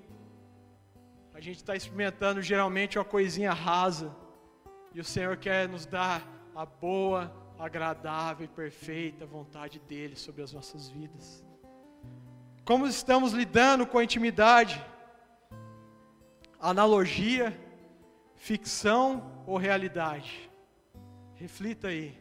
A 1.34 1.42
gente 1.42 1.58
está 1.58 1.76
experimentando 1.76 2.42
geralmente 2.42 2.98
uma 2.98 3.04
coisinha 3.04 3.52
rasa. 3.52 4.16
E 4.94 5.02
o 5.02 5.04
Senhor 5.04 5.36
quer 5.36 5.68
nos 5.68 5.86
dar 5.86 6.26
a 6.56 6.66
boa, 6.66 7.30
agradável 7.60 8.46
e 8.46 8.48
perfeita 8.48 9.26
vontade 9.26 9.82
dEle 9.86 10.16
sobre 10.16 10.42
as 10.42 10.54
nossas 10.54 10.88
vidas. 10.88 11.44
Como 12.64 12.88
estamos 12.88 13.34
lidando 13.34 13.86
com 13.86 13.98
a 13.98 14.04
intimidade? 14.06 14.82
Analogia, 16.58 17.60
ficção 18.38 19.44
ou 19.46 19.58
realidade? 19.58 20.50
Reflita 21.36 21.90
aí. 21.90 22.21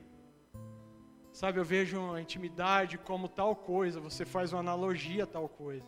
Sabe, 1.41 1.59
eu 1.59 1.65
vejo 1.65 2.13
a 2.13 2.21
intimidade 2.21 2.99
como 2.99 3.27
tal 3.27 3.57
coisa, 3.57 3.99
você 3.99 4.27
faz 4.27 4.53
uma 4.53 4.61
analogia 4.61 5.25
a 5.25 5.27
tal 5.27 5.49
coisa. 5.49 5.87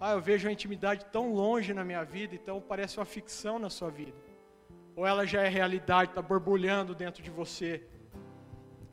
Ah, 0.00 0.10
eu 0.10 0.20
vejo 0.20 0.48
a 0.48 0.50
intimidade 0.50 1.04
tão 1.04 1.32
longe 1.32 1.72
na 1.72 1.84
minha 1.84 2.02
vida, 2.02 2.34
então 2.34 2.60
parece 2.60 2.98
uma 2.98 3.04
ficção 3.04 3.60
na 3.60 3.70
sua 3.70 3.90
vida. 3.92 4.18
Ou 4.96 5.06
ela 5.06 5.24
já 5.24 5.42
é 5.42 5.48
realidade, 5.48 6.10
está 6.10 6.20
borbulhando 6.20 6.96
dentro 6.96 7.22
de 7.22 7.30
você? 7.30 7.86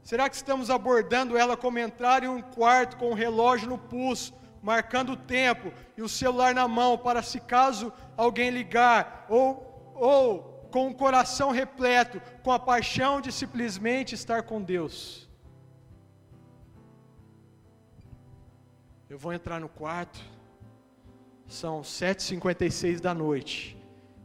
Será 0.04 0.30
que 0.30 0.36
estamos 0.36 0.70
abordando 0.70 1.36
ela 1.36 1.58
como 1.58 1.80
entrar 1.80 2.24
em 2.24 2.28
um 2.28 2.40
quarto 2.40 2.96
com 2.96 3.08
o 3.08 3.12
um 3.14 3.16
relógio 3.16 3.68
no 3.68 3.80
pulso, 3.80 4.32
marcando 4.62 5.14
o 5.14 5.18
tempo 5.18 5.74
e 5.98 6.04
o 6.04 6.08
celular 6.08 6.54
na 6.54 6.68
mão 6.68 7.00
para 7.00 7.24
se 7.24 7.40
caso 7.40 7.92
alguém 8.16 8.52
ligar, 8.52 9.26
ou, 9.28 9.92
ou 9.96 10.70
com 10.72 10.88
o 10.88 10.94
coração 10.94 11.50
repleto, 11.50 12.22
com 12.44 12.52
a 12.52 12.60
paixão 12.60 13.20
de 13.20 13.32
simplesmente 13.32 14.14
estar 14.14 14.44
com 14.44 14.62
Deus? 14.62 15.28
Eu 19.10 19.18
vou 19.18 19.34
entrar 19.34 19.60
no 19.60 19.68
quarto, 19.68 20.20
são 21.48 21.82
7h56 21.82 23.00
da 23.00 23.12
noite. 23.12 23.76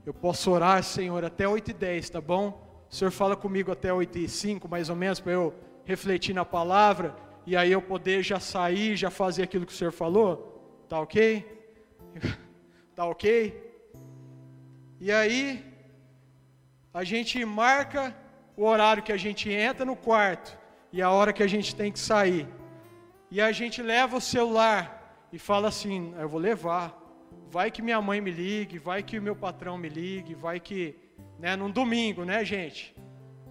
Eu 0.05 0.13
posso 0.13 0.51
orar, 0.51 0.83
Senhor, 0.83 1.25
até 1.25 1.49
8 1.49 1.71
e 1.71 1.73
10, 1.73 2.11
tá 2.11 2.21
bom? 2.21 2.85
O 2.91 2.95
Senhor 2.95 3.11
fala 3.11 3.35
comigo 3.35 3.73
até 3.73 3.91
8 3.91 4.19
e 4.19 4.29
5, 4.29 4.69
mais 4.69 4.91
ou 4.91 4.95
menos, 4.95 5.21
para 5.21 5.33
eu 5.33 5.55
refletir 5.87 6.35
na 6.35 6.45
palavra 6.45 7.17
e 7.47 7.57
aí 7.57 7.73
eu 7.73 7.81
poder 7.81 8.23
já 8.23 8.39
sair, 8.39 8.95
já 8.95 9.11
fazer 9.11 9.45
aquilo 9.45 9.65
que 9.65 9.73
o 9.73 9.75
Senhor 9.75 9.91
falou? 9.91 10.85
Tá 10.87 11.01
ok? 11.01 11.67
tá 12.95 13.07
ok? 13.07 13.59
E 15.01 15.11
aí, 15.11 15.65
a 16.93 17.03
gente 17.05 17.43
marca 17.43 18.15
o 18.55 18.67
horário 18.67 19.03
que 19.03 19.13
a 19.13 19.17
gente 19.17 19.51
entra 19.51 19.87
no 19.87 19.97
quarto 19.97 20.59
e 20.93 21.01
a 21.01 21.11
hora 21.11 21.33
que 21.33 21.43
a 21.43 21.49
gente 21.49 21.75
tem 21.75 21.91
que 21.91 21.99
sair. 21.99 22.47
E 23.35 23.41
a 23.41 23.51
gente 23.51 23.83
leva 23.83 24.17
o 24.17 24.21
celular 24.21 25.27
e 25.33 25.39
fala 25.41 25.67
assim: 25.67 26.15
eu 26.17 26.29
vou 26.29 26.41
levar 26.41 26.87
vai 27.55 27.71
que 27.71 27.83
minha 27.83 28.01
mãe 28.03 28.21
me 28.21 28.33
ligue, 28.33 28.79
vai 28.79 29.01
que 29.01 29.19
o 29.19 29.23
meu 29.23 29.37
patrão 29.37 29.79
me 29.79 29.89
ligue, 29.89 30.35
vai 30.35 30.59
que, 30.59 30.97
né, 31.39 31.55
num 31.55 31.71
domingo, 31.71 32.25
né, 32.25 32.45
gente? 32.45 32.95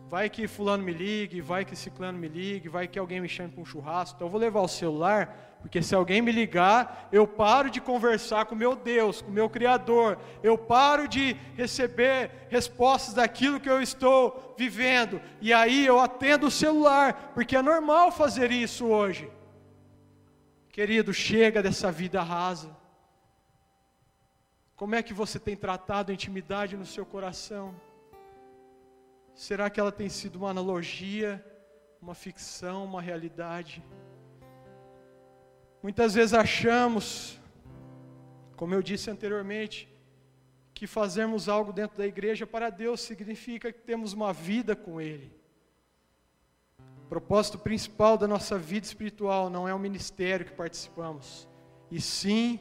Vai 0.09 0.29
que 0.29 0.47
fulano 0.47 0.83
me 0.83 0.93
ligue, 0.93 1.41
vai 1.41 1.63
que 1.65 1.75
ciclano 1.75 2.17
me 2.17 2.27
ligue, 2.27 2.69
vai 2.69 2.87
que 2.87 2.99
alguém 2.99 3.21
me 3.21 3.29
chame 3.29 3.51
para 3.53 3.61
um 3.61 3.65
churrasco. 3.65 4.15
Então 4.15 4.27
eu 4.27 4.31
vou 4.31 4.39
levar 4.39 4.61
o 4.61 4.67
celular, 4.67 5.57
porque 5.61 5.81
se 5.81 5.95
alguém 5.95 6.21
me 6.21 6.31
ligar, 6.31 7.09
eu 7.11 7.25
paro 7.25 7.69
de 7.69 7.81
conversar 7.81 8.45
com 8.45 8.55
meu 8.55 8.75
Deus, 8.75 9.21
com 9.21 9.31
meu 9.31 9.49
Criador. 9.49 10.17
Eu 10.43 10.57
paro 10.57 11.07
de 11.07 11.35
receber 11.55 12.47
respostas 12.49 13.15
daquilo 13.15 13.59
que 13.59 13.69
eu 13.69 13.81
estou 13.81 14.53
vivendo. 14.57 15.19
E 15.41 15.51
aí 15.51 15.85
eu 15.85 15.99
atendo 15.99 16.47
o 16.47 16.51
celular, 16.51 17.31
porque 17.33 17.55
é 17.55 17.61
normal 17.61 18.11
fazer 18.11 18.51
isso 18.51 18.85
hoje. 18.85 19.31
Querido, 20.73 21.13
chega 21.13 21.61
dessa 21.61 21.91
vida 21.91 22.19
rasa. 22.23 22.75
Como 24.75 24.95
é 24.95 25.03
que 25.03 25.13
você 25.13 25.37
tem 25.37 25.55
tratado 25.55 26.09
a 26.09 26.15
intimidade 26.15 26.75
no 26.75 26.83
seu 26.83 27.05
coração? 27.05 27.79
Será 29.35 29.69
que 29.69 29.79
ela 29.79 29.91
tem 29.91 30.09
sido 30.09 30.37
uma 30.37 30.49
analogia, 30.49 31.45
uma 32.01 32.15
ficção, 32.15 32.85
uma 32.85 32.99
realidade? 33.03 33.83
Muitas 35.83 36.15
vezes 36.15 36.33
achamos, 36.33 37.39
como 38.55 38.73
eu 38.73 38.81
disse 38.81 39.11
anteriormente, 39.11 39.87
que 40.73 40.87
fazermos 40.87 41.47
algo 41.47 41.71
dentro 41.71 41.99
da 41.99 42.07
igreja 42.07 42.47
para 42.47 42.71
Deus 42.71 42.99
significa 42.99 43.71
que 43.71 43.81
temos 43.81 44.11
uma 44.13 44.33
vida 44.33 44.75
com 44.75 44.99
Ele. 44.99 45.42
O 47.03 47.09
propósito 47.09 47.59
principal 47.59 48.17
da 48.17 48.27
nossa 48.27 48.57
vida 48.57 48.85
espiritual 48.85 49.49
não 49.49 49.67
é 49.67 49.73
o 49.73 49.79
ministério 49.79 50.45
que 50.45 50.53
participamos, 50.53 51.47
e 51.91 52.01
sim 52.01 52.59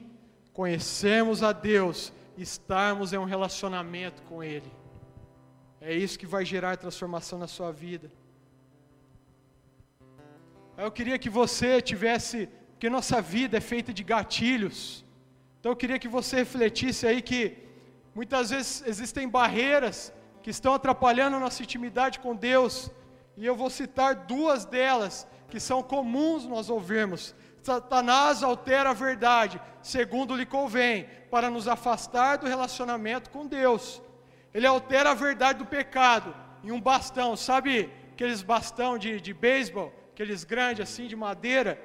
conhecermos 0.53 1.43
a 1.43 1.53
Deus, 1.53 2.13
estarmos 2.37 3.13
em 3.13 3.19
um 3.19 3.25
relacionamento 3.25 4.23
com 4.23 4.43
Ele. 4.43 4.71
É 5.81 5.95
isso 5.95 6.19
que 6.19 6.27
vai 6.27 6.45
gerar 6.45 6.77
transformação 6.77 7.39
na 7.39 7.47
sua 7.47 7.73
vida. 7.73 8.11
Eu 10.77 10.91
queria 10.91 11.19
que 11.19 11.31
você 11.31 11.81
tivesse, 11.81 12.49
porque 12.73 12.89
nossa 12.91 13.21
vida 13.21 13.57
é 13.57 13.61
feita 13.61 13.93
de 13.93 14.03
gatilhos. 14.03 15.05
Então 15.59 15.73
eu 15.73 15.77
queria 15.77 15.99
que 15.99 16.09
você 16.09 16.37
refletisse 16.37 17.07
aí 17.07 17.21
que 17.23 17.59
muitas 18.15 18.51
vezes 18.51 18.83
existem 18.87 19.29
barreiras 19.29 20.13
que 20.43 20.51
estão 20.51 20.75
atrapalhando 20.75 21.37
a 21.37 21.41
nossa 21.41 21.63
intimidade 21.63 22.19
com 22.19 22.35
Deus. 22.35 22.91
E 23.37 23.47
eu 23.47 23.57
vou 23.57 23.71
citar 23.71 24.15
duas 24.15 24.65
delas 24.65 25.27
que 25.49 25.61
são 25.61 25.83
comuns 25.83 26.45
nós 26.45 26.71
ouvirmos. 26.71 27.35
Satanás 27.63 28.43
altera 28.43 28.91
a 28.91 28.95
verdade, 28.95 29.61
segundo 29.83 30.35
lhe 30.35 30.45
convém, 30.45 31.07
para 31.31 31.49
nos 31.49 31.69
afastar 31.69 32.39
do 32.39 32.47
relacionamento 32.47 33.31
com 33.31 33.47
Deus. 33.47 34.03
Ele 34.53 34.67
altera 34.67 35.11
a 35.11 35.15
verdade 35.15 35.61
do 35.61 35.67
pecado 35.67 36.35
em 36.65 36.73
um 36.73 36.81
bastão, 36.81 37.37
sabe 37.37 37.91
aqueles 38.13 38.43
bastão 38.43 38.99
de, 38.99 39.21
de 39.21 39.33
beisebol, 39.33 39.93
aqueles 40.13 40.45
grandes 40.45 40.83
assim 40.89 41.07
de 41.07 41.17
madeira, 41.17 41.81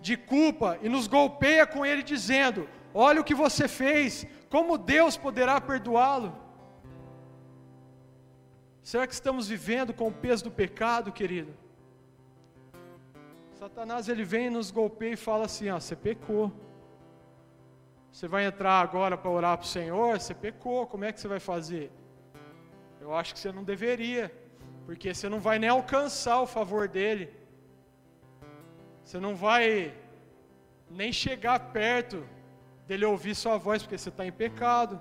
de 0.00 0.16
culpa, 0.16 0.78
e 0.82 0.88
nos 0.88 1.06
golpeia 1.06 1.66
com 1.66 1.84
ele 1.84 2.02
dizendo: 2.02 2.68
Olha 2.94 3.20
o 3.20 3.24
que 3.24 3.34
você 3.34 3.66
fez, 3.66 4.26
como 4.48 4.78
Deus 4.78 5.16
poderá 5.16 5.60
perdoá-lo? 5.60 6.45
Será 8.90 9.04
que 9.04 9.14
estamos 9.14 9.48
vivendo 9.48 9.92
com 9.92 10.06
o 10.06 10.12
peso 10.12 10.44
do 10.44 10.50
pecado, 10.62 11.10
querido? 11.10 11.52
Satanás 13.58 14.08
ele 14.08 14.22
vem, 14.22 14.48
nos 14.48 14.70
golpeia 14.70 15.14
e 15.14 15.16
fala 15.16 15.46
assim: 15.46 15.68
ó, 15.70 15.80
você 15.80 15.96
pecou. 15.96 16.52
Você 18.12 18.28
vai 18.28 18.44
entrar 18.44 18.80
agora 18.80 19.16
para 19.18 19.28
orar 19.28 19.58
para 19.58 19.64
o 19.64 19.68
Senhor, 19.68 20.20
você 20.20 20.32
pecou, 20.32 20.86
como 20.86 21.04
é 21.04 21.10
que 21.12 21.20
você 21.20 21.26
vai 21.26 21.40
fazer? 21.40 21.90
eu 23.00 23.12
acho 23.12 23.34
que 23.34 23.40
você 23.40 23.50
não 23.50 23.64
deveria, 23.64 24.24
porque 24.84 25.12
você 25.12 25.28
não 25.28 25.40
vai 25.40 25.58
nem 25.58 25.68
alcançar 25.68 26.40
o 26.40 26.46
favor 26.46 26.86
dele. 26.86 27.26
Você 29.02 29.18
não 29.18 29.34
vai 29.34 29.92
nem 30.88 31.12
chegar 31.12 31.58
perto 31.72 32.24
dele 32.86 33.04
ouvir 33.04 33.34
sua 33.34 33.56
voz, 33.58 33.82
porque 33.82 33.98
você 33.98 34.10
está 34.10 34.24
em 34.24 34.32
pecado. 34.44 35.00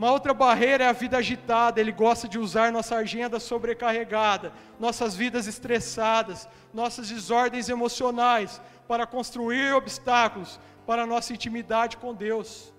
Uma 0.00 0.12
outra 0.12 0.32
barreira 0.32 0.84
é 0.84 0.88
a 0.88 0.92
vida 0.92 1.18
agitada, 1.18 1.78
ele 1.78 1.92
gosta 1.92 2.26
de 2.26 2.38
usar 2.38 2.72
nossa 2.72 2.96
agenda 2.96 3.38
sobrecarregada, 3.38 4.50
nossas 4.78 5.14
vidas 5.14 5.46
estressadas, 5.46 6.48
nossas 6.72 7.10
desordens 7.10 7.68
emocionais, 7.68 8.62
para 8.88 9.06
construir 9.06 9.74
obstáculos 9.74 10.58
para 10.86 11.02
a 11.02 11.06
nossa 11.06 11.34
intimidade 11.34 11.98
com 11.98 12.14
Deus. 12.14 12.72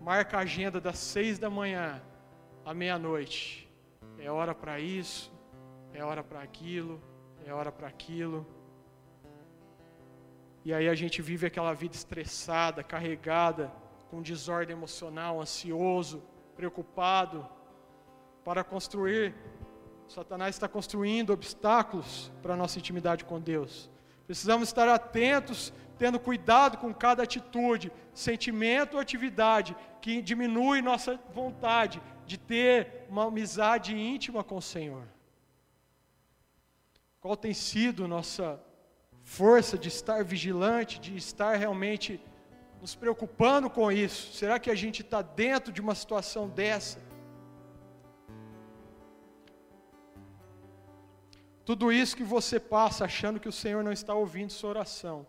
Marca 0.00 0.38
a 0.38 0.40
agenda 0.40 0.80
das 0.80 0.98
seis 0.98 1.38
da 1.38 1.48
manhã 1.48 2.02
à 2.64 2.74
meia-noite. 2.74 3.70
É 4.18 4.28
hora 4.32 4.52
para 4.52 4.80
isso, 4.80 5.32
é 5.94 6.02
hora 6.02 6.24
para 6.24 6.42
aquilo, 6.42 7.00
é 7.46 7.54
hora 7.54 7.70
para 7.70 7.86
aquilo. 7.86 8.44
E 10.64 10.74
aí 10.74 10.88
a 10.88 10.94
gente 10.96 11.22
vive 11.22 11.46
aquela 11.46 11.72
vida 11.72 11.94
estressada, 11.94 12.82
carregada, 12.82 13.70
com 14.12 14.20
desordem 14.20 14.76
emocional, 14.76 15.40
ansioso, 15.40 16.22
preocupado, 16.54 17.48
para 18.44 18.62
construir. 18.62 19.34
Satanás 20.06 20.54
está 20.54 20.68
construindo 20.68 21.32
obstáculos 21.32 22.30
para 22.42 22.52
a 22.52 22.56
nossa 22.56 22.78
intimidade 22.78 23.24
com 23.24 23.40
Deus. 23.40 23.88
Precisamos 24.26 24.68
estar 24.68 24.86
atentos, 24.86 25.72
tendo 25.98 26.20
cuidado 26.20 26.76
com 26.76 26.92
cada 26.92 27.22
atitude, 27.22 27.90
sentimento 28.12 28.94
ou 28.94 29.00
atividade 29.00 29.74
que 30.02 30.20
diminui 30.20 30.82
nossa 30.82 31.18
vontade 31.32 31.98
de 32.26 32.36
ter 32.36 33.06
uma 33.08 33.24
amizade 33.28 33.96
íntima 33.96 34.44
com 34.44 34.58
o 34.58 34.62
Senhor. 34.62 35.04
Qual 37.18 37.34
tem 37.34 37.54
sido 37.54 38.06
nossa 38.06 38.60
força 39.22 39.78
de 39.78 39.88
estar 39.88 40.22
vigilante, 40.22 41.00
de 41.00 41.16
estar 41.16 41.56
realmente 41.56 42.20
nos 42.82 42.94
preocupando 42.94 43.70
com 43.70 43.90
isso? 43.90 44.34
Será 44.34 44.58
que 44.58 44.70
a 44.70 44.74
gente 44.74 45.00
está 45.00 45.22
dentro 45.22 45.72
de 45.72 45.80
uma 45.80 45.94
situação 45.94 46.48
dessa? 46.48 47.00
Tudo 51.64 51.92
isso 51.92 52.16
que 52.16 52.24
você 52.24 52.60
passa 52.60 53.06
achando 53.06 53.40
que 53.40 53.48
o 53.48 53.58
Senhor 53.62 53.82
não 53.84 53.92
está 53.92 54.12
ouvindo 54.12 54.50
sua 54.50 54.70
oração, 54.70 55.24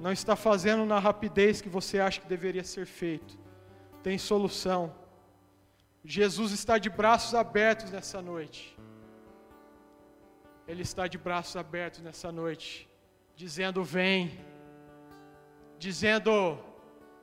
não 0.00 0.12
está 0.12 0.34
fazendo 0.36 0.86
na 0.86 0.98
rapidez 1.00 1.60
que 1.60 1.68
você 1.68 1.98
acha 1.98 2.20
que 2.20 2.28
deveria 2.28 2.64
ser 2.64 2.86
feito 2.86 3.46
tem 4.06 4.18
solução. 4.18 4.94
Jesus 6.04 6.52
está 6.52 6.78
de 6.78 6.88
braços 6.88 7.34
abertos 7.34 7.90
nessa 7.90 8.22
noite. 8.22 8.78
Ele 10.68 10.82
está 10.82 11.08
de 11.08 11.18
braços 11.18 11.56
abertos 11.56 12.00
nessa 12.02 12.30
noite, 12.30 12.88
dizendo: 13.34 13.82
Vem, 13.82 14.38
dizendo: 15.78 16.58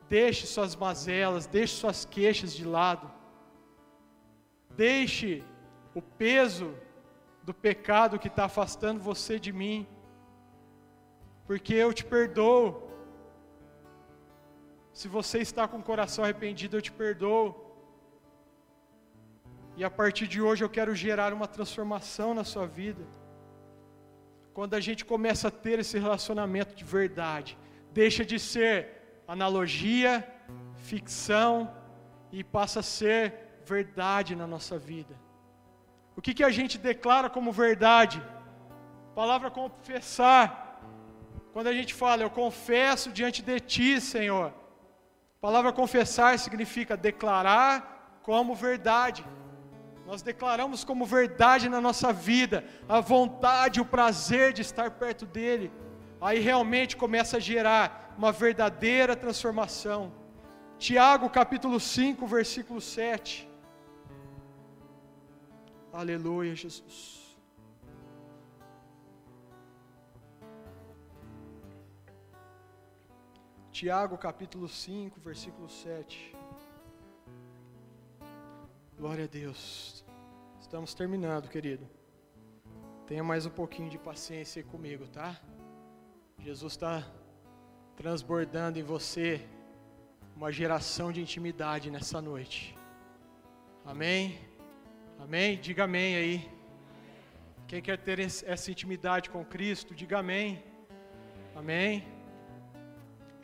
Deixe 0.08 0.45
suas 0.45 0.76
mazelas, 0.76 1.47
deixe 1.47 1.76
suas 1.76 2.06
queixas 2.06 2.54
de 2.54 2.66
lado, 2.66 3.10
deixe 4.70 5.43
o 5.95 6.01
peso 6.01 6.76
do 7.43 7.54
pecado 7.54 8.20
que 8.20 8.28
está 8.28 8.45
afastando 8.45 8.99
você 8.99 9.39
de 9.39 9.51
mim, 9.51 9.88
porque 11.45 11.74
eu 11.74 11.93
te 11.93 12.06
perdoo. 12.06 12.89
Se 14.93 15.08
você 15.08 15.39
está 15.39 15.68
com 15.68 15.80
o 15.80 15.84
coração 15.84 16.24
arrependido, 16.24 16.78
eu 16.78 16.82
te 16.82 16.91
perdoo. 16.91 17.64
E 19.76 19.84
a 19.84 19.89
partir 19.89 20.28
de 20.28 20.39
hoje 20.39 20.64
eu 20.64 20.70
quero 20.70 20.93
gerar 20.93 21.34
uma 21.34 21.47
transformação 21.47 22.34
na 22.34 22.43
sua 22.43 22.68
vida. 22.68 23.04
Quando 24.54 24.76
a 24.76 24.80
gente 24.80 25.04
começa 25.04 25.47
a 25.47 25.51
ter 25.51 25.80
esse 25.80 25.97
relacionamento 25.97 26.76
de 26.76 26.84
verdade, 26.84 27.58
deixa 27.94 28.24
de 28.32 28.38
ser 28.39 28.76
analogia, 29.28 30.14
ficção 30.89 31.54
e 32.32 32.44
passa 32.44 32.80
a 32.82 32.84
ser 32.84 33.22
verdade 33.66 34.36
na 34.36 34.48
nossa 34.48 34.78
vida. 34.78 35.16
O 36.16 36.22
que, 36.22 36.34
que 36.34 36.44
a 36.44 36.50
gente 36.50 36.78
declara 36.78 37.30
como 37.30 37.52
verdade? 37.52 38.22
Palavra 39.16 39.50
confessar. 39.50 40.46
Quando 41.54 41.68
a 41.68 41.74
gente 41.74 41.94
fala, 41.94 42.24
eu 42.24 42.30
confesso 42.30 43.12
diante 43.12 43.41
de 43.41 43.60
ti, 43.60 44.02
Senhor 44.02 44.54
palavra 45.44 45.74
confessar 45.74 46.39
significa 46.39 46.96
declarar 46.96 48.20
como 48.24 48.56
verdade. 48.56 49.26
Nós 50.06 50.22
declaramos 50.22 50.86
como 50.86 51.06
verdade 51.06 51.68
na 51.68 51.82
nossa 51.82 52.14
vida 52.14 52.64
a 52.88 53.02
vontade, 53.02 53.82
o 53.82 53.86
prazer 53.86 54.54
de 54.54 54.62
estar 54.62 54.89
perto 54.91 55.26
dEle. 55.26 55.70
Aí 56.28 56.39
realmente 56.39 56.95
começa 56.95 57.36
a 57.36 57.39
gerar 57.51 58.15
uma 58.17 58.32
verdadeira 58.32 59.13
transformação. 59.13 60.01
Tiago 60.78 61.30
capítulo 61.30 61.80
5, 61.82 62.26
versículo 62.26 62.80
7. 62.80 63.49
Aleluia, 65.91 66.55
Jesus. 66.55 67.38
Tiago 73.74 74.17
capítulo 74.17 74.69
5, 74.69 75.19
versículo 75.19 75.67
7. 75.67 76.34
Glória 78.97 79.26
a 79.26 79.28
Deus. 79.28 80.05
Estamos 80.61 80.93
terminando, 80.93 81.49
querido. 81.49 81.86
Tenha 83.05 83.24
mais 83.26 83.45
um 83.45 83.49
pouquinho 83.49 83.89
de 83.89 83.97
paciência 83.97 84.63
comigo, 84.63 85.05
tá? 85.07 85.38
Jesus 86.44 86.74
está 86.74 87.02
transbordando 87.96 88.78
em 88.78 88.84
você 88.84 89.39
uma 90.36 90.52
geração 90.52 91.10
de 91.10 91.22
intimidade 91.22 91.89
nessa 91.89 92.22
noite. 92.22 92.76
Amém? 93.86 94.38
Amém? 95.18 95.58
Diga 95.58 95.86
amém 95.86 96.18
aí. 96.18 96.52
Quem 97.66 97.82
quer 97.82 97.98
ter 97.98 98.20
essa 98.20 98.70
intimidade 98.70 99.30
com 99.30 99.46
Cristo, 99.46 99.96
diga 99.96 100.20
amém. 100.20 100.62
Amém. 101.56 102.06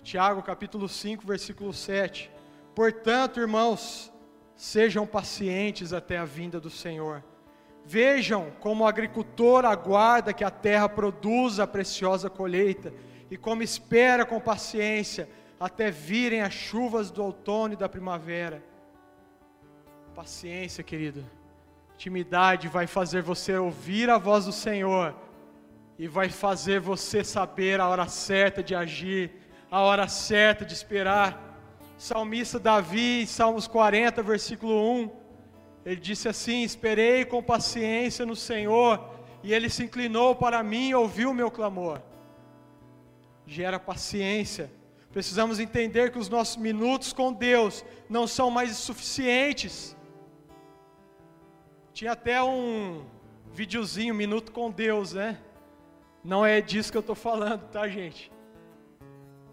Tiago 0.04 0.44
capítulo 0.44 0.90
5, 0.90 1.26
versículo 1.26 1.72
7. 1.72 2.30
Portanto, 2.76 3.40
irmãos, 3.40 4.12
sejam 4.58 5.08
pacientes 5.08 5.94
até 5.94 6.18
a 6.18 6.26
vinda 6.26 6.60
do 6.60 6.70
Senhor. 6.70 7.24
Vejam 7.92 8.52
como 8.60 8.84
o 8.84 8.88
agricultor 8.88 9.66
aguarda 9.66 10.32
que 10.32 10.44
a 10.44 10.52
terra 10.52 10.88
produza 10.88 11.64
a 11.64 11.68
preciosa 11.68 12.30
colheita 12.30 12.94
e 13.32 13.36
como 13.36 13.64
espera 13.64 14.24
com 14.28 14.40
paciência 14.40 15.28
até 15.60 15.90
virem 15.90 16.42
as 16.44 16.54
chuvas 16.54 17.10
do 17.10 17.24
outono 17.24 17.74
e 17.74 17.78
da 17.78 17.90
primavera. 17.90 18.64
Paciência, 20.14 20.84
querido. 20.84 21.26
Intimidade 21.96 22.68
vai 22.68 22.86
fazer 22.86 23.24
você 23.24 23.58
ouvir 23.58 24.08
a 24.08 24.20
voz 24.20 24.46
do 24.46 24.52
Senhor 24.52 25.16
e 25.98 26.08
vai 26.08 26.30
fazer 26.30 26.80
você 26.80 27.24
saber 27.24 27.82
a 27.82 27.88
hora 27.88 28.08
certa 28.08 28.62
de 28.62 28.76
agir 28.76 29.32
a 29.72 29.82
hora 29.82 30.08
certa 30.08 30.64
de 30.64 30.76
esperar. 30.76 31.58
Salmista 31.98 32.60
Davi, 32.60 33.26
Salmos 33.26 33.66
40, 33.66 34.22
versículo 34.22 34.94
1, 34.94 35.19
ele 35.90 36.00
disse 36.00 36.28
assim: 36.28 36.64
Esperei 36.64 37.26
com 37.26 37.42
paciência 37.42 38.26
no 38.26 38.36
Senhor, 38.36 38.94
e 39.42 39.54
ele 39.54 39.70
se 39.70 39.84
inclinou 39.84 40.36
para 40.36 40.62
mim 40.62 40.90
e 40.90 40.96
ouviu 40.96 41.32
o 41.32 41.34
meu 41.34 41.50
clamor. 41.50 42.02
Gera 43.46 43.80
paciência. 43.80 44.72
Precisamos 45.12 45.60
entender 45.60 46.12
que 46.12 46.20
os 46.20 46.30
nossos 46.30 46.58
minutos 46.58 47.12
com 47.12 47.34
Deus 47.34 47.84
não 48.08 48.28
são 48.28 48.52
mais 48.52 48.76
suficientes. 48.78 49.98
Tinha 51.92 52.12
até 52.12 52.42
um 52.44 53.04
videozinho, 53.52 54.14
Minuto 54.14 54.52
com 54.52 54.70
Deus, 54.70 55.14
né? 55.14 55.40
Não 56.24 56.46
é 56.46 56.62
disso 56.62 56.92
que 56.92 56.98
eu 56.98 57.08
estou 57.08 57.16
falando, 57.16 57.64
tá, 57.72 57.88
gente? 57.88 58.32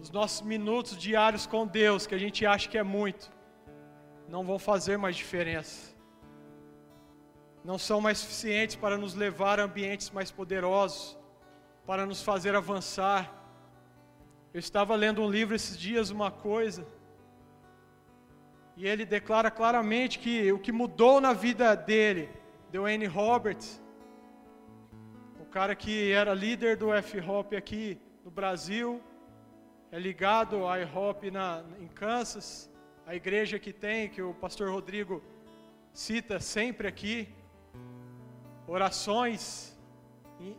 os 0.06 0.10
nossos 0.10 0.42
minutos 0.42 0.96
diários 0.96 1.46
com 1.46 1.66
Deus, 1.66 2.06
que 2.06 2.14
a 2.14 2.18
gente 2.18 2.44
acha 2.44 2.68
que 2.68 2.78
é 2.78 2.82
muito, 2.82 3.32
não 4.28 4.44
vão 4.44 4.58
fazer 4.58 4.96
mais 4.96 5.16
diferença. 5.16 5.95
Não 7.66 7.78
são 7.78 8.00
mais 8.00 8.18
suficientes 8.18 8.76
para 8.76 8.96
nos 8.96 9.14
levar 9.14 9.58
a 9.58 9.64
ambientes 9.64 10.12
mais 10.12 10.30
poderosos, 10.30 11.18
para 11.84 12.06
nos 12.06 12.22
fazer 12.22 12.54
avançar. 12.54 13.22
Eu 14.54 14.60
estava 14.60 14.94
lendo 14.94 15.20
um 15.20 15.28
livro 15.28 15.52
esses 15.52 15.76
dias, 15.76 16.10
uma 16.10 16.30
coisa, 16.30 16.86
e 18.76 18.86
ele 18.86 19.04
declara 19.04 19.50
claramente 19.50 20.20
que 20.20 20.52
o 20.52 20.60
que 20.60 20.70
mudou 20.70 21.20
na 21.20 21.32
vida 21.32 21.74
dele, 21.74 22.28
de 22.70 22.78
Wayne 22.78 23.06
Roberts, 23.06 23.82
o 25.40 25.46
cara 25.46 25.74
que 25.74 26.12
era 26.12 26.32
líder 26.32 26.76
do 26.76 26.94
F-Hop 26.94 27.52
aqui 27.52 27.98
no 28.24 28.30
Brasil, 28.30 29.02
é 29.90 29.98
ligado 29.98 30.60
IHOP 30.82 31.32
na, 31.32 31.64
em 31.80 31.88
Kansas. 31.88 32.70
a 33.04 33.12
igreja 33.16 33.58
que 33.58 33.72
tem, 33.72 34.08
que 34.08 34.22
o 34.22 34.32
pastor 34.34 34.70
Rodrigo 34.70 35.20
cita 35.92 36.38
sempre 36.38 36.86
aqui, 36.86 37.28
orações 38.66 39.40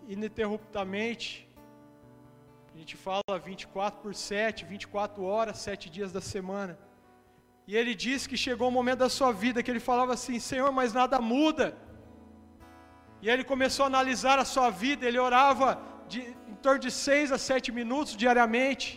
ininterruptamente. 0.07 1.27
A 2.73 2.77
gente 2.77 2.95
fala 3.05 3.39
24 3.51 3.99
por 4.03 4.13
7, 4.13 4.65
24 4.65 5.23
horas, 5.23 5.57
7 5.57 5.89
dias 5.95 6.11
da 6.17 6.21
semana. 6.21 6.77
E 7.69 7.75
ele 7.79 7.93
disse 8.05 8.29
que 8.31 8.37
chegou 8.45 8.67
um 8.69 8.77
momento 8.79 8.99
da 9.05 9.09
sua 9.17 9.31
vida 9.43 9.63
que 9.63 9.71
ele 9.73 9.83
falava 9.91 10.13
assim: 10.17 10.39
Senhor, 10.51 10.71
mas 10.79 10.93
nada 11.01 11.19
muda. 11.33 11.67
E 13.21 13.29
ele 13.33 13.43
começou 13.51 13.83
a 13.85 13.91
analisar 13.93 14.37
a 14.39 14.47
sua 14.53 14.69
vida, 14.69 15.05
ele 15.05 15.19
orava 15.27 15.69
de, 16.11 16.19
em 16.51 16.55
torno 16.65 16.79
de 16.85 16.91
6 16.91 17.31
a 17.37 17.37
7 17.37 17.71
minutos 17.79 18.15
diariamente. 18.23 18.87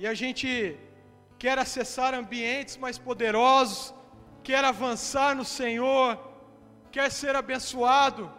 E 0.00 0.06
a 0.12 0.14
gente 0.22 0.48
quer 1.42 1.56
acessar 1.64 2.12
ambientes 2.22 2.76
mais 2.84 2.98
poderosos, 3.08 3.94
quer 4.44 4.64
avançar 4.64 5.34
no 5.34 5.44
Senhor, 5.44 6.18
quer 6.92 7.10
ser 7.10 7.34
abençoado, 7.34 8.30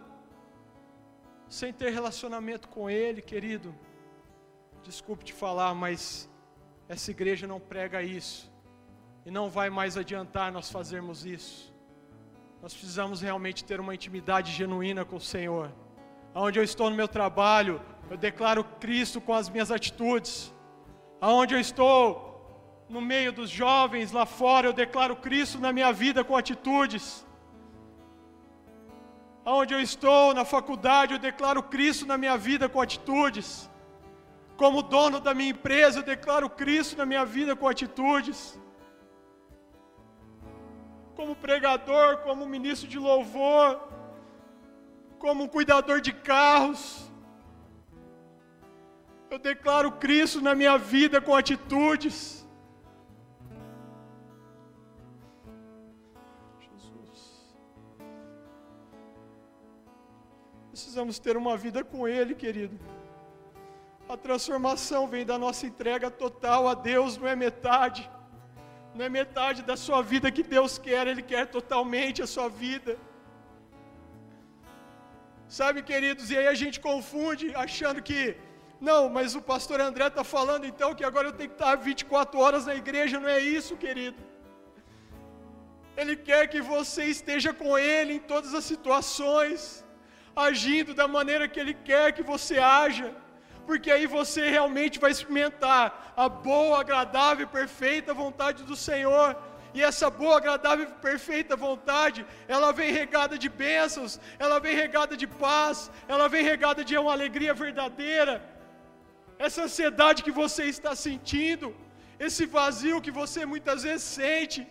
sem 1.49 1.73
ter 1.73 1.91
relacionamento 1.91 2.69
com 2.69 2.89
Ele, 2.89 3.21
querido. 3.21 3.75
Desculpe 4.83 5.25
te 5.25 5.33
falar, 5.33 5.73
mas 5.73 6.29
essa 6.87 7.09
igreja 7.11 7.45
não 7.47 7.59
prega 7.59 8.01
isso, 8.01 8.53
e 9.25 9.31
não 9.31 9.49
vai 9.49 9.69
mais 9.69 9.97
adiantar 9.97 10.51
nós 10.51 10.69
fazermos 10.69 11.25
isso. 11.25 11.73
Nós 12.61 12.73
precisamos 12.73 13.21
realmente 13.21 13.65
ter 13.65 13.79
uma 13.79 13.93
intimidade 13.93 14.51
genuína 14.51 15.03
com 15.03 15.17
o 15.17 15.21
Senhor. 15.21 15.71
Onde 16.33 16.59
eu 16.59 16.63
estou 16.63 16.89
no 16.89 16.95
meu 16.95 17.07
trabalho, 17.07 17.81
eu 18.09 18.17
declaro 18.17 18.63
Cristo 18.79 19.19
com 19.19 19.33
as 19.33 19.49
minhas 19.49 19.71
atitudes 19.71 20.53
aonde 21.19 21.55
eu 21.55 21.59
estou, 21.59 22.34
no 22.87 23.01
meio 23.01 23.31
dos 23.31 23.49
jovens 23.49 24.11
lá 24.11 24.25
fora, 24.25 24.67
eu 24.67 24.73
declaro 24.73 25.15
Cristo 25.15 25.59
na 25.59 25.71
minha 25.73 25.91
vida 25.91 26.23
com 26.23 26.35
atitudes. 26.35 27.25
Aonde 29.43 29.73
eu 29.73 29.79
estou 29.79 30.33
na 30.33 30.45
faculdade, 30.45 31.13
eu 31.13 31.19
declaro 31.19 31.63
Cristo 31.63 32.05
na 32.05 32.17
minha 32.17 32.37
vida 32.37 32.67
com 32.67 32.81
atitudes. 32.81 33.69
Como 34.57 34.81
dono 34.81 35.19
da 35.19 35.33
minha 35.33 35.49
empresa, 35.49 35.99
eu 35.99 36.03
declaro 36.03 36.49
Cristo 36.49 36.97
na 36.97 37.05
minha 37.05 37.25
vida 37.25 37.55
com 37.55 37.67
atitudes. 37.67 38.59
Como 41.15 41.35
pregador, 41.35 42.17
como 42.19 42.45
ministro 42.45 42.87
de 42.87 42.99
louvor, 42.99 43.81
como 45.19 45.49
cuidador 45.49 46.01
de 46.01 46.13
carros, 46.13 47.09
eu 49.29 49.39
declaro 49.39 49.91
Cristo 49.91 50.39
na 50.41 50.53
minha 50.55 50.77
vida 50.77 51.19
com 51.19 51.35
atitudes. 51.35 52.44
Precisamos 60.95 61.19
ter 61.19 61.35
uma 61.35 61.55
vida 61.63 61.79
com 61.83 62.07
Ele, 62.07 62.33
querido. 62.33 62.75
A 64.07 64.15
transformação 64.25 65.01
vem 65.13 65.25
da 65.31 65.37
nossa 65.37 65.63
entrega 65.69 66.09
total 66.09 66.69
a 66.69 66.73
Deus, 66.73 67.17
não 67.17 67.27
é 67.27 67.35
metade. 67.35 68.03
Não 68.93 69.03
é 69.03 69.09
metade 69.09 69.61
da 69.69 69.75
sua 69.75 70.01
vida 70.11 70.31
que 70.31 70.41
Deus 70.41 70.77
quer, 70.77 71.05
Ele 71.05 71.21
quer 71.31 71.43
totalmente 71.57 72.21
a 72.25 72.27
sua 72.35 72.47
vida. 72.47 72.97
Sabe, 75.49 75.83
queridos, 75.91 76.31
e 76.31 76.37
aí 76.37 76.47
a 76.47 76.57
gente 76.63 76.79
confunde 76.79 77.53
achando 77.65 78.01
que 78.01 78.37
não, 78.79 79.01
mas 79.09 79.35
o 79.35 79.41
pastor 79.41 79.81
André 79.81 80.07
está 80.07 80.23
falando 80.23 80.65
então 80.71 80.95
que 80.95 81.03
agora 81.03 81.27
eu 81.27 81.33
tenho 81.33 81.49
que 81.49 81.61
estar 81.61 81.75
24 81.75 82.39
horas 82.39 82.65
na 82.67 82.75
igreja, 82.83 83.19
não 83.19 83.33
é 83.37 83.41
isso, 83.41 83.75
querido. 83.75 84.21
Ele 85.97 86.15
quer 86.15 86.43
que 86.47 86.61
você 86.75 87.03
esteja 87.17 87.53
com 87.53 87.77
Ele 87.77 88.13
em 88.13 88.23
todas 88.33 88.53
as 88.53 88.63
situações, 88.63 89.84
agindo 90.35 90.93
da 90.93 91.07
maneira 91.07 91.47
que 91.47 91.59
Ele 91.59 91.73
quer 91.73 92.11
que 92.11 92.23
você 92.23 92.57
haja, 92.59 93.13
porque 93.65 93.89
aí 93.89 94.05
você 94.05 94.49
realmente 94.49 94.99
vai 94.99 95.11
experimentar 95.11 96.13
a 96.15 96.27
boa, 96.29 96.79
agradável 96.81 97.45
e 97.45 97.55
perfeita 97.59 98.13
vontade 98.13 98.63
do 98.63 98.75
Senhor. 98.75 99.35
E 99.73 99.81
essa 99.81 100.09
boa, 100.09 100.37
agradável 100.37 100.85
e 100.87 100.91
perfeita 101.09 101.55
vontade, 101.55 102.25
ela 102.47 102.71
vem 102.71 102.91
regada 102.91 103.37
de 103.37 103.49
bênçãos, 103.49 104.19
ela 104.39 104.57
vem 104.59 104.75
regada 104.75 105.17
de 105.17 105.27
paz, 105.27 105.91
ela 106.07 106.29
vem 106.29 106.43
regada 106.43 106.81
de 106.83 106.97
uma 106.97 107.11
alegria 107.11 107.53
verdadeira 107.53 108.55
essa 109.37 109.63
ansiedade 109.63 110.23
que 110.23 110.31
você 110.31 110.63
está 110.65 110.95
sentindo, 110.95 111.75
esse 112.19 112.45
vazio 112.45 113.01
que 113.01 113.11
você 113.11 113.45
muitas 113.45 113.83
vezes 113.83 114.03
sente, 114.03 114.67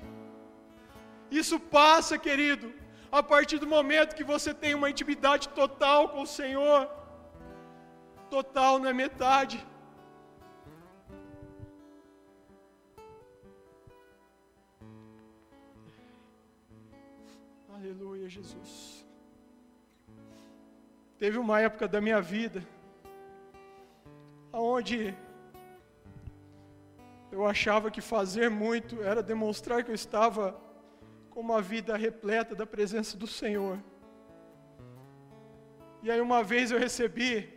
isso 1.30 1.58
passa, 1.58 2.16
querido, 2.26 2.72
a 3.18 3.22
partir 3.22 3.58
do 3.62 3.66
momento 3.74 4.16
que 4.18 4.24
você 4.24 4.52
tem 4.52 4.74
uma 4.74 4.90
intimidade 4.90 5.48
total 5.60 6.08
com 6.08 6.22
o 6.22 6.26
Senhor. 6.26 6.80
Total 8.28 8.72
não 8.80 8.88
é 8.88 8.92
metade. 8.92 9.64
Aleluia, 17.76 18.28
Jesus. 18.28 18.72
Teve 21.16 21.38
uma 21.38 21.60
época 21.60 21.86
da 21.86 22.00
minha 22.00 22.20
vida 22.20 22.66
aonde 24.52 24.98
eu 27.30 27.46
achava 27.46 27.92
que 27.92 28.00
fazer 28.00 28.48
muito 28.50 29.02
era 29.02 29.22
demonstrar 29.22 29.84
que 29.84 29.90
eu 29.92 29.94
estava 29.94 30.44
com 31.34 31.40
uma 31.40 31.60
vida 31.60 31.96
repleta 31.96 32.54
da 32.54 32.64
presença 32.64 33.16
do 33.16 33.26
Senhor. 33.26 33.82
E 36.00 36.08
aí 36.08 36.20
uma 36.20 36.44
vez 36.44 36.70
eu 36.70 36.78
recebi 36.78 37.52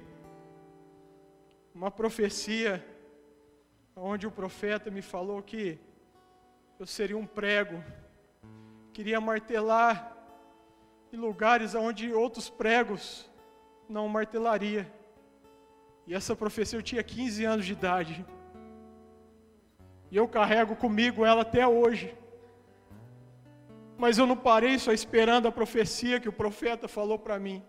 uma 1.76 1.92
profecia 1.92 2.84
onde 3.96 4.26
o 4.26 4.32
profeta 4.32 4.90
me 4.90 5.04
falou 5.04 5.44
que 5.44 5.80
eu 6.80 6.88
seria 6.88 7.16
um 7.16 7.28
prego, 7.28 7.84
queria 8.94 9.22
martelar 9.22 10.18
em 11.14 11.18
lugares 11.18 11.76
onde 11.76 12.12
outros 12.12 12.50
pregos 12.50 13.30
não 13.88 14.08
martelaria. 14.08 14.92
E 16.08 16.16
essa 16.16 16.36
profecia 16.36 16.80
eu 16.80 16.84
tinha 16.84 17.04
15 17.04 17.46
anos 17.46 17.66
de 17.66 17.74
idade. 17.74 18.26
E 20.10 20.18
eu 20.18 20.28
carrego 20.28 20.76
comigo 20.76 21.24
ela 21.24 21.44
até 21.44 21.68
hoje. 21.68 22.16
Mas 24.04 24.18
eu 24.20 24.28
não 24.32 24.38
parei 24.50 24.76
só 24.86 24.92
esperando 25.00 25.48
a 25.48 25.58
profecia 25.60 26.20
que 26.20 26.30
o 26.30 26.40
profeta 26.44 26.88
falou 26.98 27.18
para 27.26 27.40
mim. 27.46 27.60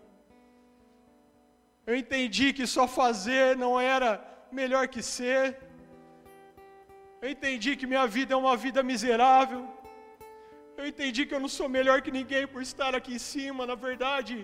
Eu 1.89 1.95
entendi 2.01 2.47
que 2.57 2.65
só 2.75 2.87
fazer 2.87 3.47
não 3.63 3.73
era 3.95 4.09
melhor 4.59 4.83
que 4.93 5.01
ser. 5.15 5.43
Eu 7.21 7.29
entendi 7.35 7.71
que 7.75 7.89
minha 7.93 8.05
vida 8.17 8.33
é 8.35 8.37
uma 8.37 8.55
vida 8.65 8.81
miserável. 8.91 9.61
Eu 10.77 10.85
entendi 10.91 11.25
que 11.25 11.35
eu 11.35 11.41
não 11.45 11.51
sou 11.57 11.67
melhor 11.77 11.97
que 12.03 12.11
ninguém 12.19 12.45
por 12.53 12.61
estar 12.61 12.93
aqui 12.99 13.13
em 13.15 13.23
cima. 13.31 13.65
Na 13.71 13.77
verdade, 13.87 14.35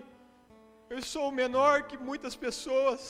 eu 0.93 1.01
sou 1.13 1.27
menor 1.41 1.75
que 1.89 1.97
muitas 2.09 2.35
pessoas. 2.45 3.01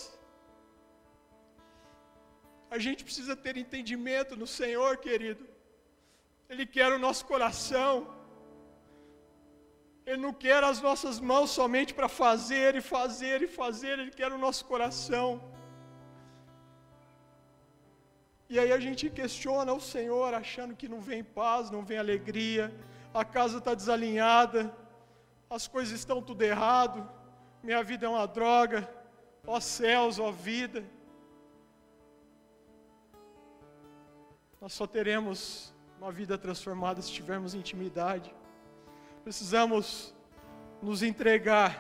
A 2.76 2.78
gente 2.86 3.03
precisa 3.07 3.36
ter 3.45 3.55
entendimento 3.63 4.36
no 4.41 4.47
Senhor, 4.59 4.91
querido. 4.97 5.45
Ele 6.49 6.65
quer 6.76 6.91
o 6.91 6.99
nosso 7.07 7.26
coração. 7.34 7.91
Ele 10.06 10.22
não 10.26 10.34
quer 10.34 10.64
as 10.64 10.80
nossas 10.82 11.20
mãos 11.20 11.49
somente 11.49 11.93
para 11.93 12.08
fazer 12.08 12.76
e 12.76 12.82
fazer 12.82 13.41
e 13.41 13.47
fazer, 13.47 13.97
Ele 13.99 14.12
quer 14.12 14.32
o 14.32 14.38
nosso 14.38 14.64
coração. 14.66 15.30
E 18.47 18.60
aí 18.60 18.72
a 18.72 18.80
gente 18.80 19.10
questiona 19.10 19.74
o 19.74 19.82
Senhor, 19.82 20.34
achando 20.34 20.76
que 20.76 20.88
não 20.88 21.01
vem 21.01 21.24
paz, 21.24 21.72
não 21.72 21.84
vem 21.84 21.97
alegria, 21.97 22.72
a 23.12 23.26
casa 23.26 23.58
está 23.58 23.74
desalinhada, 23.74 24.72
as 25.49 25.68
coisas 25.68 25.93
estão 25.99 26.22
tudo 26.22 26.43
errado, 26.43 27.10
minha 27.64 27.84
vida 27.84 28.06
é 28.06 28.10
uma 28.10 28.28
droga, 28.28 28.88
ó 29.47 29.60
céus, 29.60 30.20
ó 30.20 30.32
vida. 30.32 30.84
Nós 34.62 34.74
só 34.74 34.86
teremos 34.86 35.74
uma 35.99 36.12
vida 36.12 36.38
transformada 36.38 37.01
se 37.01 37.12
tivermos 37.12 37.56
intimidade. 37.56 38.34
Precisamos 39.26 40.13
nos 40.80 41.01
entregar, 41.01 41.71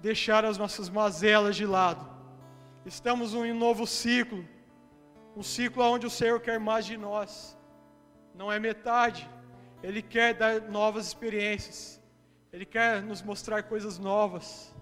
deixar 0.00 0.44
as 0.44 0.58
nossas 0.58 0.88
mazelas 0.90 1.54
de 1.54 1.64
lado. 1.64 2.04
Estamos 2.84 3.34
em 3.34 3.52
um 3.52 3.56
novo 3.56 3.86
ciclo, 3.86 4.44
um 5.36 5.44
ciclo 5.44 5.84
onde 5.84 6.08
o 6.08 6.10
Senhor 6.10 6.40
quer 6.40 6.58
mais 6.58 6.84
de 6.84 6.96
nós. 6.96 7.56
Não 8.34 8.50
é 8.50 8.58
metade. 8.58 9.30
Ele 9.80 10.02
quer 10.02 10.34
dar 10.34 10.60
novas 10.62 11.06
experiências. 11.06 12.02
Ele 12.52 12.66
quer 12.66 13.00
nos 13.00 13.22
mostrar 13.22 13.62
coisas 13.62 13.96
novas. 13.96 14.74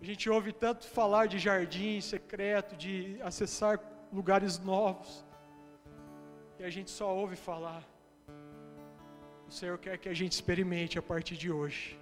A 0.00 0.04
gente 0.06 0.30
ouve 0.30 0.54
tanto 0.54 0.88
falar 0.88 1.26
de 1.26 1.38
jardim 1.38 2.00
secreto, 2.00 2.74
de 2.76 3.20
acessar 3.20 3.78
lugares 4.10 4.58
novos. 4.58 5.22
e 6.58 6.64
a 6.64 6.70
gente 6.70 6.90
só 6.90 7.14
ouve 7.14 7.36
falar. 7.36 7.82
O 9.48 9.52
Senhor 9.52 9.78
quer 9.78 9.96
que 9.98 10.08
a 10.08 10.14
gente 10.14 10.32
experimente 10.32 10.98
a 10.98 11.02
partir 11.02 11.36
de 11.36 11.50
hoje. 11.50 11.98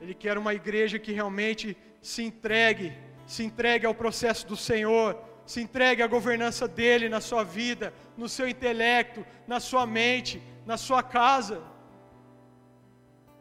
Ele 0.00 0.14
quer 0.14 0.38
uma 0.38 0.54
igreja 0.54 0.98
que 0.98 1.12
realmente 1.12 1.76
se 2.00 2.22
entregue, 2.22 2.92
se 3.26 3.42
entregue 3.42 3.86
ao 3.86 3.94
processo 3.94 4.46
do 4.46 4.56
Senhor, 4.56 5.18
se 5.44 5.60
entregue 5.60 6.02
à 6.02 6.06
governança 6.06 6.68
dele 6.68 7.08
na 7.08 7.20
sua 7.20 7.42
vida, 7.42 7.92
no 8.16 8.28
seu 8.28 8.48
intelecto, 8.48 9.26
na 9.46 9.58
sua 9.58 9.84
mente, 9.86 10.40
na 10.64 10.76
sua 10.76 11.02
casa. 11.02 11.60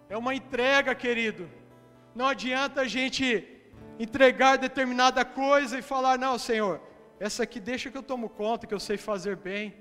É 0.09 0.17
uma 0.17 0.33
entrega, 0.33 0.95
querido. 0.95 1.49
Não 2.15 2.27
adianta 2.27 2.81
a 2.81 2.87
gente 2.87 3.25
entregar 3.99 4.57
determinada 4.57 5.23
coisa 5.23 5.77
e 5.77 5.81
falar: 5.81 6.17
não, 6.17 6.37
Senhor, 6.39 6.81
essa 7.19 7.43
aqui 7.43 7.59
deixa 7.59 7.91
que 7.91 7.97
eu 7.97 8.03
tomo 8.03 8.27
conta, 8.27 8.65
que 8.65 8.73
eu 8.73 8.79
sei 8.79 8.97
fazer 8.97 9.35
bem. 9.35 9.75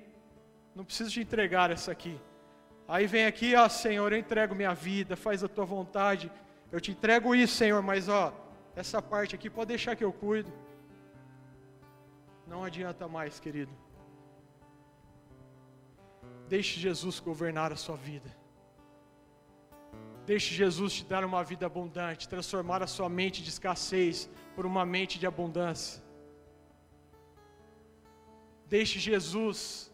Não 0.74 0.84
preciso 0.84 1.10
te 1.10 1.20
entregar 1.20 1.70
essa 1.70 1.92
aqui. 1.92 2.20
Aí 2.88 3.06
vem 3.06 3.26
aqui, 3.26 3.54
ó 3.54 3.68
Senhor, 3.68 4.12
eu 4.12 4.18
entrego 4.18 4.54
minha 4.54 4.74
vida, 4.74 5.16
faz 5.16 5.42
a 5.42 5.48
tua 5.48 5.64
vontade. 5.64 6.30
Eu 6.70 6.80
te 6.80 6.90
entrego 6.92 7.34
isso, 7.34 7.54
Senhor, 7.56 7.82
mas 7.82 8.08
ó, 8.08 8.32
essa 8.74 9.00
parte 9.02 9.34
aqui 9.34 9.48
pode 9.48 9.68
deixar 9.68 9.96
que 9.96 10.04
eu 10.04 10.12
cuido. 10.12 10.52
Não 12.46 12.62
adianta 12.62 13.08
mais, 13.08 13.40
querido. 13.40 13.72
Deixe 16.48 16.78
Jesus 16.78 17.18
governar 17.18 17.72
a 17.72 17.76
sua 17.76 17.96
vida. 17.96 18.30
Deixe 20.24 20.54
Jesus 20.54 20.92
te 20.94 21.04
dar 21.04 21.24
uma 21.24 21.42
vida 21.42 21.66
abundante, 21.66 22.28
transformar 22.28 22.82
a 22.82 22.86
sua 22.86 23.08
mente 23.08 23.42
de 23.42 23.48
escassez 23.48 24.28
por 24.54 24.66
uma 24.66 24.84
mente 24.84 25.18
de 25.18 25.26
abundância. 25.26 26.02
Deixe 28.68 28.98
Jesus 28.98 29.92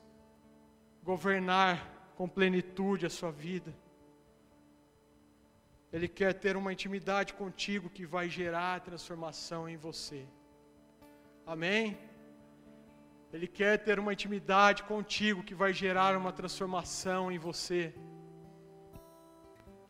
governar 1.02 1.91
com 2.22 2.28
plenitude 2.28 3.04
a 3.04 3.10
sua 3.10 3.32
vida. 3.32 3.70
Ele 5.92 6.08
quer 6.18 6.32
ter 6.42 6.54
uma 6.56 6.72
intimidade 6.72 7.30
contigo 7.40 7.90
que 7.96 8.04
vai 8.06 8.26
gerar 8.28 8.84
transformação 8.88 9.62
em 9.68 9.76
você. 9.86 10.20
Amém? 11.44 11.98
Ele 13.32 13.48
quer 13.58 13.74
ter 13.86 13.98
uma 13.98 14.12
intimidade 14.16 14.84
contigo 14.84 15.42
que 15.48 15.56
vai 15.62 15.72
gerar 15.72 16.16
uma 16.16 16.32
transformação 16.40 17.22
em 17.32 17.40
você. 17.48 17.92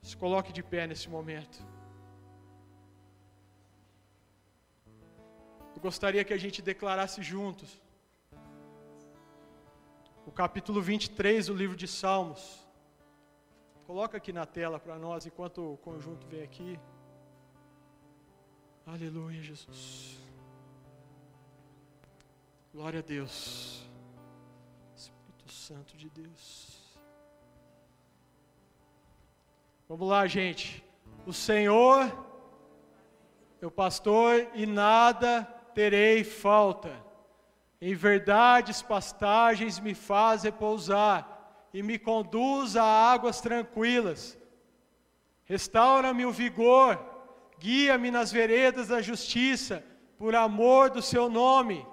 Se 0.01 0.17
coloque 0.17 0.55
de 0.59 0.63
pé 0.63 0.87
nesse 0.87 1.11
momento. 1.17 1.59
Eu 5.77 5.83
gostaria 5.83 6.25
que 6.25 6.33
a 6.39 6.43
gente 6.45 6.63
declarasse 6.73 7.21
juntos 7.35 7.71
o 10.27 10.31
capítulo 10.31 10.81
23 10.81 11.47
do 11.47 11.55
livro 11.55 11.77
de 11.77 11.89
Salmos. 11.89 12.67
Coloca 13.87 14.17
aqui 14.17 14.33
na 14.33 14.47
tela 14.47 14.79
para 14.79 14.99
nós 14.99 15.27
enquanto 15.27 15.73
o 15.73 15.77
conjunto 15.79 16.27
vem 16.27 16.43
aqui. 16.43 16.79
Aleluia, 18.87 19.43
Jesus. 19.43 20.19
Glória 22.73 23.01
a 23.01 23.03
Deus. 23.03 23.85
Espírito 24.97 25.53
Santo 25.53 25.97
de 25.97 26.09
Deus. 26.09 26.97
Vamos 29.89 30.09
lá, 30.09 30.27
gente. 30.27 30.83
O 31.27 31.33
Senhor, 31.33 32.11
meu 33.61 33.71
pastor, 33.71 34.49
e 34.55 34.65
nada 34.67 35.43
terei 35.75 36.25
falta. 36.25 37.12
Em 37.85 37.95
verdades 37.95 38.81
pastagens 38.81 39.81
me 39.81 39.93
faz 39.93 40.45
repousar 40.45 41.27
e 41.75 41.83
me 41.83 41.99
conduz 41.99 42.77
a 42.77 42.85
águas 42.85 43.41
tranquilas. 43.41 44.39
Restaura-me 45.45 46.25
o 46.25 46.31
vigor, 46.31 46.97
guia-me 47.59 48.09
nas 48.09 48.31
veredas 48.31 48.87
da 48.87 49.03
justiça, 49.03 49.85
por 50.17 50.37
amor 50.37 50.91
do 50.91 51.03
seu 51.03 51.29
nome. 51.29 51.85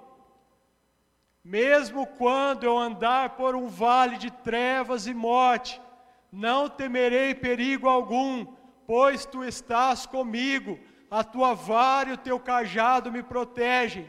Mesmo 1.42 2.06
quando 2.06 2.62
eu 2.62 2.78
andar 2.78 3.30
por 3.30 3.56
um 3.56 3.66
vale 3.66 4.16
de 4.16 4.30
trevas 4.30 5.08
e 5.08 5.12
morte, 5.12 5.82
não 6.30 6.68
temerei 6.68 7.34
perigo 7.34 7.88
algum, 7.88 8.46
pois 8.86 9.26
tu 9.26 9.42
estás 9.42 10.06
comigo, 10.06 10.78
a 11.10 11.24
tua 11.24 11.52
vara 11.52 12.10
e 12.10 12.12
o 12.12 12.16
teu 12.16 12.38
cajado 12.38 13.10
me 13.10 13.24
protegem. 13.24 14.08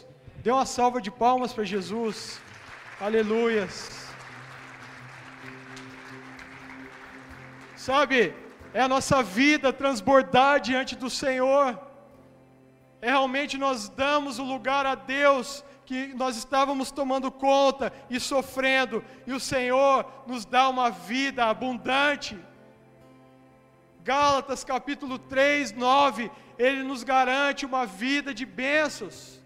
Dê 0.43 0.49
uma 0.49 0.65
salva 0.65 0.99
de 0.99 1.11
palmas 1.11 1.53
para 1.53 1.63
Jesus. 1.63 2.41
Aleluias. 2.99 4.07
Sabe, 7.75 8.33
é 8.73 8.81
a 8.81 8.87
nossa 8.87 9.21
vida 9.21 9.71
transbordar 9.71 10.59
diante 10.59 10.95
do 10.95 11.11
Senhor. 11.11 11.79
É 13.01 13.09
realmente 13.11 13.55
nós 13.55 13.87
damos 13.87 14.39
o 14.39 14.43
lugar 14.43 14.83
a 14.87 14.95
Deus 14.95 15.63
que 15.85 16.07
nós 16.15 16.35
estávamos 16.37 16.89
tomando 16.89 17.31
conta 17.31 17.93
e 18.09 18.19
sofrendo, 18.19 19.03
e 19.27 19.33
o 19.33 19.39
Senhor 19.39 20.05
nos 20.25 20.43
dá 20.43 20.69
uma 20.69 20.89
vida 20.89 21.45
abundante. 21.45 22.39
Gálatas 24.03 24.63
capítulo 24.63 25.19
3, 25.19 25.73
9, 25.73 26.31
ele 26.57 26.81
nos 26.81 27.03
garante 27.03 27.63
uma 27.63 27.85
vida 27.85 28.33
de 28.33 28.45
bênçãos. 28.45 29.40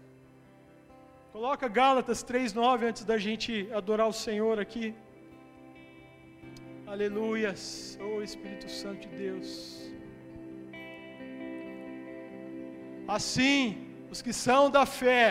Coloca 1.36 1.68
Gálatas 1.68 2.20
3:9 2.28 2.86
antes 2.90 3.02
da 3.10 3.16
gente 3.24 3.50
adorar 3.78 4.06
o 4.12 4.18
Senhor 4.26 4.58
aqui. 4.58 4.86
Aleluias. 6.92 7.58
Oh 8.06 8.22
Espírito 8.28 8.70
Santo 8.70 9.00
de 9.06 9.10
Deus. 9.24 9.50
Assim, 13.16 13.60
os 14.12 14.22
que 14.22 14.32
são 14.46 14.62
da 14.78 14.86
fé 15.00 15.26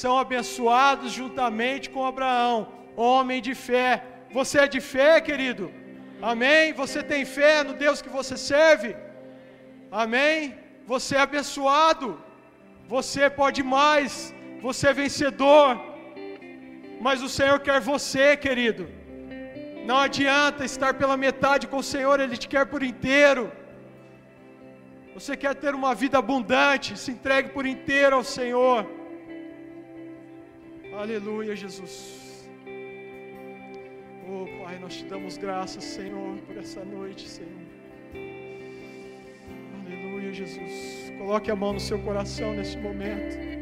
são 0.00 0.14
abençoados 0.24 1.12
juntamente 1.20 1.90
com 1.90 2.10
Abraão, 2.12 2.56
homem 2.96 3.42
de 3.48 3.54
fé. 3.68 3.90
Você 4.38 4.56
é 4.64 4.72
de 4.76 4.80
fé, 4.94 5.12
querido? 5.28 5.70
Amém? 6.32 6.72
Você 6.82 7.02
tem 7.12 7.22
fé 7.38 7.54
no 7.62 7.74
Deus 7.84 8.00
que 8.00 8.16
você 8.18 8.38
serve? 8.54 8.90
Amém? 10.04 10.54
Você 10.94 11.16
é 11.16 11.28
abençoado. 11.28 12.08
Você 12.96 13.24
pode 13.42 13.62
mais 13.78 14.12
você 14.62 14.88
é 14.88 14.92
vencedor. 14.92 15.90
Mas 17.00 17.22
o 17.22 17.28
Senhor 17.28 17.58
quer 17.60 17.80
você, 17.80 18.36
querido. 18.36 18.86
Não 19.86 19.98
adianta 19.98 20.64
estar 20.64 20.92
pela 20.94 21.16
metade 21.16 21.66
com 21.66 21.78
o 21.78 21.82
Senhor, 21.82 22.20
Ele 22.20 22.36
te 22.36 22.48
quer 22.48 22.66
por 22.66 22.82
inteiro. 22.82 23.50
Você 25.14 25.36
quer 25.36 25.54
ter 25.54 25.74
uma 25.74 25.94
vida 25.94 26.18
abundante, 26.18 26.98
se 26.98 27.10
entregue 27.10 27.48
por 27.50 27.64
inteiro 27.66 28.16
ao 28.16 28.24
Senhor. 28.24 28.86
Aleluia, 31.02 31.56
Jesus. 31.56 32.48
Oh, 34.28 34.46
Pai, 34.62 34.78
nós 34.78 34.96
te 34.98 35.04
damos 35.04 35.36
graças, 35.36 35.82
Senhor, 35.82 36.36
por 36.46 36.56
essa 36.56 36.84
noite, 36.84 37.28
Senhor. 37.28 37.64
Aleluia, 39.80 40.32
Jesus. 40.32 41.12
Coloque 41.18 41.50
a 41.50 41.56
mão 41.56 41.72
no 41.72 41.80
seu 41.80 41.98
coração 41.98 42.52
nesse 42.52 42.76
momento. 42.78 43.59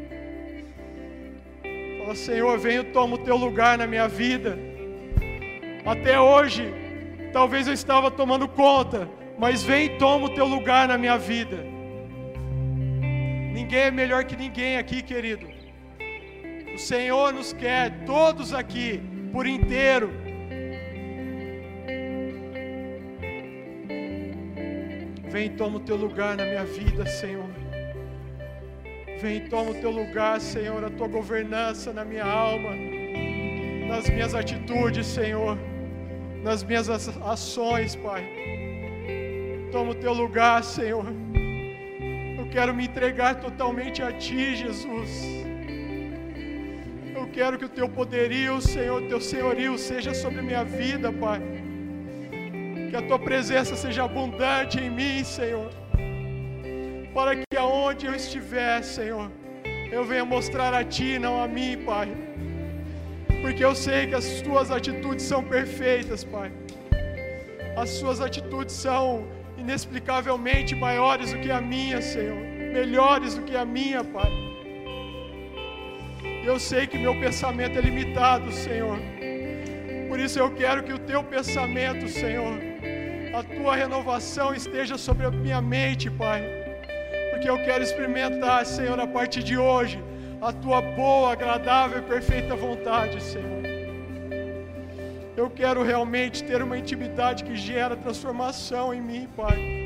Fala, 2.09 2.17
Senhor, 2.17 2.57
venho, 2.57 2.85
toma 2.85 3.15
o 3.15 3.19
teu 3.19 3.37
lugar 3.37 3.77
na 3.77 3.85
minha 3.85 4.07
vida. 4.07 4.57
Até 5.85 6.19
hoje, 6.19 6.73
talvez 7.31 7.67
eu 7.67 7.73
estava 7.73 8.09
tomando 8.09 8.47
conta, 8.47 9.07
mas 9.37 9.61
vem 9.61 9.95
toma 9.99 10.25
o 10.25 10.33
teu 10.33 10.47
lugar 10.47 10.87
na 10.87 10.97
minha 10.97 11.19
vida. 11.19 11.57
Ninguém 13.53 13.81
é 13.81 13.91
melhor 13.91 14.23
que 14.23 14.35
ninguém 14.35 14.77
aqui, 14.77 15.03
querido. 15.03 15.47
O 16.73 16.79
Senhor 16.79 17.31
nos 17.31 17.53
quer, 17.53 18.05
todos 18.05 18.55
aqui, 18.55 18.99
por 19.31 19.45
inteiro. 19.45 20.09
Vem 25.29 25.51
toma 25.51 25.77
o 25.77 25.81
teu 25.81 25.95
lugar 25.95 26.35
na 26.35 26.43
minha 26.43 26.65
vida, 26.65 27.05
Senhor. 27.05 27.48
Vem 29.21 29.41
toma 29.49 29.71
o 29.71 29.75
teu 29.75 29.91
lugar, 29.91 30.39
Senhor, 30.39 30.83
a 30.83 30.89
tua 30.89 31.07
governança 31.07 31.91
na 31.91 32.05
minha 32.05 32.25
alma, 32.25 32.71
nas 33.87 34.09
minhas 34.09 34.33
atitudes, 34.33 35.05
Senhor. 35.07 35.57
nas 36.43 36.63
minhas 36.63 36.89
ações, 36.89 37.95
Pai. 37.95 38.23
Toma 39.71 39.91
o 39.91 39.95
teu 39.95 40.13
lugar, 40.13 40.63
Senhor. 40.63 41.05
Eu 42.37 42.49
quero 42.49 42.73
me 42.73 42.85
entregar 42.85 43.35
totalmente 43.35 44.01
a 44.01 44.11
Ti, 44.11 44.55
Jesus. 44.55 45.11
Eu 47.15 47.27
quero 47.27 47.57
que 47.57 47.65
o 47.65 47.69
Teu 47.69 47.89
poderio, 47.89 48.61
Senhor, 48.61 49.01
o 49.03 49.07
Teu 49.07 49.21
senhorio 49.21 49.77
seja 49.77 50.13
sobre 50.13 50.39
a 50.39 50.43
minha 50.43 50.63
vida, 50.63 51.11
Pai. 51.11 51.41
Que 52.89 52.95
a 52.95 53.01
Tua 53.01 53.19
presença 53.19 53.75
seja 53.75 54.05
abundante 54.05 54.79
em 54.79 54.89
mim, 54.89 55.23
Senhor. 55.23 55.69
Para 57.13 57.35
que 57.35 57.57
aonde 57.57 58.05
eu 58.05 58.13
estiver, 58.13 58.83
Senhor, 58.83 59.31
eu 59.91 60.05
venha 60.05 60.23
mostrar 60.23 60.73
a 60.73 60.83
Ti, 60.83 61.17
não 61.17 61.41
a 61.41 61.47
mim, 61.47 61.77
Pai. 61.85 62.09
Porque 63.41 63.63
eu 63.63 63.73
sei 63.73 64.07
que 64.07 64.15
as 64.15 64.41
Tuas 64.41 64.69
atitudes 64.69 65.25
são 65.25 65.43
perfeitas, 65.43 66.23
Pai. 66.23 66.51
As 67.75 67.89
Suas 67.89 68.21
atitudes 68.21 68.75
são 68.75 69.27
inexplicavelmente 69.57 70.75
maiores 70.75 71.33
do 71.33 71.39
que 71.39 71.49
a 71.49 71.59
minha, 71.59 72.01
Senhor. 72.01 72.37
Melhores 72.73 73.35
do 73.35 73.41
que 73.41 73.55
a 73.55 73.65
minha, 73.65 74.03
Pai. 74.03 74.31
Eu 76.43 76.59
sei 76.59 76.85
que 76.85 76.97
meu 76.97 77.19
pensamento 77.19 77.77
é 77.77 77.81
limitado, 77.81 78.51
Senhor. 78.51 78.97
Por 80.07 80.19
isso 80.19 80.37
eu 80.39 80.51
quero 80.51 80.83
que 80.83 80.93
o 80.93 80.99
teu 80.99 81.23
pensamento, 81.23 82.07
Senhor, 82.07 82.53
a 83.33 83.43
tua 83.43 83.75
renovação 83.75 84.53
esteja 84.53 84.97
sobre 84.97 85.25
a 85.25 85.31
minha 85.31 85.61
mente, 85.61 86.09
Pai. 86.09 86.58
Porque 87.39 87.49
eu 87.49 87.63
quero 87.63 87.81
experimentar, 87.81 88.65
Senhor, 88.65 88.99
a 88.99 89.07
partir 89.07 89.41
de 89.41 89.57
hoje, 89.57 89.97
a 90.41 90.51
tua 90.51 90.81
boa, 90.81 91.31
agradável 91.31 91.99
e 91.99 92.01
perfeita 92.01 92.53
vontade, 92.53 93.23
Senhor. 93.23 93.63
Eu 95.37 95.49
quero 95.49 95.81
realmente 95.81 96.43
ter 96.43 96.61
uma 96.61 96.77
intimidade 96.77 97.45
que 97.45 97.55
gera 97.55 97.95
transformação 97.95 98.93
em 98.93 98.99
mim, 98.99 99.29
Pai. 99.37 99.78